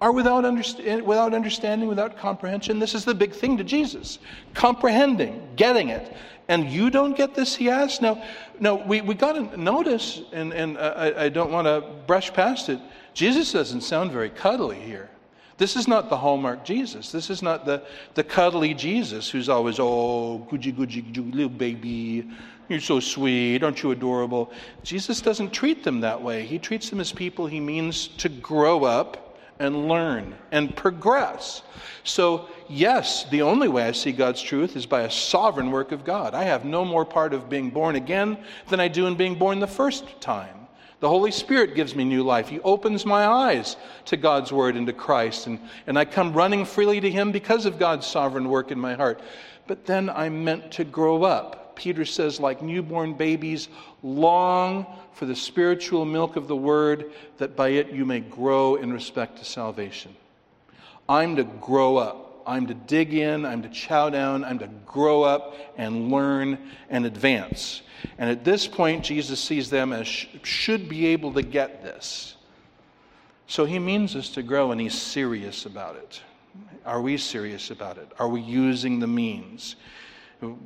are 0.00 0.12
without, 0.12 0.44
understand, 0.44 0.88
eh, 0.88 1.00
without 1.00 1.34
understanding, 1.34 1.88
without 1.88 2.16
comprehension. 2.16 2.78
This 2.78 2.94
is 2.94 3.04
the 3.04 3.14
big 3.14 3.32
thing 3.32 3.56
to 3.58 3.64
Jesus 3.64 4.18
comprehending, 4.54 5.46
getting 5.56 5.90
it. 5.90 6.14
And 6.48 6.68
you 6.68 6.90
don't 6.90 7.16
get 7.16 7.34
this, 7.34 7.54
he 7.54 7.70
asks? 7.70 8.00
Now, 8.00 8.22
no, 8.58 8.74
we, 8.74 9.02
we 9.02 9.14
got 9.14 9.34
to 9.34 9.60
notice, 9.60 10.22
and, 10.32 10.52
and 10.52 10.78
uh, 10.78 10.94
I, 10.96 11.24
I 11.24 11.28
don't 11.28 11.52
want 11.52 11.66
to 11.66 11.84
brush 12.06 12.32
past 12.32 12.68
it, 12.68 12.80
Jesus 13.14 13.52
doesn't 13.52 13.82
sound 13.82 14.10
very 14.10 14.30
cuddly 14.30 14.80
here. 14.80 15.10
This 15.58 15.76
is 15.76 15.86
not 15.86 16.08
the 16.08 16.16
hallmark 16.16 16.64
Jesus. 16.64 17.12
This 17.12 17.28
is 17.28 17.42
not 17.42 17.66
the, 17.66 17.82
the 18.14 18.24
cuddly 18.24 18.72
Jesus 18.72 19.28
who's 19.28 19.48
always, 19.48 19.78
oh, 19.78 20.46
googie, 20.50 20.74
googie, 20.74 21.34
little 21.34 21.50
baby, 21.50 22.28
you're 22.68 22.80
so 22.80 22.98
sweet, 22.98 23.62
aren't 23.62 23.82
you 23.82 23.90
adorable? 23.90 24.50
Jesus 24.82 25.20
doesn't 25.20 25.52
treat 25.52 25.84
them 25.84 26.00
that 26.00 26.20
way. 26.20 26.46
He 26.46 26.58
treats 26.58 26.88
them 26.88 26.98
as 26.98 27.12
people 27.12 27.46
he 27.46 27.60
means 27.60 28.08
to 28.08 28.28
grow 28.28 28.84
up 28.84 29.29
and 29.60 29.88
learn 29.88 30.34
and 30.50 30.74
progress. 30.74 31.62
So, 32.02 32.48
yes, 32.68 33.24
the 33.30 33.42
only 33.42 33.68
way 33.68 33.84
I 33.84 33.92
see 33.92 34.10
God's 34.10 34.42
truth 34.42 34.74
is 34.74 34.86
by 34.86 35.02
a 35.02 35.10
sovereign 35.10 35.70
work 35.70 35.92
of 35.92 36.04
God. 36.04 36.34
I 36.34 36.44
have 36.44 36.64
no 36.64 36.84
more 36.84 37.04
part 37.04 37.32
of 37.32 37.48
being 37.48 37.70
born 37.70 37.94
again 37.94 38.38
than 38.68 38.80
I 38.80 38.88
do 38.88 39.06
in 39.06 39.14
being 39.14 39.36
born 39.36 39.60
the 39.60 39.68
first 39.68 40.20
time. 40.20 40.56
The 41.00 41.08
Holy 41.08 41.30
Spirit 41.30 41.74
gives 41.74 41.94
me 41.94 42.04
new 42.04 42.22
life. 42.22 42.48
He 42.48 42.60
opens 42.60 43.06
my 43.06 43.26
eyes 43.26 43.76
to 44.06 44.16
God's 44.16 44.52
Word 44.52 44.76
and 44.76 44.86
to 44.86 44.92
Christ, 44.92 45.46
and, 45.46 45.60
and 45.86 45.98
I 45.98 46.04
come 46.04 46.32
running 46.32 46.64
freely 46.64 47.00
to 47.00 47.10
Him 47.10 47.32
because 47.32 47.64
of 47.64 47.78
God's 47.78 48.06
sovereign 48.06 48.48
work 48.48 48.70
in 48.70 48.78
my 48.78 48.94
heart. 48.94 49.20
But 49.66 49.86
then 49.86 50.10
I'm 50.10 50.44
meant 50.44 50.72
to 50.72 50.84
grow 50.84 51.22
up. 51.22 51.76
Peter 51.76 52.04
says, 52.04 52.40
like 52.40 52.60
newborn 52.60 53.14
babies, 53.14 53.68
long 54.02 54.84
for 55.12 55.26
the 55.26 55.36
spiritual 55.36 56.04
milk 56.04 56.36
of 56.36 56.48
the 56.48 56.56
word, 56.56 57.12
that 57.38 57.56
by 57.56 57.70
it 57.70 57.90
you 57.90 58.04
may 58.04 58.20
grow 58.20 58.76
in 58.76 58.92
respect 58.92 59.38
to 59.38 59.44
salvation. 59.44 60.14
I'm 61.08 61.36
to 61.36 61.44
grow 61.44 61.96
up. 61.96 62.42
I'm 62.46 62.66
to 62.68 62.74
dig 62.74 63.14
in. 63.14 63.44
I'm 63.44 63.62
to 63.62 63.68
chow 63.68 64.10
down. 64.10 64.44
I'm 64.44 64.58
to 64.60 64.68
grow 64.86 65.22
up 65.22 65.54
and 65.76 66.10
learn 66.10 66.58
and 66.88 67.04
advance. 67.04 67.82
And 68.18 68.30
at 68.30 68.44
this 68.44 68.66
point, 68.66 69.04
Jesus 69.04 69.40
sees 69.40 69.70
them 69.70 69.92
as 69.92 70.06
sh- 70.06 70.26
should 70.42 70.88
be 70.88 71.06
able 71.06 71.32
to 71.34 71.42
get 71.42 71.82
this. 71.82 72.36
So 73.46 73.64
he 73.64 73.78
means 73.78 74.14
us 74.14 74.28
to 74.30 74.42
grow, 74.42 74.70
and 74.70 74.80
he's 74.80 74.94
serious 74.94 75.66
about 75.66 75.96
it. 75.96 76.22
Are 76.86 77.02
we 77.02 77.16
serious 77.16 77.70
about 77.70 77.98
it? 77.98 78.10
Are 78.18 78.28
we 78.28 78.40
using 78.40 79.00
the 79.00 79.06
means? 79.06 79.76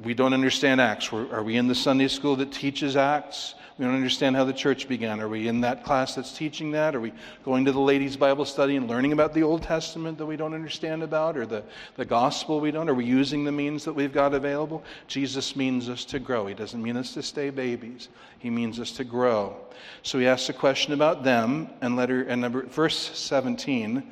We 0.03 0.15
don't 0.15 0.33
understand 0.33 0.81
Acts. 0.81 1.13
Are 1.13 1.43
we 1.43 1.57
in 1.57 1.67
the 1.67 1.75
Sunday 1.75 2.09
school 2.09 2.37
that 2.37 2.53
teaches 2.53 2.97
Acts? 2.97 3.55
We 3.77 3.85
don't 3.85 3.95
understand 3.95 4.37
how 4.37 4.45
the 4.45 4.53
church 4.53 4.87
began. 4.87 5.21
Are 5.21 5.29
we 5.29 5.49
in 5.49 5.61
that 5.63 5.83
class 5.83 6.15
that's 6.15 6.37
teaching 6.37 6.71
that? 6.73 6.95
Are 6.95 7.01
we 7.01 7.13
going 7.45 7.65
to 7.65 7.73
the 7.73 7.81
ladies' 7.81 8.17
Bible 8.17 8.45
study 8.45 8.77
and 8.77 8.89
learning 8.89 9.13
about 9.13 9.35
the 9.35 9.43
Old 9.43 9.63
Testament 9.63 10.17
that 10.19 10.27
we 10.27 10.37
don't 10.37 10.55
understand 10.55 11.03
about 11.03 11.37
or 11.37 11.45
the, 11.45 11.65
the 11.97 12.05
gospel 12.05 12.61
we 12.61 12.71
don't? 12.71 12.89
Are 12.89 12.95
we 12.95 13.05
using 13.05 13.43
the 13.43 13.51
means 13.51 13.85
that 13.85 13.93
we've 13.93 14.13
got 14.13 14.33
available? 14.33 14.85
Jesus 15.09 15.57
means 15.57 15.89
us 15.89 16.05
to 16.05 16.21
grow. 16.21 16.47
He 16.47 16.55
doesn't 16.55 16.81
mean 16.81 16.97
us 16.97 17.15
to 17.15 17.23
stay 17.23 17.51
babies, 17.51 18.11
He 18.39 18.49
means 18.49 18.79
us 18.79 18.93
to 18.93 19.05
grow. 19.05 19.57
So 20.03 20.21
he 20.21 20.27
asks 20.27 20.49
a 20.49 20.55
question 20.55 20.93
about 20.93 21.25
them, 21.25 21.69
and, 21.81 21.97
letter, 21.97 22.23
and 22.23 22.41
number, 22.41 22.67
verse 22.67 22.97
17, 23.19 24.05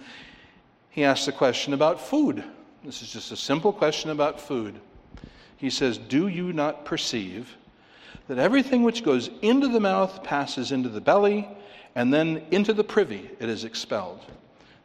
he 0.90 1.04
asks 1.04 1.28
a 1.28 1.32
question 1.32 1.72
about 1.72 2.00
food. 2.00 2.42
This 2.84 3.00
is 3.00 3.12
just 3.12 3.30
a 3.30 3.36
simple 3.36 3.72
question 3.72 4.10
about 4.10 4.40
food 4.40 4.80
he 5.62 5.70
says, 5.70 5.96
Do 5.96 6.26
you 6.26 6.52
not 6.52 6.84
perceive 6.84 7.56
that 8.28 8.38
everything 8.38 8.82
which 8.82 9.04
goes 9.04 9.30
into 9.42 9.68
the 9.68 9.80
mouth 9.80 10.22
passes 10.22 10.72
into 10.72 10.88
the 10.88 11.00
belly, 11.00 11.48
and 11.94 12.12
then 12.12 12.44
into 12.50 12.72
the 12.72 12.84
privy 12.84 13.30
it 13.38 13.48
is 13.48 13.64
expelled? 13.64 14.20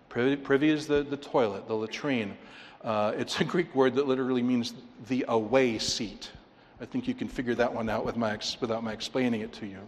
Privy, 0.09 0.35
privy 0.35 0.69
is 0.69 0.87
the, 0.87 1.03
the 1.03 1.17
toilet, 1.17 1.67
the 1.67 1.73
latrine. 1.73 2.37
Uh, 2.83 3.13
it's 3.17 3.39
a 3.39 3.43
Greek 3.43 3.73
word 3.75 3.95
that 3.95 4.07
literally 4.07 4.41
means 4.41 4.73
the 5.07 5.25
away 5.27 5.77
seat. 5.77 6.31
I 6.79 6.85
think 6.85 7.07
you 7.07 7.13
can 7.13 7.27
figure 7.27 7.55
that 7.55 7.73
one 7.73 7.89
out 7.89 8.05
with 8.05 8.17
my, 8.17 8.37
without 8.61 8.83
my 8.83 8.93
explaining 8.93 9.41
it 9.41 9.51
to 9.53 9.65
you. 9.65 9.79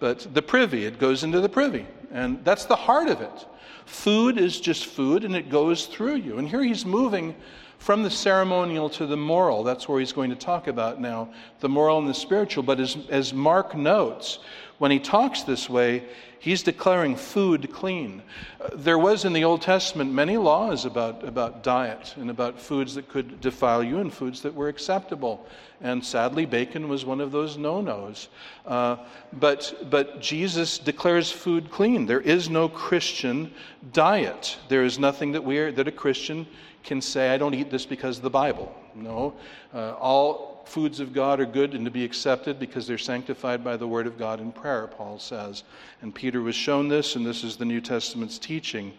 But 0.00 0.34
the 0.34 0.42
privy, 0.42 0.84
it 0.84 0.98
goes 0.98 1.22
into 1.22 1.40
the 1.40 1.48
privy. 1.48 1.86
And 2.10 2.44
that's 2.44 2.64
the 2.64 2.76
heart 2.76 3.08
of 3.08 3.20
it. 3.20 3.46
Food 3.86 4.38
is 4.38 4.60
just 4.60 4.86
food 4.86 5.24
and 5.24 5.36
it 5.36 5.48
goes 5.48 5.86
through 5.86 6.16
you. 6.16 6.38
And 6.38 6.48
here 6.48 6.62
he's 6.62 6.84
moving 6.84 7.36
from 7.84 8.02
the 8.02 8.10
ceremonial 8.10 8.88
to 8.88 9.04
the 9.04 9.16
moral. 9.16 9.62
That's 9.62 9.86
where 9.86 10.00
he's 10.00 10.14
going 10.14 10.30
to 10.30 10.36
talk 10.36 10.68
about 10.68 11.02
now 11.02 11.28
the 11.60 11.68
moral 11.68 11.98
and 11.98 12.08
the 12.08 12.14
spiritual. 12.14 12.62
But 12.62 12.80
as, 12.80 12.96
as 13.10 13.34
Mark 13.34 13.76
notes, 13.76 14.38
when 14.78 14.90
he 14.90 14.98
talks 14.98 15.42
this 15.42 15.68
way, 15.68 16.02
he's 16.38 16.62
declaring 16.62 17.14
food 17.14 17.70
clean. 17.70 18.22
Uh, 18.58 18.70
there 18.72 18.98
was 18.98 19.26
in 19.26 19.34
the 19.34 19.44
Old 19.44 19.60
Testament 19.60 20.10
many 20.10 20.38
laws 20.38 20.86
about, 20.86 21.28
about 21.28 21.62
diet 21.62 22.14
and 22.16 22.30
about 22.30 22.58
foods 22.58 22.94
that 22.94 23.10
could 23.10 23.42
defile 23.42 23.84
you 23.84 23.98
and 23.98 24.10
foods 24.10 24.40
that 24.40 24.54
were 24.54 24.68
acceptable. 24.68 25.46
And 25.82 26.02
sadly, 26.02 26.46
bacon 26.46 26.88
was 26.88 27.04
one 27.04 27.20
of 27.20 27.32
those 27.32 27.58
no 27.58 27.82
nos. 27.82 28.28
Uh, 28.64 28.96
but, 29.34 29.74
but 29.90 30.22
Jesus 30.22 30.78
declares 30.78 31.30
food 31.30 31.70
clean. 31.70 32.06
There 32.06 32.22
is 32.22 32.48
no 32.48 32.66
Christian 32.66 33.52
diet. 33.92 34.56
There 34.70 34.84
is 34.84 34.98
nothing 34.98 35.32
that, 35.32 35.44
we 35.44 35.58
are, 35.58 35.70
that 35.72 35.86
a 35.86 35.92
Christian 35.92 36.46
can 36.84 37.00
say, 37.00 37.30
I 37.30 37.38
don't 37.38 37.54
eat 37.54 37.70
this 37.70 37.86
because 37.86 38.18
of 38.18 38.22
the 38.22 38.30
Bible. 38.30 38.74
No. 38.94 39.34
Uh, 39.72 39.92
all 39.92 40.62
foods 40.66 41.00
of 41.00 41.12
God 41.12 41.40
are 41.40 41.46
good 41.46 41.74
and 41.74 41.84
to 41.84 41.90
be 41.90 42.04
accepted 42.04 42.58
because 42.58 42.86
they're 42.86 42.98
sanctified 42.98 43.64
by 43.64 43.76
the 43.76 43.88
word 43.88 44.06
of 44.06 44.18
God 44.18 44.40
in 44.40 44.52
prayer, 44.52 44.86
Paul 44.86 45.18
says. 45.18 45.64
And 46.02 46.14
Peter 46.14 46.40
was 46.42 46.54
shown 46.54 46.88
this, 46.88 47.16
and 47.16 47.26
this 47.26 47.44
is 47.44 47.56
the 47.56 47.64
New 47.64 47.80
Testament's 47.80 48.38
teaching. 48.38 48.92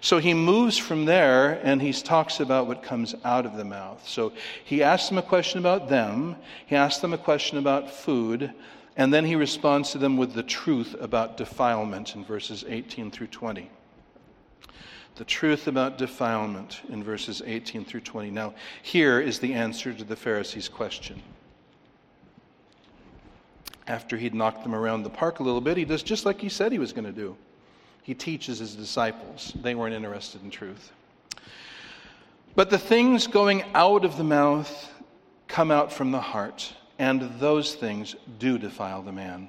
So 0.00 0.18
he 0.18 0.34
moves 0.34 0.76
from 0.76 1.04
there 1.04 1.60
and 1.62 1.80
he 1.80 1.92
talks 1.92 2.40
about 2.40 2.66
what 2.66 2.82
comes 2.82 3.14
out 3.24 3.46
of 3.46 3.56
the 3.56 3.64
mouth. 3.64 4.06
So 4.06 4.32
he 4.64 4.82
asks 4.82 5.08
them 5.08 5.18
a 5.18 5.22
question 5.22 5.58
about 5.58 5.88
them, 5.88 6.36
he 6.66 6.76
asks 6.76 7.00
them 7.00 7.14
a 7.14 7.18
question 7.18 7.58
about 7.58 7.90
food, 7.90 8.52
and 8.96 9.12
then 9.12 9.24
he 9.24 9.34
responds 9.34 9.92
to 9.92 9.98
them 9.98 10.16
with 10.16 10.34
the 10.34 10.42
truth 10.42 10.94
about 11.00 11.36
defilement 11.36 12.14
in 12.14 12.24
verses 12.24 12.64
18 12.68 13.10
through 13.10 13.28
20 13.28 13.70
the 15.16 15.24
truth 15.24 15.68
about 15.68 15.98
defilement 15.98 16.80
in 16.88 17.02
verses 17.02 17.42
18 17.44 17.84
through 17.84 18.00
20. 18.00 18.30
Now, 18.30 18.54
here 18.82 19.20
is 19.20 19.38
the 19.38 19.54
answer 19.54 19.92
to 19.92 20.04
the 20.04 20.16
Pharisees' 20.16 20.68
question. 20.68 21.22
After 23.86 24.16
he'd 24.16 24.34
knocked 24.34 24.62
them 24.62 24.74
around 24.74 25.02
the 25.02 25.10
park 25.10 25.40
a 25.40 25.42
little 25.42 25.60
bit, 25.60 25.76
he 25.76 25.84
does 25.84 26.02
just 26.02 26.24
like 26.24 26.40
he 26.40 26.48
said 26.48 26.72
he 26.72 26.78
was 26.78 26.92
going 26.92 27.04
to 27.04 27.12
do. 27.12 27.36
He 28.02 28.14
teaches 28.14 28.58
his 28.58 28.74
disciples. 28.74 29.52
They 29.62 29.74
weren't 29.74 29.94
interested 29.94 30.42
in 30.42 30.50
truth. 30.50 30.92
But 32.56 32.70
the 32.70 32.78
things 32.78 33.26
going 33.26 33.64
out 33.74 34.04
of 34.04 34.16
the 34.16 34.24
mouth 34.24 34.92
come 35.48 35.70
out 35.70 35.92
from 35.92 36.10
the 36.10 36.20
heart, 36.20 36.72
and 36.98 37.22
those 37.38 37.74
things 37.74 38.16
do 38.38 38.58
defile 38.58 39.02
the 39.02 39.12
man. 39.12 39.48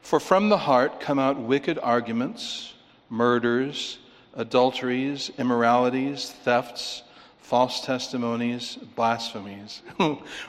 For 0.00 0.20
from 0.20 0.48
the 0.48 0.58
heart 0.58 1.00
come 1.00 1.18
out 1.18 1.38
wicked 1.38 1.78
arguments, 1.78 2.74
murders, 3.10 3.98
adulteries, 4.36 5.30
immoralities, 5.38 6.30
thefts, 6.44 7.02
false 7.40 7.80
testimonies, 7.80 8.76
blasphemies. 8.96 9.82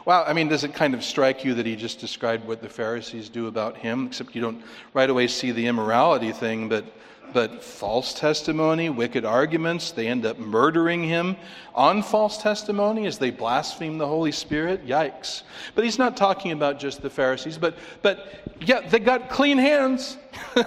wow, 0.05 0.23
I 0.25 0.33
mean, 0.33 0.47
does 0.47 0.63
it 0.63 0.73
kind 0.73 0.93
of 0.93 1.03
strike 1.03 1.45
you 1.45 1.53
that 1.53 1.65
he 1.65 1.75
just 1.75 1.99
described 1.99 2.47
what 2.47 2.61
the 2.61 2.69
Pharisees 2.69 3.29
do 3.29 3.47
about 3.47 3.77
him? 3.77 4.07
Except 4.07 4.33
you 4.33 4.41
don't 4.41 4.63
right 4.93 5.09
away 5.09 5.27
see 5.27 5.51
the 5.51 5.67
immorality 5.67 6.31
thing, 6.31 6.69
but 6.69 6.85
but 7.33 7.61
false 7.61 8.13
testimony, 8.13 8.89
wicked 8.89 9.25
arguments, 9.25 9.91
they 9.91 10.07
end 10.07 10.25
up 10.25 10.39
murdering 10.39 11.03
him 11.03 11.35
on 11.75 12.01
false 12.01 12.41
testimony 12.41 13.05
as 13.05 13.17
they 13.17 13.31
blaspheme 13.31 13.97
the 13.97 14.07
Holy 14.07 14.31
Spirit. 14.31 14.87
Yikes. 14.87 15.43
But 15.75 15.83
he's 15.83 15.99
not 15.99 16.15
talking 16.15 16.53
about 16.53 16.79
just 16.79 17.01
the 17.01 17.09
Pharisees, 17.09 17.57
but 17.57 17.75
but 18.01 18.55
yeah, 18.61 18.79
they 18.79 18.99
got 18.99 19.29
clean 19.29 19.57
hands. 19.57 20.17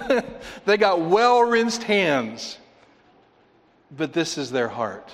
they 0.65 0.77
got 0.77 1.01
well-rinsed 1.01 1.83
hands 1.83 2.57
but 3.95 4.13
this 4.13 4.37
is 4.37 4.51
their 4.51 4.69
heart. 4.69 5.11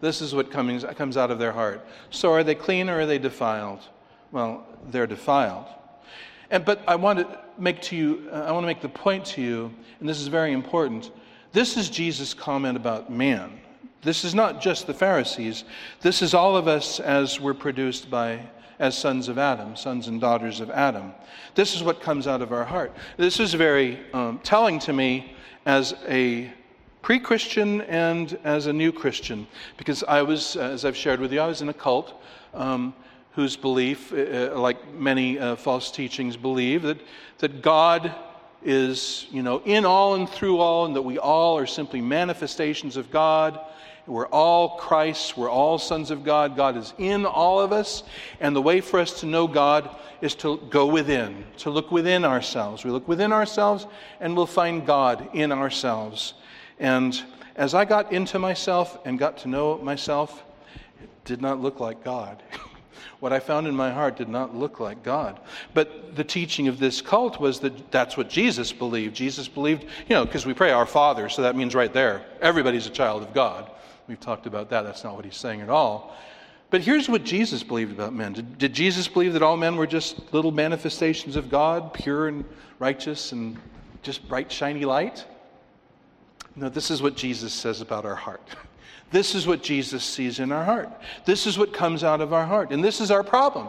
This 0.00 0.20
is 0.20 0.34
what 0.34 0.50
comes, 0.50 0.84
comes 0.96 1.16
out 1.16 1.30
of 1.30 1.38
their 1.38 1.52
heart. 1.52 1.86
So 2.10 2.32
are 2.32 2.44
they 2.44 2.54
clean 2.54 2.90
or 2.90 3.00
are 3.00 3.06
they 3.06 3.18
defiled? 3.18 3.80
Well, 4.32 4.66
they're 4.90 5.06
defiled. 5.06 5.66
And, 6.50 6.64
but 6.64 6.82
I 6.86 6.96
want 6.96 7.20
to 7.20 7.38
make 7.56 7.80
to 7.82 7.96
you, 7.96 8.28
I 8.30 8.52
want 8.52 8.64
to 8.64 8.66
make 8.66 8.82
the 8.82 8.88
point 8.88 9.24
to 9.26 9.40
you, 9.40 9.72
and 10.00 10.08
this 10.08 10.20
is 10.20 10.28
very 10.28 10.52
important. 10.52 11.10
This 11.52 11.76
is 11.76 11.88
Jesus' 11.88 12.34
comment 12.34 12.76
about 12.76 13.10
man. 13.10 13.60
This 14.02 14.24
is 14.24 14.34
not 14.34 14.60
just 14.60 14.86
the 14.86 14.92
Pharisees. 14.92 15.64
This 16.02 16.20
is 16.20 16.34
all 16.34 16.56
of 16.56 16.68
us 16.68 17.00
as 17.00 17.40
we're 17.40 17.54
produced 17.54 18.10
by 18.10 18.40
as 18.78 18.98
sons 18.98 19.28
of 19.28 19.38
Adam, 19.38 19.76
sons 19.76 20.08
and 20.08 20.20
daughters 20.20 20.60
of 20.60 20.68
Adam. 20.70 21.14
This 21.54 21.74
is 21.74 21.82
what 21.82 22.02
comes 22.02 22.26
out 22.26 22.42
of 22.42 22.52
our 22.52 22.64
heart. 22.64 22.92
This 23.16 23.40
is 23.40 23.54
very 23.54 24.00
um, 24.12 24.40
telling 24.42 24.78
to 24.80 24.92
me 24.92 25.34
as 25.64 25.94
a 26.06 26.52
pre 27.04 27.18
Christian 27.18 27.82
and 27.82 28.38
as 28.44 28.66
a 28.66 28.72
new 28.72 28.90
Christian. 28.90 29.46
Because 29.76 30.02
I 30.04 30.22
was, 30.22 30.56
as 30.56 30.86
I've 30.86 30.96
shared 30.96 31.20
with 31.20 31.34
you, 31.34 31.40
I 31.40 31.46
was 31.46 31.60
in 31.60 31.68
a 31.68 31.74
cult 31.74 32.14
um, 32.54 32.94
whose 33.32 33.56
belief, 33.56 34.10
uh, 34.10 34.54
uh, 34.54 34.58
like 34.58 34.94
many 34.94 35.38
uh, 35.38 35.56
false 35.56 35.90
teachings, 35.90 36.34
believe 36.34 36.80
that, 36.80 36.98
that 37.38 37.60
God 37.60 38.14
is, 38.64 39.26
you 39.30 39.42
know, 39.42 39.60
in 39.66 39.84
all 39.84 40.14
and 40.14 40.26
through 40.26 40.60
all, 40.60 40.86
and 40.86 40.96
that 40.96 41.02
we 41.02 41.18
all 41.18 41.58
are 41.58 41.66
simply 41.66 42.00
manifestations 42.00 42.96
of 42.96 43.10
God. 43.10 43.60
We're 44.06 44.28
all 44.28 44.78
Christ. 44.78 45.36
We're 45.36 45.50
all 45.50 45.76
sons 45.76 46.10
of 46.10 46.24
God. 46.24 46.56
God 46.56 46.78
is 46.78 46.94
in 46.96 47.26
all 47.26 47.60
of 47.60 47.70
us. 47.70 48.02
And 48.40 48.56
the 48.56 48.62
way 48.62 48.80
for 48.80 48.98
us 48.98 49.20
to 49.20 49.26
know 49.26 49.46
God 49.46 49.94
is 50.22 50.34
to 50.36 50.56
go 50.70 50.86
within, 50.86 51.44
to 51.58 51.68
look 51.68 51.92
within 51.92 52.24
ourselves. 52.24 52.82
We 52.82 52.90
look 52.90 53.08
within 53.08 53.30
ourselves 53.30 53.86
and 54.20 54.34
we'll 54.34 54.46
find 54.46 54.86
God 54.86 55.28
in 55.34 55.52
ourselves. 55.52 56.32
And 56.78 57.22
as 57.56 57.74
I 57.74 57.84
got 57.84 58.12
into 58.12 58.38
myself 58.38 58.98
and 59.04 59.18
got 59.18 59.38
to 59.38 59.48
know 59.48 59.78
myself, 59.78 60.42
it 61.02 61.08
did 61.24 61.40
not 61.40 61.60
look 61.60 61.80
like 61.80 62.02
God. 62.02 62.42
what 63.20 63.32
I 63.32 63.40
found 63.40 63.66
in 63.66 63.74
my 63.74 63.90
heart 63.90 64.16
did 64.16 64.28
not 64.28 64.54
look 64.54 64.80
like 64.80 65.02
God. 65.02 65.40
But 65.72 66.16
the 66.16 66.24
teaching 66.24 66.68
of 66.68 66.78
this 66.78 67.00
cult 67.00 67.40
was 67.40 67.60
that 67.60 67.90
that's 67.90 68.16
what 68.16 68.28
Jesus 68.28 68.72
believed. 68.72 69.14
Jesus 69.14 69.48
believed, 69.48 69.84
you 69.84 70.14
know, 70.14 70.24
because 70.24 70.46
we 70.46 70.54
pray 70.54 70.72
our 70.72 70.86
Father, 70.86 71.28
so 71.28 71.42
that 71.42 71.56
means 71.56 71.74
right 71.74 71.92
there, 71.92 72.24
everybody's 72.40 72.86
a 72.86 72.90
child 72.90 73.22
of 73.22 73.32
God. 73.32 73.70
We've 74.08 74.20
talked 74.20 74.46
about 74.46 74.68
that. 74.70 74.82
That's 74.82 75.04
not 75.04 75.16
what 75.16 75.24
he's 75.24 75.36
saying 75.36 75.60
at 75.60 75.70
all. 75.70 76.14
But 76.70 76.80
here's 76.80 77.08
what 77.08 77.24
Jesus 77.24 77.62
believed 77.62 77.92
about 77.92 78.12
men. 78.12 78.32
Did, 78.32 78.58
did 78.58 78.72
Jesus 78.72 79.06
believe 79.06 79.32
that 79.34 79.42
all 79.42 79.56
men 79.56 79.76
were 79.76 79.86
just 79.86 80.32
little 80.32 80.50
manifestations 80.50 81.36
of 81.36 81.48
God, 81.48 81.94
pure 81.94 82.28
and 82.28 82.44
righteous 82.78 83.32
and 83.32 83.56
just 84.02 84.28
bright, 84.28 84.50
shiny 84.50 84.84
light? 84.84 85.24
No, 86.56 86.68
this 86.68 86.90
is 86.90 87.02
what 87.02 87.16
Jesus 87.16 87.52
says 87.52 87.80
about 87.80 88.04
our 88.04 88.16
heart. 88.16 88.42
This 89.10 89.36
is 89.36 89.46
what 89.46 89.62
Jesus 89.62 90.02
sees 90.02 90.40
in 90.40 90.50
our 90.50 90.64
heart. 90.64 90.90
This 91.24 91.46
is 91.46 91.56
what 91.56 91.72
comes 91.72 92.02
out 92.02 92.20
of 92.20 92.32
our 92.32 92.44
heart. 92.44 92.72
And 92.72 92.82
this 92.82 93.00
is 93.00 93.12
our 93.12 93.22
problem. 93.22 93.68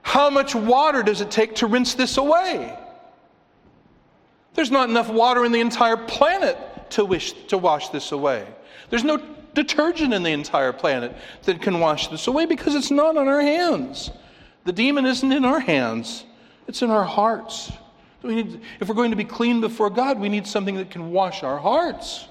How 0.00 0.30
much 0.30 0.54
water 0.54 1.02
does 1.02 1.20
it 1.20 1.30
take 1.30 1.56
to 1.56 1.66
rinse 1.66 1.92
this 1.92 2.16
away? 2.16 2.78
There's 4.54 4.70
not 4.70 4.88
enough 4.88 5.10
water 5.10 5.44
in 5.44 5.52
the 5.52 5.60
entire 5.60 5.98
planet 5.98 6.56
to, 6.92 7.04
wish, 7.04 7.32
to 7.48 7.58
wash 7.58 7.90
this 7.90 8.12
away. 8.12 8.46
There's 8.88 9.04
no 9.04 9.18
detergent 9.54 10.14
in 10.14 10.22
the 10.22 10.30
entire 10.30 10.72
planet 10.72 11.14
that 11.42 11.60
can 11.60 11.80
wash 11.80 12.08
this 12.08 12.26
away 12.26 12.46
because 12.46 12.74
it's 12.74 12.90
not 12.90 13.16
on 13.16 13.28
our 13.28 13.42
hands. 13.42 14.10
The 14.64 14.72
demon 14.72 15.06
isn't 15.06 15.32
in 15.32 15.44
our 15.44 15.60
hands, 15.60 16.24
it's 16.66 16.82
in 16.82 16.90
our 16.90 17.04
hearts. 17.04 17.72
We 18.22 18.34
need, 18.36 18.60
if 18.80 18.88
we're 18.88 18.94
going 18.94 19.10
to 19.10 19.16
be 19.16 19.24
clean 19.24 19.60
before 19.60 19.90
God, 19.90 20.18
we 20.18 20.28
need 20.28 20.46
something 20.46 20.76
that 20.76 20.90
can 20.90 21.10
wash 21.10 21.42
our 21.42 21.58
hearts. 21.58 22.26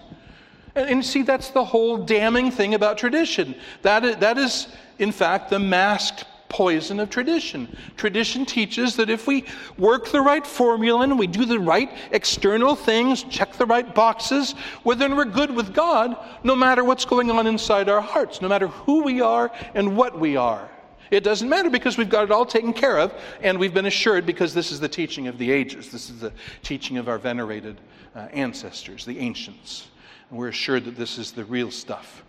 And, 0.75 0.89
and 0.89 1.05
see, 1.05 1.23
that's 1.23 1.49
the 1.49 1.65
whole 1.65 1.97
damning 1.97 2.51
thing 2.51 2.73
about 2.75 2.97
tradition. 2.97 3.55
That 3.81 4.05
is, 4.05 4.15
that 4.17 4.37
is, 4.37 4.67
in 4.99 5.11
fact, 5.11 5.49
the 5.49 5.59
masked 5.59 6.25
poison 6.49 6.99
of 6.99 7.09
tradition. 7.09 7.75
Tradition 7.95 8.45
teaches 8.45 8.95
that 8.95 9.09
if 9.09 9.27
we 9.27 9.45
work 9.77 10.09
the 10.09 10.21
right 10.21 10.45
formula 10.45 11.01
and 11.01 11.17
we 11.17 11.27
do 11.27 11.45
the 11.45 11.59
right 11.59 11.91
external 12.11 12.75
things, 12.75 13.23
check 13.23 13.53
the 13.53 13.65
right 13.65 13.93
boxes, 13.93 14.55
well, 14.83 14.97
then 14.97 15.15
we're 15.15 15.25
good 15.25 15.51
with 15.51 15.73
God 15.73 16.17
no 16.43 16.55
matter 16.55 16.83
what's 16.83 17.05
going 17.05 17.29
on 17.29 17.45
inside 17.45 17.87
our 17.87 18.01
hearts, 18.01 18.41
no 18.41 18.47
matter 18.47 18.67
who 18.67 19.03
we 19.03 19.21
are 19.21 19.51
and 19.75 19.95
what 19.95 20.19
we 20.19 20.35
are. 20.35 20.69
It 21.11 21.23
doesn't 21.23 21.49
matter 21.49 21.69
because 21.69 21.97
we've 21.97 22.09
got 22.09 22.23
it 22.23 22.31
all 22.31 22.45
taken 22.45 22.73
care 22.73 22.99
of, 22.99 23.13
and 23.41 23.59
we've 23.59 23.73
been 23.73 23.87
assured 23.87 24.25
because 24.25 24.53
this 24.53 24.71
is 24.71 24.79
the 24.79 24.87
teaching 24.87 25.27
of 25.27 25.37
the 25.37 25.51
ages. 25.51 25.91
This 25.91 26.09
is 26.09 26.19
the 26.19 26.31
teaching 26.63 26.97
of 26.97 27.07
our 27.09 27.17
venerated 27.17 27.79
uh, 28.15 28.27
ancestors, 28.31 29.05
the 29.05 29.19
ancients. 29.19 29.87
And 30.29 30.37
we're 30.37 30.49
assured 30.49 30.85
that 30.85 30.95
this 30.95 31.17
is 31.17 31.31
the 31.31 31.45
real 31.45 31.71
stuff. 31.71 32.23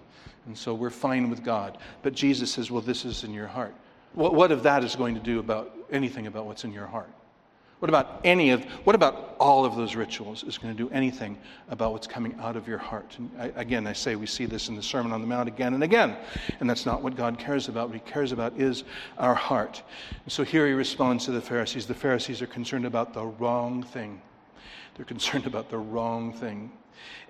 And 0.47 0.57
so 0.57 0.75
we're 0.75 0.91
fine 0.91 1.29
with 1.29 1.45
God. 1.45 1.79
But 2.03 2.15
Jesus 2.15 2.51
says, 2.51 2.71
well, 2.71 2.81
this 2.81 3.05
is 3.05 3.25
in 3.25 3.33
your 3.33 3.47
heart. 3.47 3.75
What, 4.15 4.35
what 4.35 4.51
if 4.51 4.63
that 4.63 4.83
is 4.83 4.97
going 4.97 5.15
to 5.15 5.21
do 5.21 5.39
about 5.39 5.77
anything 5.91 6.27
about 6.27 6.47
what's 6.47 6.65
in 6.65 6.73
your 6.73 6.87
heart? 6.87 7.11
What 7.81 7.89
about 7.89 8.21
any 8.25 8.51
of, 8.51 8.63
what 8.85 8.95
about 8.95 9.37
all 9.41 9.65
of 9.65 9.75
those 9.75 9.97
rituals 9.97 10.45
is 10.45 10.59
going 10.59 10.77
to 10.77 10.77
do 10.77 10.91
anything 10.91 11.39
about 11.71 11.93
what's 11.93 12.07
coming 12.07 12.37
out 12.39 12.55
of 12.55 12.69
your 12.69 12.77
heart? 12.77 13.17
And 13.19 13.31
I, 13.39 13.47
again, 13.59 13.87
I 13.87 13.95
say 13.95 14.17
we 14.17 14.27
see 14.27 14.45
this 14.45 14.69
in 14.69 14.77
the 14.77 14.83
Sermon 14.83 15.13
on 15.13 15.23
the 15.23 15.27
Mount 15.27 15.49
again 15.49 15.73
and 15.73 15.83
again. 15.83 16.15
And 16.61 16.69
that's 16.69 16.85
not 16.85 17.03
what 17.03 17.17
God 17.17 17.39
cares 17.39 17.69
about. 17.69 17.89
What 17.89 17.95
He 17.95 18.11
cares 18.13 18.33
about 18.33 18.59
is 18.59 18.85
our 19.17 19.35
heart. 19.35 19.83
And 20.25 20.31
so 20.31 20.45
here 20.45 20.67
He 20.67 20.75
responds 20.75 21.25
to 21.25 21.31
the 21.31 21.41
Pharisees. 21.41 21.87
The 21.87 21.95
Pharisees 21.95 22.43
are 22.43 22.47
concerned 22.47 22.85
about 22.85 23.15
the 23.15 23.25
wrong 23.25 23.83
thing. 23.83 24.21
They're 24.95 25.07
concerned 25.07 25.47
about 25.47 25.71
the 25.71 25.79
wrong 25.79 26.35
thing. 26.35 26.71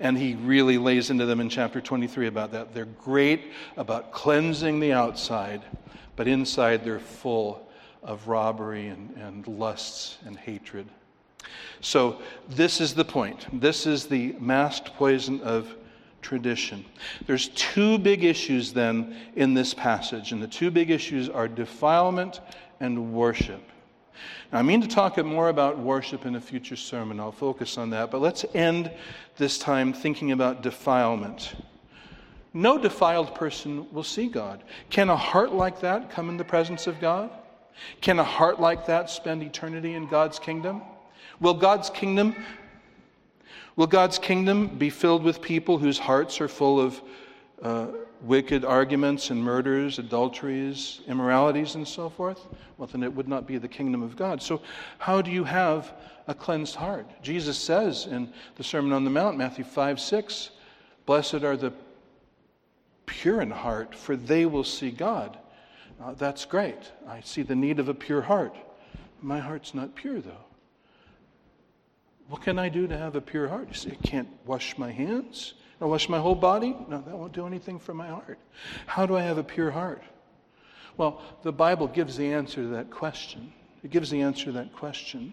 And 0.01 0.19
he 0.19 0.35
really 0.35 0.79
lays 0.79 1.11
into 1.11 1.27
them 1.27 1.39
in 1.39 1.49
chapter 1.49 1.81
23 1.81 2.27
about 2.27 2.51
that. 2.51 2.75
They're 2.75 2.87
great 2.87 3.53
about 3.77 4.11
cleansing 4.11 4.81
the 4.81 4.93
outside, 4.93 5.63
but 6.17 6.27
inside 6.27 6.85
they're 6.85 6.99
full 6.99 7.70
of 8.03 8.29
robbery 8.29 8.89
and, 8.89 9.17
and 9.17 9.47
lusts 9.47 10.19
and 10.25 10.37
hatred. 10.37 10.87
So, 11.81 12.21
this 12.49 12.81
is 12.81 12.95
the 12.95 13.05
point. 13.05 13.47
This 13.61 13.87
is 13.87 14.07
the 14.07 14.35
masked 14.39 14.95
poison 14.95 15.41
of 15.41 15.75
tradition. 16.21 16.85
There's 17.27 17.49
two 17.49 17.99
big 17.99 18.25
issues 18.25 18.73
then 18.73 19.17
in 19.37 19.55
this 19.55 19.73
passage, 19.73 20.33
and 20.33 20.43
the 20.43 20.49
two 20.49 20.71
big 20.71 20.91
issues 20.91 21.29
are 21.29 21.49
defilement 21.49 22.41
and 22.81 23.13
worship. 23.13 23.63
Now, 24.53 24.59
I 24.59 24.63
mean 24.63 24.81
to 24.83 24.89
talk 24.89 25.17
more 25.25 25.49
about 25.49 25.79
worship 25.79 26.27
in 26.27 26.35
a 26.35 26.41
future 26.41 26.77
sermon. 26.77 27.21
I'll 27.21 27.33
focus 27.33 27.79
on 27.79 27.91
that. 27.91 28.11
But 28.11 28.21
let's 28.21 28.45
end 28.55 28.91
this 29.37 29.59
time 29.59 29.93
thinking 29.93 30.33
about 30.33 30.63
defilement. 30.63 31.55
No 32.53 32.77
defiled 32.77 33.35
person 33.35 33.91
will 33.93 34.03
see 34.03 34.27
God. 34.27 34.65
Can 34.91 35.09
a 35.09 35.17
heart 35.17 35.53
like 35.53 35.81
that 35.81 36.11
come 36.11 36.29
in 36.29 36.37
the 36.37 36.45
presence 36.45 36.87
of 36.87 37.01
God? 37.01 37.31
Can 38.01 38.19
a 38.19 38.25
heart 38.25 38.61
like 38.61 38.87
that 38.87 39.11
spend 39.11 39.43
eternity 39.43 39.95
in 39.95 40.07
God's 40.09 40.39
kingdom? 40.39 40.83
Will 41.41 41.55
God's 41.55 41.91
kingdom 41.91 42.37
will 43.77 43.87
God's 43.87 44.19
kingdom 44.19 44.67
be 44.67 44.91
filled 44.91 45.23
with 45.23 45.41
people 45.41 45.79
whose 45.79 45.99
hearts 45.99 46.41
are 46.41 46.49
full 46.49 46.79
of 46.79 47.01
uh, 47.63 47.87
wicked 48.21 48.63
arguments 48.65 49.31
and 49.31 49.43
murders, 49.43 49.99
adulteries, 49.99 51.01
immoralities, 51.07 51.77
and 51.77 51.89
so 51.89 52.11
forth? 52.11 52.47
Well, 52.77 52.89
then 52.89 53.03
it 53.03 53.15
would 53.15 53.29
not 53.29 53.47
be 53.47 53.57
the 53.57 53.69
kingdom 53.69 54.03
of 54.03 54.17
God. 54.17 54.43
So, 54.43 54.61
how 54.99 55.23
do 55.23 55.31
you 55.31 55.45
have 55.45 55.95
a 56.27 56.35
cleansed 56.35 56.75
heart? 56.75 57.07
Jesus 57.23 57.59
says 57.59 58.07
in 58.07 58.33
the 58.57 58.65
Sermon 58.65 58.93
on 58.93 59.05
the 59.05 59.11
Mount, 59.11 59.39
Matthew 59.39 59.65
5 59.65 59.99
6, 59.99 60.51
Blessed 61.07 61.43
are 61.43 61.57
the 61.57 61.73
pure 63.07 63.41
in 63.41 63.51
heart, 63.51 63.95
for 63.95 64.15
they 64.15 64.47
will 64.47 64.65
see 64.65 64.91
God. 64.91 65.39
Uh, 66.03 66.15
that's 66.15 66.45
great. 66.45 66.91
I 67.07 67.21
see 67.21 67.43
the 67.43 67.55
need 67.55 67.79
of 67.79 67.89
a 67.89 67.95
pure 67.95 68.23
heart. 68.23 68.57
My 69.21 69.39
heart's 69.39 69.75
not 69.75 69.95
pure, 69.95 70.21
though. 70.21 70.45
What 72.29 72.43
can 72.43 72.59
I 72.59 72.69
do 72.69 72.87
to 72.87 72.97
have 72.97 73.17
a 73.17 73.21
pure 73.21 73.49
heart? 73.49 73.69
You 73.69 73.75
say, 73.75 73.91
I 73.93 74.07
can't 74.07 74.29
wash 74.47 74.79
my 74.79 74.91
hands. 74.91 75.55
I 75.81 75.85
wash 75.85 76.09
my 76.09 76.19
whole 76.19 76.35
body? 76.35 76.77
No, 76.89 77.03
that 77.03 77.19
won't 77.19 77.33
do 77.33 77.47
anything 77.47 77.79
for 77.79 77.93
my 77.93 78.09
heart. 78.09 78.39
How 78.87 79.05
do 79.05 79.17
I 79.17 79.23
have 79.23 79.37
a 79.37 79.43
pure 79.43 79.71
heart? 79.71 80.03
Well, 80.97 81.21
the 81.43 81.53
Bible 81.53 81.87
gives 81.87 82.17
the 82.17 82.33
answer 82.33 82.63
to 82.63 82.69
that 82.69 82.91
question. 82.91 83.53
It 83.83 83.91
gives 83.91 84.11
the 84.11 84.21
answer 84.21 84.47
to 84.47 84.53
that 84.53 84.73
question. 84.73 85.33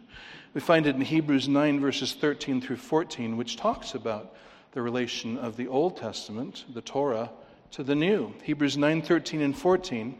We 0.54 0.62
find 0.62 0.88
it 0.88 0.96
in 0.96 1.02
Hebrews 1.02 1.48
9, 1.48 1.80
verses 1.80 2.14
13 2.14 2.62
through 2.62 2.78
14, 2.78 3.38
which 3.38 3.58
talks 3.58 3.94
about 3.94 4.36
the 4.72 4.82
relation 4.82 5.38
of 5.38 5.58
the 5.58 5.68
Old 5.68 5.98
Testament, 5.98 6.66
the 6.74 6.82
Torah, 6.82 7.30
to 7.72 7.84
the 7.84 7.96
new. 7.96 8.34
Hebrews 8.44 8.78
9, 8.78 9.02
13, 9.02 9.42
and 9.42 9.58
14 9.58 10.16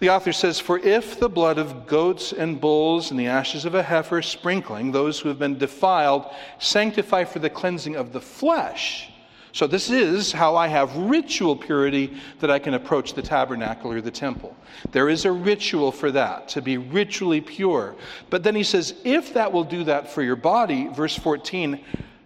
the 0.00 0.08
author 0.08 0.32
says, 0.32 0.58
For 0.58 0.78
if 0.78 1.20
the 1.20 1.28
blood 1.28 1.58
of 1.58 1.86
goats 1.86 2.32
and 2.32 2.58
bulls 2.58 3.10
and 3.10 3.20
the 3.20 3.26
ashes 3.26 3.66
of 3.66 3.74
a 3.74 3.82
heifer 3.82 4.22
sprinkling 4.22 4.90
those 4.90 5.20
who 5.20 5.28
have 5.28 5.38
been 5.38 5.58
defiled 5.58 6.24
sanctify 6.58 7.24
for 7.24 7.38
the 7.38 7.50
cleansing 7.50 7.96
of 7.96 8.12
the 8.12 8.20
flesh. 8.20 9.10
So, 9.52 9.66
this 9.66 9.90
is 9.90 10.32
how 10.32 10.56
I 10.56 10.68
have 10.68 10.96
ritual 10.96 11.56
purity 11.56 12.16
that 12.38 12.52
I 12.52 12.60
can 12.60 12.74
approach 12.74 13.14
the 13.14 13.20
tabernacle 13.20 13.92
or 13.92 14.00
the 14.00 14.10
temple. 14.10 14.56
There 14.92 15.08
is 15.08 15.24
a 15.24 15.32
ritual 15.32 15.90
for 15.92 16.10
that, 16.12 16.48
to 16.50 16.62
be 16.62 16.78
ritually 16.78 17.40
pure. 17.40 17.96
But 18.30 18.42
then 18.42 18.54
he 18.54 18.62
says, 18.62 18.94
if 19.04 19.34
that 19.34 19.52
will 19.52 19.64
do 19.64 19.84
that 19.84 20.08
for 20.08 20.22
your 20.22 20.36
body, 20.36 20.86
verse 20.86 21.16
14, 21.16 21.80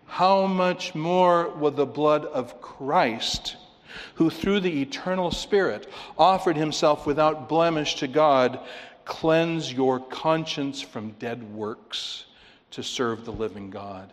how 0.07 0.47
much 0.47 0.95
more 0.95 1.49
will 1.49 1.70
the 1.70 1.87
blood 1.87 2.26
of 2.26 2.61
Christ? 2.61 3.57
Who 4.14 4.30
through 4.30 4.61
the 4.61 4.82
eternal 4.82 5.30
Spirit 5.30 5.90
offered 6.18 6.57
himself 6.57 7.07
without 7.07 7.49
blemish 7.49 7.97
to 7.97 8.09
God, 8.09 8.61
cleanse 9.05 9.72
your 9.72 10.01
conscience 10.01 10.80
from 10.80 11.12
dead 11.12 11.42
works 11.55 12.24
to 12.70 12.82
serve 12.82 13.24
the 13.24 13.32
living 13.32 13.70
God. 13.70 14.12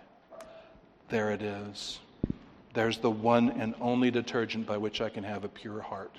There 1.10 1.32
it 1.32 1.42
is. 1.42 2.00
There's 2.74 3.00
the 3.00 3.12
one 3.12 3.52
and 3.52 3.76
only 3.82 4.12
detergent 4.12 4.66
by 4.66 4.78
which 4.78 5.02
I 5.02 5.10
can 5.10 5.24
have 5.24 5.44
a 5.44 5.50
pure 5.50 5.82
heart. 5.82 6.16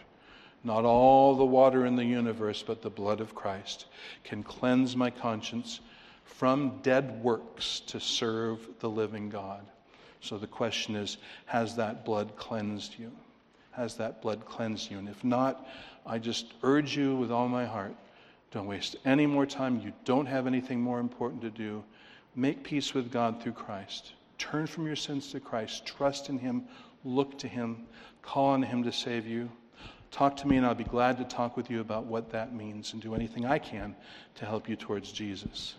Not 0.65 0.85
all 0.85 1.35
the 1.35 1.45
water 1.45 1.87
in 1.87 1.97
the 1.97 2.05
universe, 2.05 2.63
but 2.63 2.83
the 2.83 2.91
blood 2.91 3.21
of 3.21 3.35
Christ 3.35 3.87
can 4.23 4.43
cleanse 4.43 4.95
my 4.95 5.11
conscience 5.11 5.81
from 6.25 6.79
dead 6.83 7.23
works 7.23 7.81
to 7.87 7.99
serve 7.99 8.69
the 8.81 8.89
living 8.89 9.29
God. 9.29 9.65
So 10.21 10.39
the 10.39 10.47
question 10.47 10.95
is 10.95 11.19
Has 11.47 11.77
that 11.77 12.05
blood 12.05 12.37
cleansed 12.37 12.99
you? 12.99 13.13
Has 13.73 13.97
that 13.97 14.23
blood 14.23 14.45
cleansed 14.47 14.91
you? 14.91 14.99
And 14.99 15.09
if 15.09 15.23
not, 15.25 15.67
I 16.07 16.19
just 16.19 16.55
urge 16.63 16.97
you 16.97 17.17
with 17.17 17.31
all 17.31 17.49
my 17.49 17.65
heart 17.65 17.95
don't 18.53 18.67
waste 18.67 18.97
any 19.07 19.27
more 19.27 19.47
time. 19.47 19.81
You 19.81 19.95
don't 20.05 20.27
have 20.27 20.47
anything 20.47 20.81
more 20.81 21.01
important 21.01 21.41
to 21.43 21.51
do. 21.51 21.83
Make 22.37 22.63
peace 22.63 22.93
with 22.93 23.11
God 23.11 23.43
through 23.43 23.53
Christ. 23.53 24.13
Turn 24.37 24.67
from 24.67 24.87
your 24.87 24.97
sins 24.97 25.33
to 25.33 25.41
Christ. 25.41 25.87
Trust 25.87 26.29
in 26.29 26.39
Him. 26.39 26.65
Look 27.03 27.39
to 27.39 27.49
Him. 27.49 27.87
Call 28.21 28.51
on 28.51 28.63
Him 28.63 28.85
to 28.85 28.93
save 28.93 29.27
you. 29.27 29.51
Talk 30.11 30.37
to 30.37 30.47
me, 30.47 30.59
and 30.59 30.67
I'll 30.67 30.75
be 30.75 30.85
glad 30.85 31.17
to 31.17 31.25
talk 31.25 31.57
with 31.57 31.71
you 31.71 31.81
about 31.81 32.05
what 32.05 32.31
that 32.33 32.55
means 32.55 32.93
and 32.93 33.01
do 33.01 33.15
anything 33.15 33.47
I 33.47 33.59
can 33.59 33.97
to 34.35 34.45
help 34.45 34.69
you 34.69 34.77
towards 34.77 35.11
Jesus. 35.11 35.75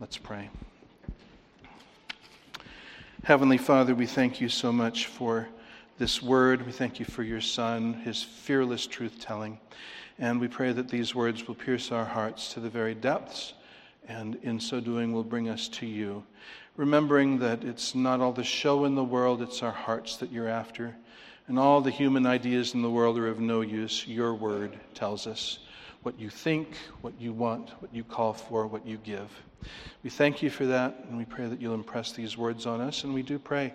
Let's 0.00 0.16
pray. 0.16 0.48
Heavenly 3.24 3.58
Father, 3.58 3.94
we 3.94 4.06
thank 4.06 4.40
you 4.40 4.48
so 4.48 4.72
much 4.72 5.06
for 5.06 5.48
this 5.96 6.20
word. 6.20 6.66
We 6.66 6.72
thank 6.72 6.98
you 6.98 7.04
for 7.04 7.22
your 7.22 7.40
Son, 7.40 7.94
his 7.94 8.22
fearless 8.22 8.86
truth 8.86 9.20
telling. 9.20 9.60
And 10.18 10.40
we 10.40 10.48
pray 10.48 10.72
that 10.72 10.88
these 10.88 11.14
words 11.14 11.46
will 11.46 11.54
pierce 11.54 11.92
our 11.92 12.04
hearts 12.04 12.52
to 12.54 12.60
the 12.60 12.68
very 12.68 12.94
depths, 12.94 13.54
and 14.08 14.36
in 14.42 14.58
so 14.58 14.80
doing, 14.80 15.12
will 15.12 15.24
bring 15.24 15.48
us 15.48 15.68
to 15.68 15.86
you. 15.86 16.24
Remembering 16.76 17.38
that 17.38 17.62
it's 17.62 17.94
not 17.94 18.20
all 18.20 18.32
the 18.32 18.42
show 18.42 18.84
in 18.84 18.96
the 18.96 19.04
world, 19.04 19.40
it's 19.40 19.62
our 19.62 19.72
hearts 19.72 20.16
that 20.16 20.32
you're 20.32 20.48
after. 20.48 20.96
And 21.46 21.58
all 21.58 21.80
the 21.80 21.90
human 21.90 22.26
ideas 22.26 22.74
in 22.74 22.82
the 22.82 22.90
world 22.90 23.16
are 23.18 23.28
of 23.28 23.38
no 23.38 23.60
use. 23.60 24.06
Your 24.06 24.34
word 24.34 24.78
tells 24.94 25.26
us 25.28 25.60
what 26.02 26.18
you 26.18 26.28
think, 26.28 26.76
what 27.02 27.12
you 27.20 27.32
want, 27.32 27.70
what 27.80 27.94
you 27.94 28.02
call 28.02 28.32
for, 28.32 28.66
what 28.66 28.84
you 28.84 28.96
give. 28.98 29.30
We 30.02 30.10
thank 30.10 30.42
you 30.42 30.50
for 30.50 30.66
that, 30.66 31.04
and 31.08 31.16
we 31.16 31.24
pray 31.24 31.46
that 31.46 31.60
you'll 31.60 31.74
impress 31.74 32.12
these 32.12 32.36
words 32.36 32.66
on 32.66 32.80
us. 32.80 33.04
And 33.04 33.14
we 33.14 33.22
do 33.22 33.38
pray 33.38 33.72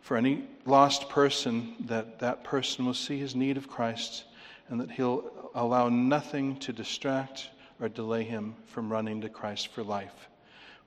for 0.00 0.16
any 0.16 0.44
lost 0.66 1.08
person 1.08 1.74
that 1.80 2.18
that 2.18 2.44
person 2.44 2.84
will 2.86 2.94
see 2.94 3.18
his 3.18 3.34
need 3.34 3.56
of 3.56 3.68
Christ 3.68 4.24
and 4.68 4.80
that 4.80 4.90
he'll 4.90 5.50
allow 5.54 5.88
nothing 5.88 6.56
to 6.58 6.72
distract 6.72 7.50
or 7.80 7.88
delay 7.88 8.24
him 8.24 8.54
from 8.66 8.90
running 8.90 9.20
to 9.20 9.28
Christ 9.28 9.68
for 9.68 9.82
life. 9.82 10.28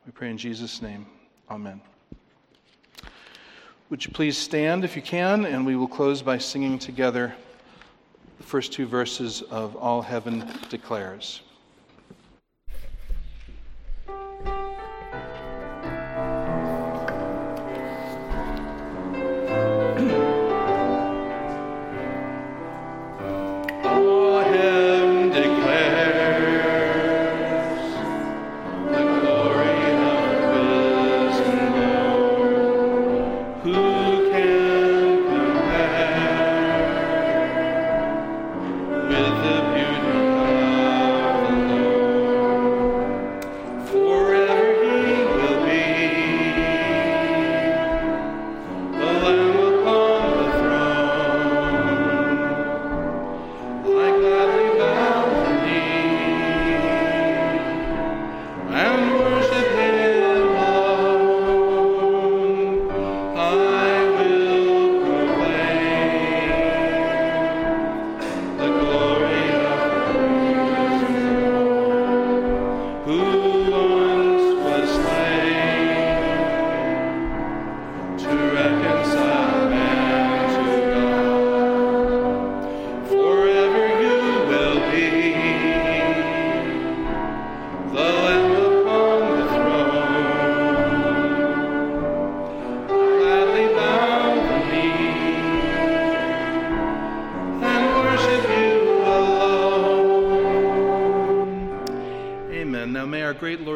We 0.05 0.11
pray 0.11 0.29
in 0.29 0.37
Jesus' 0.37 0.81
name. 0.81 1.05
Amen. 1.49 1.81
Would 3.89 4.05
you 4.05 4.11
please 4.11 4.37
stand 4.37 4.83
if 4.83 4.95
you 4.95 5.01
can, 5.01 5.45
and 5.45 5.65
we 5.65 5.75
will 5.75 5.87
close 5.87 6.21
by 6.21 6.37
singing 6.37 6.79
together 6.79 7.33
the 8.37 8.43
first 8.43 8.73
two 8.73 8.87
verses 8.87 9.41
of 9.43 9.75
All 9.75 10.01
Heaven 10.01 10.49
Declares. 10.69 11.41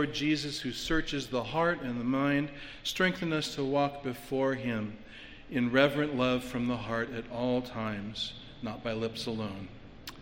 Lord 0.07 0.15
Jesus, 0.15 0.61
who 0.61 0.71
searches 0.71 1.27
the 1.27 1.43
heart 1.43 1.81
and 1.81 1.99
the 1.99 2.05
mind, 2.05 2.47
strengthen 2.83 3.33
us 3.33 3.55
to 3.55 3.63
walk 3.65 4.03
before 4.03 4.53
him 4.53 4.97
in 5.51 5.69
reverent 5.69 6.15
love 6.15 6.45
from 6.45 6.69
the 6.69 6.77
heart 6.77 7.13
at 7.13 7.29
all 7.29 7.61
times, 7.61 8.31
not 8.61 8.85
by 8.85 8.93
lips 8.93 9.25
alone. 9.25 9.67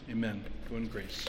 Amen. 0.09 0.43
Go 0.71 0.77
in 0.77 0.87
grace. 0.87 1.27